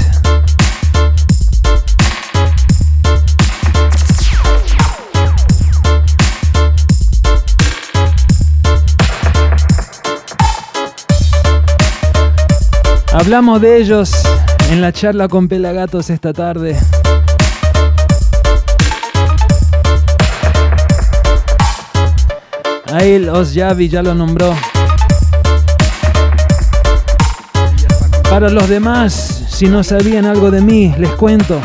Hablamos 13.12 13.60
de 13.60 13.78
ellos 13.78 14.12
en 14.70 14.80
la 14.80 14.92
charla 14.92 15.26
con 15.26 15.48
Pelagatos 15.48 16.08
esta 16.10 16.32
tarde. 16.32 16.78
Ail 22.92 23.28
Osyavi 23.28 23.88
ya 23.88 24.04
lo 24.04 24.14
nombró. 24.14 24.54
Para 28.36 28.50
los 28.50 28.68
demás, 28.68 29.44
si 29.48 29.64
no 29.64 29.82
sabían 29.82 30.26
algo 30.26 30.50
de 30.50 30.60
mí, 30.60 30.94
les 30.98 31.10
cuento. 31.12 31.58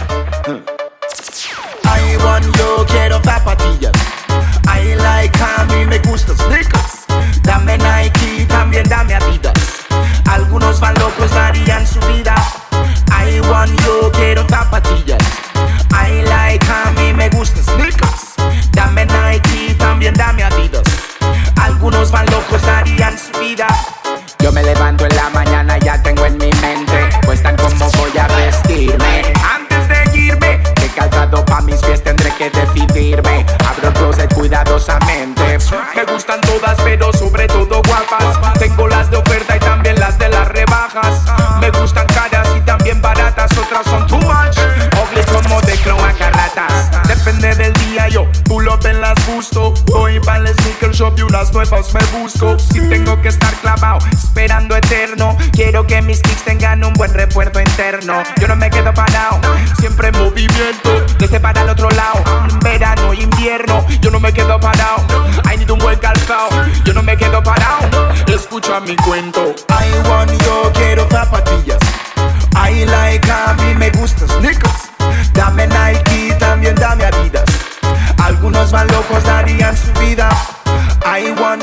Me 51.70 52.20
busco. 52.20 52.58
Si 52.58 52.80
tengo 52.90 53.22
que 53.22 53.28
estar 53.28 53.54
clavado, 53.56 54.00
esperando 54.12 54.76
eterno. 54.76 55.38
Quiero 55.52 55.86
que 55.86 56.02
mis 56.02 56.20
kicks 56.22 56.44
tengan 56.44 56.84
un 56.84 56.94
buen 56.94 57.14
refuerzo 57.14 57.60
interno. 57.60 58.24
Yo 58.40 58.48
no 58.48 58.56
me 58.56 58.70
quedo 58.70 58.92
parado, 58.94 59.40
siempre 59.80 60.08
en 60.08 60.18
movimiento. 60.18 61.06
Desde 61.20 61.40
para 61.40 61.62
el 61.62 61.70
otro 61.70 61.90
lado, 61.92 62.24
verano, 62.64 63.14
invierno. 63.14 63.86
Yo 64.02 64.10
no 64.10 64.20
me 64.20 64.34
quedo 64.34 64.60
parado. 64.60 65.06
I 65.54 65.58
need 65.58 65.70
un 65.70 65.78
buen 65.78 66.00
calzado. 66.00 66.50
Yo 66.84 66.94
no 66.94 67.04
me 67.04 67.16
quedo 67.16 67.44
parado. 67.44 67.88
Escucha 68.28 68.80
mi 68.80 68.96
cuento. 68.96 69.54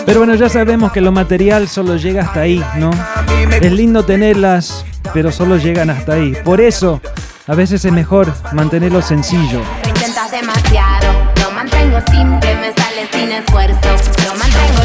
Pero 0.08 0.20
bueno, 0.20 0.34
ya 0.36 0.48
sabemos 0.48 0.90
que 0.90 1.02
lo 1.02 1.12
material 1.12 1.68
solo 1.68 1.96
llega 1.96 2.22
hasta 2.22 2.40
ahí, 2.40 2.64
¿no? 2.78 2.90
Es 3.50 3.70
lindo 3.70 4.06
tenerlas, 4.06 4.86
pero 5.12 5.30
solo 5.30 5.58
llegan 5.58 5.90
hasta 5.90 6.14
ahí. 6.14 6.34
Por 6.46 6.62
eso, 6.62 7.02
a 7.46 7.54
veces 7.54 7.84
es 7.84 7.92
mejor 7.92 8.32
mantenerlo 8.54 9.02
sencillo. 9.02 9.60
Lo 9.82 9.88
intentas 9.90 10.30
demasiado, 10.30 11.12
lo 11.42 11.50
mantengo 11.50 11.98
me 11.98 12.72
sale 12.72 13.06
sin 13.12 13.32
esfuerzo. 13.32 13.88
Lo 14.24 14.32
mantengo 14.38 14.78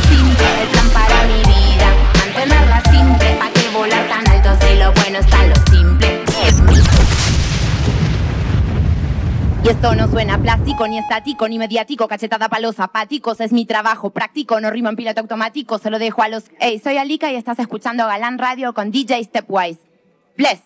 Y 9.63 9.69
esto 9.69 9.95
no 9.95 10.09
suena 10.09 10.37
plástico, 10.37 10.87
ni 10.87 10.97
estático, 10.97 11.47
ni 11.47 11.57
mediático, 11.57 12.07
cachetada 12.09 12.49
pa' 12.49 12.59
los 12.59 12.75
zapáticos. 12.75 13.39
Es 13.39 13.53
mi 13.53 13.65
trabajo 13.65 14.09
práctico, 14.09 14.59
no 14.59 14.69
rimo 14.69 14.89
en 14.89 14.97
piloto 14.97 15.21
automático, 15.21 15.79
se 15.79 15.89
lo 15.89 15.99
dejo 15.99 16.21
a 16.21 16.27
los. 16.27 16.43
Hey, 16.59 16.81
soy 16.83 16.97
Alika 16.97 17.31
y 17.31 17.35
estás 17.35 17.59
escuchando 17.59 18.05
Galán 18.05 18.37
Radio 18.37 18.73
con 18.73 18.91
DJ 18.91 19.23
Stepwise. 19.23 19.79
Bless. 20.35 20.59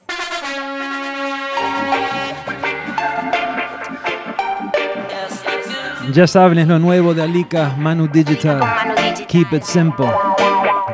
Ya 6.14 6.26
saben, 6.26 6.58
es 6.58 6.68
lo 6.68 6.80
nuevo 6.80 7.14
de 7.14 7.22
Alika, 7.22 7.76
Manu 7.78 8.08
Digital. 8.08 8.62
Keep 9.28 9.54
it 9.54 9.64
simple. 9.64 10.08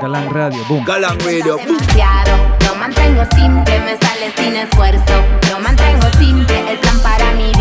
Galán 0.01 0.29
Radio, 0.33 0.59
boom. 0.67 0.83
Galán 0.83 1.17
Radio. 1.19 1.55
demasiado. 1.55 2.37
Lo 2.67 2.75
mantengo 2.75 3.23
simple, 3.35 3.79
me 3.79 3.97
sale 3.97 4.33
sin 4.35 4.55
esfuerzo. 4.55 5.13
Lo 5.51 5.59
mantengo 5.59 6.07
simple, 6.19 6.71
el 6.71 6.79
plan 6.79 6.99
para 7.01 7.31
mi 7.33 7.52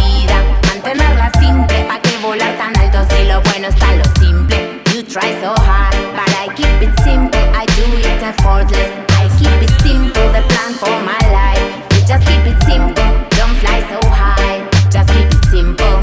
bueno 3.63 3.77
está 3.77 3.95
lo 3.95 4.05
simple. 4.21 4.83
You 4.93 5.03
try 5.05 5.31
so 5.41 5.55
hard, 5.55 5.95
but 6.17 6.29
I 6.37 6.49
keep 6.57 6.83
it 6.83 6.99
simple. 7.05 7.41
I 7.55 7.65
do 7.77 7.85
it 7.97 8.23
effortless. 8.23 8.91
I 9.11 9.29
keep 9.39 9.63
it 9.63 9.71
simple, 9.83 10.33
the 10.33 10.43
plan 10.49 10.75
for 10.75 10.91
my 11.07 11.23
life. 11.31 11.63
You 11.93 12.07
just 12.07 12.27
keep 12.27 12.45
it 12.45 12.61
simple, 12.65 13.05
don't 13.39 13.57
fly 13.63 13.81
so 13.89 14.01
high. 14.09 14.69
Just 14.91 15.09
keep 15.15 15.31
it 15.31 15.45
simple. 15.51 16.01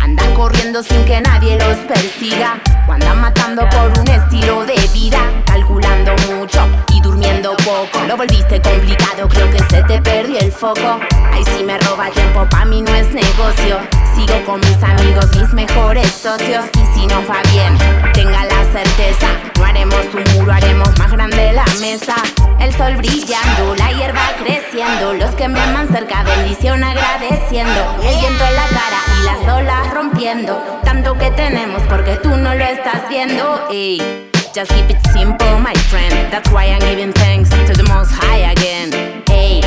Andan 0.00 0.34
corriendo 0.34 0.82
sin 0.82 1.04
que 1.04 1.20
nadie 1.20 1.58
los 1.58 1.78
persiga. 1.78 2.60
O 2.88 2.92
andan 2.92 3.20
matando 3.20 3.68
por 3.70 3.98
un 3.98 4.08
estilo 4.08 4.64
de 4.64 4.78
vida. 4.94 5.20
Calculando 5.46 6.12
mucho 6.28 6.60
durmiendo 7.02 7.54
poco. 7.58 8.04
Lo 8.06 8.16
volviste 8.16 8.60
complicado, 8.60 9.28
creo 9.28 9.50
que 9.50 9.58
se 9.70 9.82
te 9.82 10.00
perdió 10.00 10.38
el 10.38 10.52
foco. 10.52 11.00
Ay, 11.32 11.44
si 11.56 11.64
me 11.64 11.78
roba 11.78 12.10
tiempo, 12.10 12.46
pa' 12.50 12.64
mí 12.64 12.82
no 12.82 12.94
es 12.94 13.12
negocio. 13.12 13.78
Sigo 14.14 14.44
con 14.44 14.60
mis 14.60 14.82
amigos, 14.82 15.26
mis 15.36 15.52
mejores 15.52 16.06
socios. 16.12 16.64
Y 16.74 16.98
si 16.98 17.06
no 17.06 17.26
va 17.26 17.40
bien, 17.52 17.76
tenga 18.12 18.44
la 18.44 18.64
certeza. 18.72 19.26
No 19.58 19.64
haremos 19.64 20.06
un 20.14 20.24
muro, 20.34 20.52
haremos 20.52 20.98
más 20.98 21.10
grande 21.12 21.52
la 21.52 21.64
mesa. 21.80 22.14
El 22.60 22.72
sol 22.76 22.96
brillando, 22.96 23.74
la 23.76 23.90
hierba 23.92 24.20
creciendo. 24.42 25.14
Los 25.14 25.34
que 25.34 25.48
me 25.48 25.60
aman 25.60 25.88
cerca, 25.88 26.22
bendición 26.22 26.84
agradeciendo. 26.84 27.96
El 28.02 28.18
viento 28.20 28.44
en 28.44 28.54
la 28.54 28.66
cara 28.68 29.02
y 29.20 29.24
las 29.24 29.54
olas 29.54 29.94
rompiendo. 29.94 30.80
Tanto 30.84 31.16
que 31.18 31.30
tenemos 31.30 31.82
porque 31.88 32.16
tú 32.16 32.30
no 32.36 32.54
lo 32.54 32.64
estás 32.64 33.08
viendo. 33.08 33.68
Ey. 33.70 34.31
Just 34.54 34.70
keep 34.72 34.90
it 34.90 35.00
simple, 35.14 35.58
my 35.60 35.72
friend. 35.88 36.12
That's 36.30 36.50
why 36.50 36.66
I'm 36.66 36.80
giving 36.80 37.10
thanks 37.14 37.48
to 37.48 37.72
the 37.72 37.88
most 37.88 38.10
high 38.12 38.52
again. 38.52 38.92
Hey, 39.26 39.62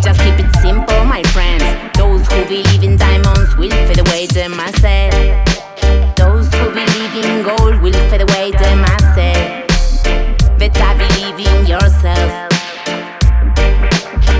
just 0.00 0.20
keep 0.20 0.38
it 0.38 0.46
simple, 0.62 1.04
my 1.04 1.24
friends. 1.34 1.64
Those 1.98 2.24
who 2.28 2.44
believe 2.44 2.84
in 2.84 2.96
diamonds 2.96 3.56
will 3.56 3.74
fade 3.88 3.98
away, 3.98 4.26
them 4.28 4.54
I 4.60 4.70
say. 4.78 5.10
Those 6.14 6.46
who 6.54 6.70
believe 6.70 7.14
in 7.18 7.42
gold 7.42 7.82
will 7.82 7.98
fade 8.10 8.22
away, 8.22 8.52
them 8.52 8.84
I 8.86 8.98
say. 9.16 9.66
Better 10.56 10.94
believe 10.94 11.40
in 11.40 11.66
yourself. 11.66 12.32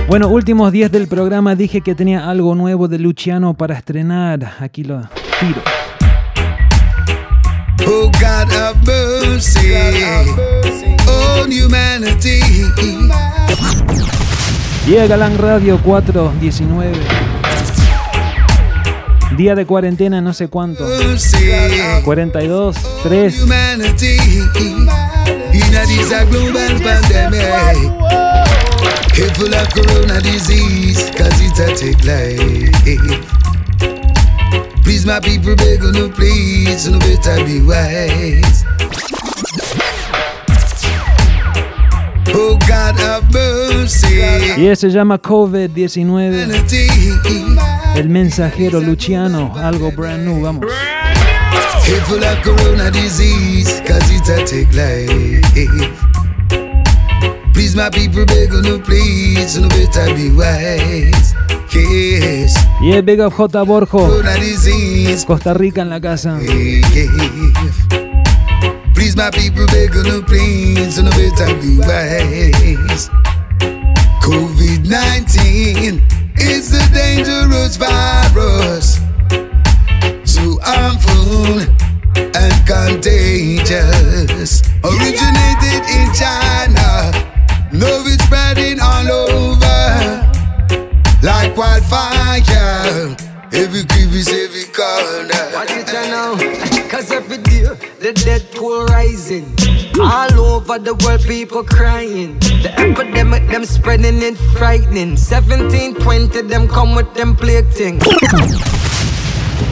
Bueno, 0.07 0.29
últimos 0.29 0.71
10 0.71 0.91
del 0.91 1.09
programa 1.09 1.55
dije 1.55 1.81
que 1.81 1.93
tenía 1.93 2.29
algo 2.29 2.55
nuevo 2.55 2.87
de 2.87 2.99
Luciano 2.99 3.53
para 3.53 3.75
estrenar. 3.75 4.53
Aquí 4.61 4.85
lo 4.85 5.01
tiro. 5.41 5.61
Oh 7.91 8.11
God 8.21 8.51
have 8.51 8.77
mercy 8.85 9.73
on 11.07 11.51
humanity. 11.51 12.39
Llega 14.85 15.07
Galán 15.07 15.39
Radio 15.39 15.79
419. 15.79 16.91
Día 19.35 19.55
de 19.55 19.65
cuarentena, 19.65 20.21
no 20.21 20.33
sé 20.33 20.49
cuánto. 20.49 20.85
42, 22.03 22.75
3. 23.01 23.41
Humanity. 23.41 24.17
In 25.53 25.75
a 25.75 25.85
this 25.87 26.11
a 26.11 26.25
global 26.25 26.79
pandemic. 26.83 27.41
Careful 29.15 29.53
of 29.55 29.67
corona 29.73 30.21
disease, 30.21 31.11
cause 31.17 31.41
it 31.41 31.59
a 31.59 31.75
take 31.75 32.03
life. 32.05 33.48
Please, 34.89 35.05
my 35.05 35.19
people, 35.19 35.55
beg 35.55 35.83
on 35.83 35.91
no 35.91 36.09
please, 36.09 36.89
no 36.89 36.97
better 36.97 37.45
be 37.45 37.61
wise. 37.61 38.65
Oh 42.33 42.57
God 42.67 42.97
have 42.97 43.31
mercy. 43.31 44.17
Y 44.57 44.65
ese 44.65 44.81
se 44.81 44.89
llama 44.89 45.19
COVID-19. 45.19 46.65
El 47.97 48.09
mensajero 48.09 48.81
Luciano, 48.81 49.53
algo 49.57 49.91
brand 49.91 50.25
new, 50.25 50.41
vamos. 50.41 50.65
Careful 51.85 52.23
of 52.23 52.41
corona 52.41 52.89
disease, 52.89 53.83
cause 53.85 54.09
it 54.09 54.27
a 54.27 54.43
take 54.43 54.73
life. 54.73 55.45
Please, 57.53 57.75
my 57.75 57.91
people, 57.91 58.25
beg 58.25 58.55
on 58.55 58.63
the 58.63 58.79
please, 58.83 59.55
no 59.59 59.69
better 59.69 60.11
be 60.15 60.31
wise. 60.31 61.28
Yes. 61.71 62.55
Y 62.81 62.93
el 62.93 63.03
Big 63.03 63.19
Up 63.21 63.31
J. 63.31 63.63
Borjo. 63.63 64.09
Costa 65.27 65.53
Rica 65.53 65.81
en 65.81 65.89
la 65.89 66.01
casa. 66.01 66.39
Please, 68.95 69.15
my 69.15 69.29
people, 69.29 69.65
beg 69.67 69.95
on 69.95 70.03
the 70.03 70.23
please, 70.25 71.01
no 71.01 71.11
better 71.11 71.53
be 71.61 71.77
wise. 71.77 73.09
COVID 74.21 74.85
19 74.85 76.01
is 76.37 76.73
a 76.73 76.81
dangerous 76.91 77.77
virus. 77.77 78.99
So 80.25 80.59
harmful 80.63 81.61
and 82.15 82.65
contagious. 82.65 84.63
Originated 84.83 85.83
in 85.87 86.11
China, 86.13 87.11
now 87.71 88.03
it's 88.05 88.23
spreading 88.23 88.79
all 88.81 89.11
over 89.11 89.38
the 98.13 98.25
dead 98.25 98.51
pool 98.53 98.85
rising. 98.85 99.45
All 99.99 100.39
over 100.39 100.79
the 100.79 100.95
world, 101.05 101.21
people 101.21 101.63
crying. 101.63 102.39
The 102.39 102.73
epidemic, 102.77 103.47
them 103.49 103.65
spreading 103.65 104.21
it 104.23 104.35
frightening. 104.57 105.15
17, 105.15 105.95
20, 105.95 106.41
them 106.43 106.67
come 106.67 106.95
with 106.95 107.13
them 107.13 107.35
plague 107.35 107.67
things. 107.67 108.03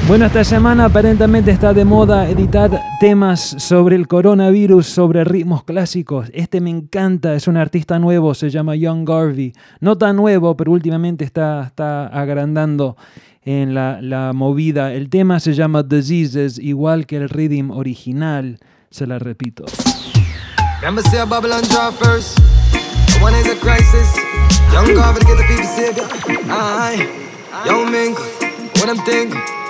Bueno, 0.07 0.25
esta 0.27 0.45
semana 0.45 0.85
aparentemente 0.85 1.51
está 1.51 1.73
de 1.73 1.83
moda 1.83 2.29
editar 2.29 2.71
temas 3.01 3.41
sobre 3.41 3.97
el 3.97 4.07
coronavirus, 4.07 4.87
sobre 4.87 5.25
ritmos 5.25 5.65
clásicos. 5.65 6.29
Este 6.33 6.61
me 6.61 6.69
encanta, 6.69 7.33
es 7.33 7.45
un 7.49 7.57
artista 7.57 7.99
nuevo, 7.99 8.33
se 8.33 8.49
llama 8.49 8.77
Young 8.77 9.05
Garvey. 9.05 9.51
No 9.81 9.97
tan 9.97 10.15
nuevo, 10.15 10.55
pero 10.55 10.71
últimamente 10.71 11.25
está, 11.25 11.63
está 11.63 12.07
agrandando 12.07 12.95
en 13.43 13.73
la, 13.73 14.01
la 14.01 14.31
movida. 14.31 14.93
El 14.93 15.09
tema 15.09 15.41
se 15.41 15.53
llama 15.53 15.83
Diseases, 15.83 16.57
igual 16.57 17.05
que 17.05 17.17
el 17.17 17.27
rhythm 17.27 17.69
original. 17.71 18.59
Se 18.89 19.07
la 19.07 19.19
repito. 19.19 19.65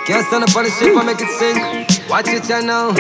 Can't 0.08 0.26
stand 0.28 0.46
up 0.46 0.56
on 0.56 0.64
the 0.64 0.72
ship, 0.72 0.96
I 0.96 1.04
make 1.04 1.20
it 1.20 1.28
sink. 1.28 2.10
Watch 2.10 2.28
your 2.28 2.62
you 2.62 2.66
know. 2.66 2.94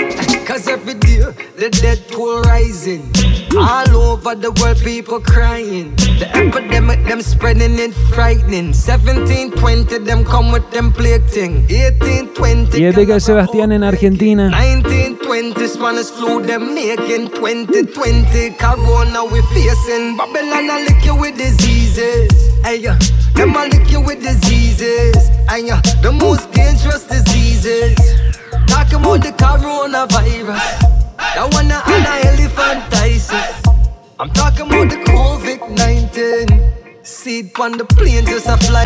Cause 0.45 0.67
every 0.67 0.93
day, 0.95 1.21
the 1.55 1.69
dead 1.81 2.05
pool 2.11 2.41
rising. 2.41 3.26
All 3.55 3.95
over 3.95 4.35
the 4.35 4.51
world, 4.61 4.77
people 4.83 5.19
crying. 5.19 5.95
The 6.19 6.27
epidemic, 6.35 7.05
them 7.05 7.21
spreading 7.21 7.79
it 7.79 7.93
frightening. 8.13 8.73
17, 8.73 9.51
20, 9.51 9.99
them 9.99 10.25
come 10.25 10.51
with 10.51 10.69
them 10.71 10.91
plague 10.91 11.23
thing. 11.25 11.65
18, 11.69 12.33
20. 12.33 12.79
Y 12.79 12.83
el 12.83 12.93
Vega 12.93 13.19
Sebastián 13.19 13.71
en 13.71 13.83
Argentina. 13.83 14.49
19, 14.49 15.17
20, 15.23 15.67
Spanish 15.67 16.07
flu, 16.07 16.41
them 16.45 16.75
making 16.75 17.29
2020. 17.29 18.51
Corona 18.59 19.23
we 19.25 19.41
facing. 19.53 20.17
Babylon, 20.17 20.69
I 20.69 20.85
lick 20.87 21.05
you 21.05 21.15
with 21.15 21.37
diseases. 21.37 22.51
Hey, 22.63 22.85
uh, 22.85 22.97
them 23.33 23.55
I 23.55 23.67
lick 23.67 23.89
you 23.89 24.01
with 24.01 24.21
diseases. 24.21 25.29
Hey, 25.49 25.69
uh, 25.69 25.81
the 26.01 26.11
most 26.11 26.51
dangerous 26.51 27.05
diseases. 27.07 27.95
Talking 28.67 28.99
about 28.99 29.21
the 29.23 29.31
coronavirus. 29.31 30.96
That 31.17 31.49
one 31.53 31.71
uh, 31.71 31.81
and 31.85 32.05
elephantiasis. 32.05 33.65
I'm 34.19 34.29
talking 34.29 34.67
about 34.67 34.89
the 34.89 34.97
COVID 35.09 35.59
19. 35.75 37.03
Seed 37.03 37.57
on 37.59 37.77
the 37.77 37.85
plane 37.85 38.25
just 38.25 38.47
a 38.47 38.57
fly. 38.57 38.85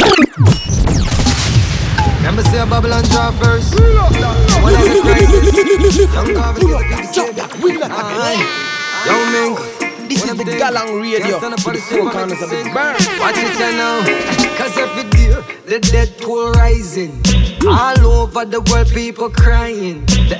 Remember 2.18 2.44
say 2.44 2.60
a 2.60 2.66
Babylon 2.66 3.04
draw 3.06 3.32
first. 3.32 3.76
One 3.76 4.76
of 4.76 4.84
the 4.84 5.02
crisis. 5.04 6.14
Young 6.14 6.34
the 6.34 6.42
people 6.60 6.80
savior. 7.12 7.88
Aye. 7.92 8.72
This 10.08 10.24
is 10.26 10.36
the 10.38 10.44
Galang 10.44 11.02
Radio. 11.02 11.40
Four 11.40 12.12
corners 12.12 12.42
of 12.42 12.50
the 12.50 12.64
burn. 12.74 12.96
Watch 13.20 13.38
it 13.40 13.60
now. 13.76 14.04
Cause 14.58 14.78
every 14.78 15.10
day 15.10 15.22
the 15.66 15.80
dead 15.80 16.10
pool 16.20 16.52
rising. 16.52 17.24
All 17.66 18.00
over 18.06 18.44
the 18.44 18.60
world, 18.70 18.90
people 18.90 19.30
crying. 19.30 20.06
The 20.06 20.38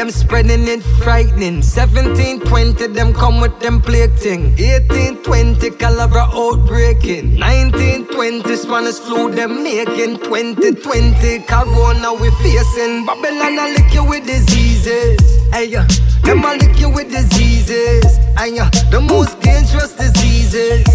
them 0.00 0.10
spreading 0.10 0.66
it 0.66 0.82
frightening. 1.04 1.60
17, 1.60 2.40
20, 2.40 2.86
them 2.86 3.12
come 3.12 3.38
with 3.38 3.60
them 3.60 3.82
plague 3.82 4.14
thing. 4.14 4.58
18, 4.58 5.22
20, 5.22 5.70
cholera 5.72 6.24
outbreaking. 6.32 7.38
19, 7.38 8.06
20, 8.06 8.56
Spanish 8.56 8.94
flu, 8.94 9.30
them 9.30 9.62
making. 9.62 10.16
20, 10.16 10.72
20, 10.72 11.40
corona 11.40 12.14
we 12.14 12.30
facing. 12.40 13.04
Babylon, 13.04 13.58
I 13.58 13.76
lick 13.76 13.92
you 13.92 14.02
with 14.08 14.24
diseases. 14.24 15.20
Hey, 15.52 15.76
uh, 15.76 15.86
them 16.22 16.46
I 16.46 16.56
lick 16.56 16.80
you 16.80 16.88
with 16.88 17.10
diseases. 17.10 18.16
Hey, 18.38 18.58
uh, 18.58 18.70
the 18.90 19.02
most 19.02 19.38
dangerous 19.42 19.92
diseases. 19.92 20.86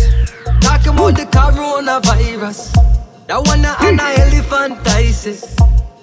Talking 0.61 0.93
about 0.93 1.13
the 1.13 1.27
coronavirus. 1.29 2.73
That 3.27 3.45
one 3.45 3.65
uh, 3.65 3.75
and 3.81 3.99
elephantiasis. 3.99 5.43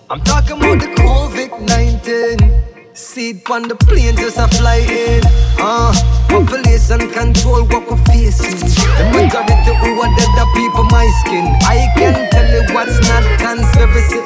I'm 0.09 0.21
talking 0.21 0.57
about 0.57 0.79
the 0.79 0.87
COVID 1.03 1.67
19. 1.67 2.72
Seed 2.95 3.49
on 3.51 3.69
the 3.69 3.75
plane 3.75 4.17
just 4.17 4.37
a 4.37 4.47
fly 4.49 4.77
in. 4.85 5.23
Uh, 5.57 5.93
population 6.29 7.09
control 7.11 7.65
what 7.65 7.89
we're 7.89 7.97
facing. 8.05 8.53
The 8.53 9.09
majority 9.17 9.73
who 9.81 9.97
are 9.97 10.13
dead 10.13 10.37
are 10.37 10.53
people 10.53 10.85
my 10.93 11.09
skin. 11.25 11.47
I 11.65 11.89
can 11.97 12.29
tell 12.31 12.49
you 12.53 12.75
what's 12.75 13.01
not 13.09 13.25
conspiracy. 13.41 14.21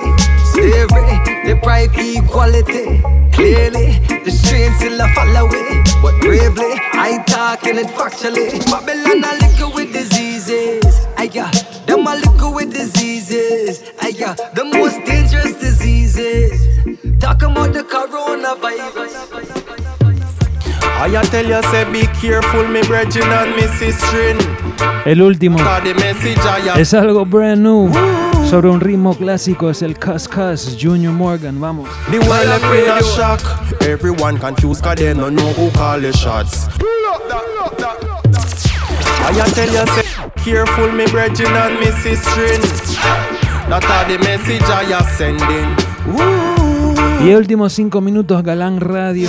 Slavery, 0.51 1.15
deprive 1.47 1.95
equality. 1.95 2.99
Clearly, 3.31 4.03
the 4.25 4.31
strain 4.33 4.73
still 4.75 5.01
a 5.01 5.07
follow 5.15 5.47
it. 5.53 5.89
But 6.03 6.19
bravely, 6.21 6.75
I 6.91 7.23
talking 7.29 7.79
it 7.79 7.87
factually. 7.95 8.51
Babylon 8.67 9.23
a 9.23 9.47
liquor 9.47 9.71
with 9.73 9.93
diseases. 9.93 10.86
I 11.27 11.29
got 11.29 11.87
them 11.89 12.07
a 12.07 12.15
liquor 12.15 12.51
with 12.55 12.73
diseases. 12.73 13.83
I 14.01 14.13
the 14.55 14.65
most 14.65 15.05
dangerous 15.05 15.59
diseases. 15.59 16.53
Talking 17.19 17.51
about 17.51 17.73
the 17.73 17.83
coronavirus. 17.83 19.11
I 20.85 21.23
tell 21.25 21.45
you, 21.45 21.61
say 21.73 21.85
be 21.91 22.07
careful, 22.21 22.69
me 22.69 22.81
brethren 22.83 23.27
and 23.27 23.57
me 23.57 23.67
sister. 23.67 24.37
El 25.05 25.21
último 25.21 25.59
The 25.59 25.95
message 25.95 26.39
I 26.39 26.61
have 26.69 26.81
es 26.81 26.95
algo 26.95 27.29
brand 27.29 27.61
new. 27.61 27.91
Sobre 28.49 28.71
un 28.71 28.79
ritmo 28.79 29.17
clásico 29.17 29.71
es 29.71 29.83
el 29.83 29.99
Cuss 29.99 30.29
Cuss 30.29 30.79
Junior 30.81 31.13
Morgan. 31.13 31.61
Vamos. 31.61 31.89
The 32.09 32.21
world 32.21 32.47
left 32.47 32.65
in 32.73 32.89
a 32.89 33.03
shock. 33.03 33.41
Everyone 33.83 34.39
confused 34.39 34.85
cause 34.85 34.95
they 34.95 35.13
don't 35.13 35.35
know 35.35 35.53
who 35.55 35.73
call 35.73 36.01
the 36.01 36.13
shots. 36.13 36.69
I 39.29 39.51
tell 39.51 39.69
you, 39.69 39.85
say, 39.95 40.05
careful 40.45 40.93
me 40.93 41.07
brethren 41.07 41.55
and 41.55 41.81
me 41.81 41.91
últimos 47.35 47.73
cinco 47.73 48.01
minutos 48.01 48.43
Galán 48.45 48.81
Radio. 48.81 49.29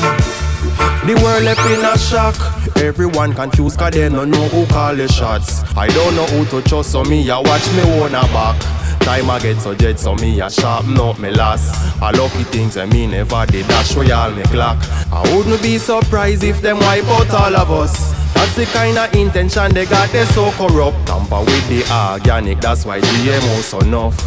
The 1.08 1.20
world 1.24 1.44
left 1.44 1.66
in 1.72 1.84
a 1.86 1.98
shock. 1.98 2.36
Everyone 2.78 3.34
confused 3.34 3.80
cause 3.80 3.92
they 3.92 4.10
don't 4.10 4.30
know 4.30 4.48
who 4.50 4.66
call 4.68 4.96
the 4.96 5.08
shots. 5.08 5.64
I 5.76 5.88
don't 5.88 6.16
know 6.16 6.26
who 6.26 6.46
to 6.46 6.62
trust, 6.68 6.92
so 6.92 7.04
me 7.04 7.30
I 7.30 7.40
watch 7.40 7.66
me 7.74 7.82
own 8.00 8.16
a 8.16 8.22
back. 8.34 8.60
Time 9.02 9.30
I 9.30 9.40
get 9.40 9.62
so 9.62 9.74
jet, 9.74 10.00
so 10.00 10.16
me 10.16 10.42
I 10.42 10.50
sharpen 10.50 11.00
up 11.00 11.18
me 11.18 11.32
last. 11.32 11.74
I 12.02 12.12
lucky 12.12 12.44
things 12.44 12.76
I 12.76 12.86
me 12.86 13.08
never 13.08 13.46
did 13.46 13.68
dash 13.68 13.96
royal 13.96 14.32
me 14.32 14.44
clock. 14.44 14.78
I 15.12 15.24
wouldn't 15.34 15.62
be 15.62 15.78
surprised 15.78 16.44
if 16.44 16.62
them 16.62 16.80
wipe 16.80 17.06
out 17.06 17.34
all 17.34 17.56
of 17.56 17.72
us. 17.72 18.12
That's 18.34 18.56
the 18.56 18.66
kind 18.66 18.98
of 18.98 19.14
intention 19.16 19.74
they 19.74 19.86
got, 19.86 20.10
they 20.10 20.26
so 20.26 20.52
corrupt. 20.52 21.08
Tamper 21.08 21.40
with 21.40 21.70
the 21.70 21.84
organic, 21.90 22.60
that's 22.60 22.86
why 22.86 23.00
GMO 23.00 23.62
so 23.62 23.80
enough. 23.80 24.18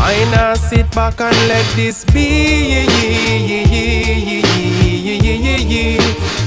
I 0.00 0.14
now 0.30 0.54
sit 0.54 0.90
back 0.94 1.20
and 1.20 1.36
let 1.48 1.64
this 1.74 2.04
be. 2.04 2.86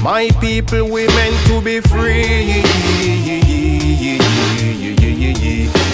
My 0.02 0.30
people, 0.40 0.88
we 0.88 1.06
meant 1.08 1.46
to 1.46 1.60
be 1.60 1.80
free. 1.80 2.62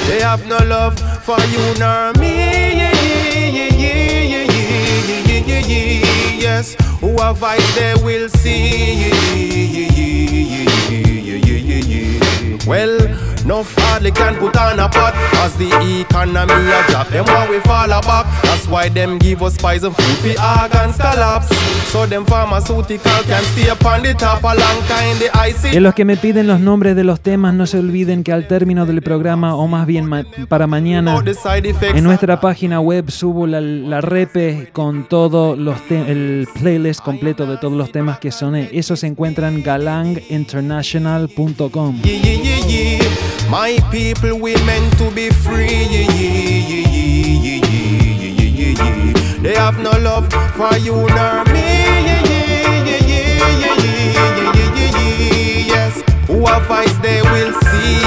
They 0.07 0.21
have 0.21 0.47
no 0.47 0.59
love 0.67 0.99
for 1.25 1.41
you 1.47 1.75
nor 1.79 2.13
me. 2.15 2.77
Yes, 6.39 6.77
who 7.01 7.17
have 7.17 7.43
eyes 7.43 7.75
they 7.75 7.95
will 8.05 8.29
see. 8.29 9.13
Well, 12.67 12.99
No 13.49 13.65
hardly 13.79 14.11
can 14.13 14.35
put 14.37 14.55
on 14.59 14.79
a 14.79 14.89
pot. 14.91 15.15
As 15.43 15.57
the 15.57 15.71
economy 16.03 16.53
a 16.53 16.83
drop, 16.91 17.09
them 17.09 17.25
want 17.25 17.49
we 17.49 17.59
fall 17.61 17.89
back. 17.89 18.27
That's 18.43 18.67
why 18.69 18.91
them 18.91 19.17
give 19.19 19.43
us 19.43 19.57
poison 19.57 19.91
food 19.95 20.19
for 20.19 20.37
organ 20.39 20.93
collapse. 20.93 21.49
So 21.91 22.05
them 22.07 22.27
pharmaceutical 22.27 23.23
can 23.27 23.43
stay 23.55 23.71
upon 23.71 24.03
the 24.03 24.13
top 24.13 24.43
a 24.45 24.49
long 24.55 24.83
time. 24.87 25.17
The 25.19 25.31
icy. 25.49 25.75
En 25.77 25.83
los 25.83 25.95
que 25.95 26.05
me 26.05 26.19
piden 26.19 26.47
los 26.47 26.61
nombres 26.61 26.95
de 26.95 27.05
los 27.05 27.21
temas, 27.23 27.55
no 27.55 27.65
se 27.67 27.79
olviden 27.79 28.23
que 28.23 28.33
al 28.33 28.47
término 28.47 28.85
del 28.85 29.01
programa, 29.01 29.55
o 29.55 29.67
más 29.67 29.87
bien 29.87 30.05
ma- 30.07 30.25
para 30.49 30.67
mañana, 30.67 31.19
en 31.95 32.05
nuestra 32.05 32.41
página 32.41 32.81
web 32.81 33.11
subo 33.11 33.47
la, 33.47 33.63
la 33.63 34.03
repe 34.03 34.69
con 34.75 35.09
todo 35.09 35.57
los 35.57 35.79
el 35.91 36.47
playlist 36.61 37.01
completo 37.01 37.47
de 37.47 37.57
todos 37.57 37.73
los 37.73 37.91
temas 37.93 38.19
que 38.19 38.31
soné. 38.31 38.69
Eso 38.73 38.95
se 38.95 39.07
encuentra 39.07 39.49
en 39.49 39.63
galanginternational.com. 39.63 42.03
Yeah, 42.03 42.21
yeah, 42.23 42.67
yeah. 42.67 42.99
My 43.51 43.79
people, 43.91 44.35
we 44.41 44.55
meant 44.65 44.97
to 44.99 45.11
be 45.11 45.31
free. 45.31 46.07
They 49.43 49.55
have 49.55 49.79
no 49.79 49.93
love 50.01 50.29
for 50.55 50.77
you 50.79 51.07
nor 51.09 51.45
me. 51.53 51.87
Yes, 55.67 56.03
who 56.27 56.45
have 56.47 56.71
eyes 56.71 57.01
they 57.01 57.23
will 57.23 57.55
see. 57.63 57.99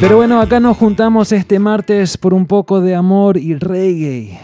Pero 0.00 0.16
bueno, 0.16 0.40
acá 0.40 0.60
nos 0.60 0.76
juntamos 0.78 1.30
este 1.32 1.58
martes 1.58 2.16
por 2.16 2.32
un 2.32 2.46
poco 2.46 2.80
de 2.80 2.94
amor 2.94 3.36
y 3.36 3.54
reggae. 3.54 4.38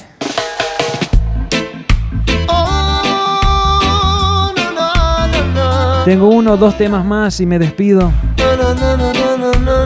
Tengo 6.06 6.28
uno 6.28 6.52
o 6.52 6.56
dos 6.56 6.78
temas 6.78 7.04
más 7.04 7.40
y 7.40 7.46
me 7.46 7.58
despido. 7.58 8.12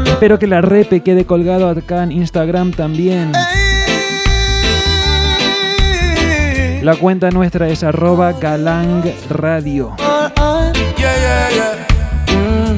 Espero 0.04 0.38
que 0.38 0.46
la 0.46 0.60
repe 0.60 1.00
quede 1.00 1.24
colgado 1.24 1.70
acá 1.70 2.02
en 2.02 2.12
Instagram 2.12 2.72
también. 2.72 3.32
La 6.82 6.94
cuenta 6.96 7.30
nuestra 7.30 7.68
es 7.68 7.82
arroba 7.82 8.38
yeah, 8.38 8.68
yeah. 11.54 11.86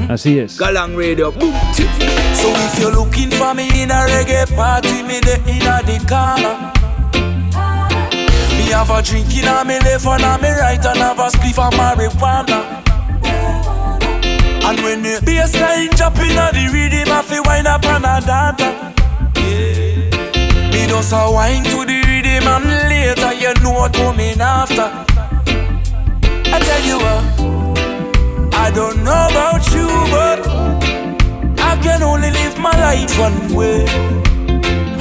Así 0.08 0.38
es. 0.38 0.56
Galang 0.56 0.96
Radio. 0.96 1.32
So 1.32 2.48
if 2.48 2.78
you're 2.78 2.94
looking 2.94 3.32
for 3.32 3.56
me 3.56 3.66
in 3.74 3.90
a 3.90 4.06
reggae 4.06 4.46
party, 4.54 5.02
me 5.02 5.18
the 5.18 5.40
in 5.50 5.66
a 5.66 5.82
the. 5.82 6.70
Me 8.56 8.70
have 8.70 8.88
a 8.88 9.02
drink 9.02 9.34
in 9.36 9.48
a 9.48 9.64
me 9.64 9.80
left 9.80 10.06
and 10.06 10.22
a 10.22 10.38
me 10.38 10.50
right 10.60 10.86
and 10.86 10.98
have 10.98 11.18
a 11.18 11.28
spliff 11.28 11.58
of 11.58 11.74
marijuana. 11.74 12.82
And 14.64 14.78
when 14.82 15.02
the 15.02 15.20
bassline 15.26 15.90
drop 15.96 16.16
in 16.18 16.36
the 16.36 16.70
rhythm, 16.72 17.12
I 17.12 17.22
feel 17.22 17.42
wine 17.44 17.66
up 17.66 17.84
and 17.84 18.04
a. 18.04 18.70
Yeah. 19.36 20.70
Me 20.70 20.86
just 20.86 21.12
a 21.12 21.30
wine 21.30 21.64
to 21.64 21.84
the 21.84 21.98
rhythm 22.06 22.46
and 22.46 22.64
later 22.88 23.32
you 23.34 23.52
know 23.62 23.72
what 23.72 23.92
coming 23.92 24.40
after. 24.40 24.88
I 26.54 26.58
tell 26.60 26.82
you 26.84 26.98
what, 27.04 28.54
I 28.54 28.70
don't 28.70 29.02
know 29.02 29.26
about 29.30 29.66
you, 29.74 29.88
but 30.14 30.46
I 31.58 31.76
can 31.82 32.02
only 32.02 32.30
live 32.30 32.56
my 32.58 32.70
life 32.78 33.18
one 33.18 33.54
way. 33.54 33.82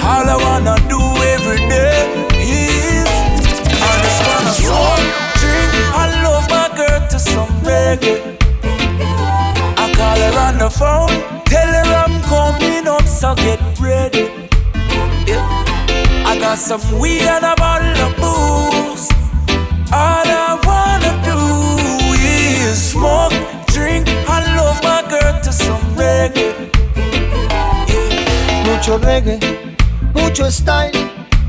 All 0.02 0.28
I 0.28 0.38
wanna 0.42 0.76
do 0.90 1.00
every 1.36 1.62
day 1.70 2.26
is 2.42 3.08
I 3.80 3.94
just 4.02 4.22
wanna 4.28 4.54
smoke, 4.58 5.06
drink, 5.40 5.74
and 6.02 6.12
love 6.24 6.50
my 6.50 6.68
girl 6.76 7.08
to 7.10 7.20
some 7.20 7.50
reggae. 7.62 8.41
Call 10.12 10.20
her 10.20 10.40
on 10.40 10.58
the 10.58 10.70
phone, 10.70 11.08
tell 11.46 11.72
her 11.72 11.94
I'm 12.04 12.22
coming 12.24 12.86
up, 12.86 13.04
so 13.04 13.34
get 13.34 13.62
ready. 13.80 14.50
Yeah. 15.26 16.28
I 16.28 16.38
got 16.38 16.58
some 16.58 16.82
weed 17.00 17.22
and 17.22 17.46
a 17.46 17.56
bottle 17.56 17.96
of 18.06 18.12
booze. 18.18 19.08
All 19.90 20.28
I 20.28 20.60
wanna 20.68 21.14
do 21.24 21.40
is 22.20 22.92
smoke, 22.92 23.32
drink, 23.68 24.10
and 24.10 24.46
love 24.58 24.84
my 24.84 25.02
girl 25.10 25.40
to 25.44 25.52
some 25.54 25.82
reggae. 25.96 26.70
Mucho 28.66 29.00
reggae, 29.00 29.40
mucho 30.14 30.50
style, 30.50 30.92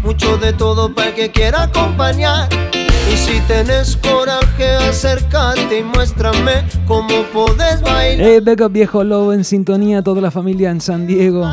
mucho 0.04 0.36
de 0.36 0.52
todo 0.52 0.94
para 0.94 1.12
que 1.12 1.32
quiera 1.32 1.64
acompañar. 1.64 2.48
Y 3.12 3.16
si 3.16 3.40
tenés 3.40 3.98
coraje, 3.98 4.70
acércate 4.88 5.80
y 5.80 5.82
muéstrame 5.82 6.64
cómo 6.86 7.24
podés 7.32 7.82
bailar. 7.82 8.26
Hey, 8.26 8.38
up 8.38 8.72
viejo 8.72 9.04
lobo 9.04 9.34
en 9.34 9.44
sintonía, 9.44 10.02
toda 10.02 10.22
la 10.22 10.30
familia 10.30 10.70
en 10.70 10.80
San 10.80 11.06
Diego. 11.06 11.46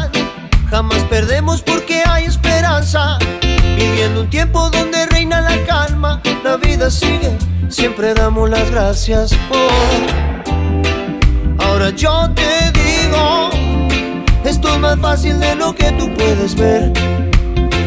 Jamás 0.69 1.03
perdemos 1.09 1.61
porque 1.61 2.01
hay 2.07 2.25
esperanza. 2.25 3.17
Viviendo 3.75 4.21
un 4.21 4.29
tiempo 4.29 4.69
donde 4.69 5.05
reina 5.07 5.41
la 5.41 5.65
calma, 5.65 6.21
la 6.45 6.55
vida 6.55 6.89
sigue, 6.89 7.37
siempre 7.67 8.13
damos 8.13 8.49
las 8.49 8.71
gracias. 8.71 9.33
Oh. 9.51 9.67
Ahora 11.57 11.89
yo 11.89 12.29
te 12.35 12.71
digo, 12.71 13.49
esto 14.45 14.73
es 14.73 14.79
más 14.79 14.97
fácil 14.99 15.37
de 15.39 15.55
lo 15.55 15.75
que 15.75 15.91
tú 15.93 16.09
puedes 16.13 16.55
ver. 16.55 17.28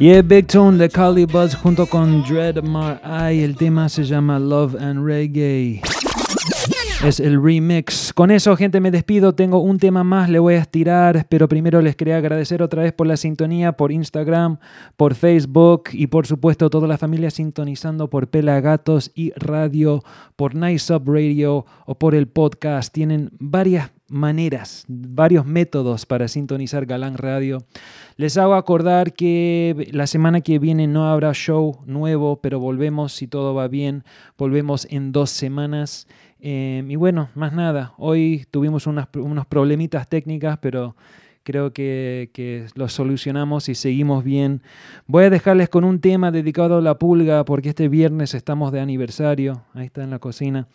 Y 0.00 0.08
el 0.08 0.24
Big 0.24 0.48
Tone 0.48 0.76
de 0.76 0.88
Cali 0.88 1.24
Buzz 1.24 1.54
junto 1.54 1.86
con 1.86 2.24
Dread 2.24 2.62
Mar. 2.64 3.00
El 3.30 3.56
tema 3.56 3.88
se 3.88 4.02
llama 4.02 4.40
Love 4.40 4.74
and 4.80 5.06
Reggae. 5.06 5.80
Es 7.04 7.20
el 7.20 7.40
remix. 7.40 8.12
Con 8.12 8.32
eso, 8.32 8.56
gente, 8.56 8.80
me 8.80 8.90
despido. 8.90 9.34
Tengo 9.34 9.58
un 9.58 9.78
tema 9.78 10.02
más, 10.02 10.28
le 10.28 10.40
voy 10.40 10.54
a 10.54 10.58
estirar. 10.58 11.26
Pero 11.28 11.48
primero 11.48 11.80
les 11.80 11.94
quería 11.94 12.16
agradecer 12.16 12.60
otra 12.60 12.82
vez 12.82 12.92
por 12.92 13.06
la 13.06 13.16
sintonía, 13.16 13.72
por 13.72 13.92
Instagram, 13.92 14.58
por 14.96 15.14
Facebook 15.14 15.84
y 15.92 16.08
por 16.08 16.26
supuesto 16.26 16.70
toda 16.70 16.88
la 16.88 16.98
familia 16.98 17.30
sintonizando 17.30 18.10
por 18.10 18.28
Pelagatos 18.28 19.12
y 19.14 19.30
Radio, 19.36 20.02
por 20.34 20.56
Nice 20.56 20.92
Up 20.92 21.04
Radio 21.06 21.66
o 21.86 21.98
por 21.98 22.16
el 22.16 22.26
podcast. 22.26 22.92
Tienen 22.92 23.30
varias 23.38 23.90
maneras, 24.08 24.84
varios 24.88 25.46
métodos 25.46 26.06
para 26.06 26.28
sintonizar 26.28 26.86
Galán 26.86 27.16
Radio. 27.16 27.64
Les 28.16 28.36
hago 28.36 28.54
acordar 28.54 29.12
que 29.12 29.88
la 29.92 30.06
semana 30.06 30.40
que 30.40 30.58
viene 30.58 30.86
no 30.86 31.06
habrá 31.06 31.32
show 31.32 31.80
nuevo, 31.86 32.40
pero 32.40 32.60
volvemos, 32.60 33.12
si 33.12 33.26
todo 33.26 33.54
va 33.54 33.68
bien, 33.68 34.04
volvemos 34.36 34.86
en 34.90 35.12
dos 35.12 35.30
semanas. 35.30 36.06
Eh, 36.40 36.84
y 36.86 36.96
bueno, 36.96 37.30
más 37.34 37.52
nada, 37.52 37.94
hoy 37.96 38.46
tuvimos 38.50 38.86
unas, 38.86 39.08
unos 39.14 39.46
problemitas 39.46 40.08
técnicas, 40.08 40.58
pero 40.58 40.94
creo 41.42 41.72
que, 41.72 42.30
que 42.32 42.66
los 42.74 42.92
solucionamos 42.92 43.68
y 43.68 43.74
seguimos 43.74 44.22
bien. 44.22 44.62
Voy 45.06 45.24
a 45.24 45.30
dejarles 45.30 45.70
con 45.70 45.84
un 45.84 46.00
tema 46.00 46.30
dedicado 46.30 46.78
a 46.78 46.82
la 46.82 46.98
pulga, 46.98 47.44
porque 47.44 47.70
este 47.70 47.88
viernes 47.88 48.34
estamos 48.34 48.72
de 48.72 48.80
aniversario, 48.80 49.62
ahí 49.72 49.86
está 49.86 50.02
en 50.02 50.10
la 50.10 50.18
cocina 50.18 50.68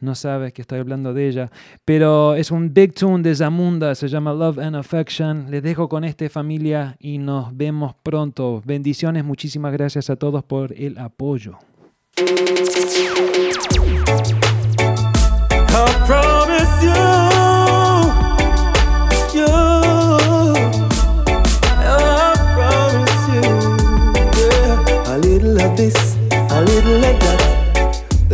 no 0.00 0.14
sabes 0.14 0.52
que 0.52 0.62
estoy 0.62 0.80
hablando 0.80 1.14
de 1.14 1.28
ella, 1.28 1.50
pero 1.84 2.34
es 2.34 2.50
un 2.50 2.72
big 2.72 2.94
tune 2.94 3.22
de 3.22 3.34
Zamunda, 3.34 3.94
se 3.94 4.08
llama 4.08 4.32
Love 4.32 4.58
and 4.58 4.76
Affection. 4.76 5.50
Les 5.50 5.62
dejo 5.62 5.88
con 5.88 6.04
este 6.04 6.28
familia 6.28 6.96
y 6.98 7.18
nos 7.18 7.56
vemos 7.56 7.94
pronto. 8.02 8.62
Bendiciones, 8.64 9.24
muchísimas 9.24 9.72
gracias 9.72 10.10
a 10.10 10.16
todos 10.16 10.44
por 10.44 10.72
el 10.72 10.98
apoyo. 10.98 11.58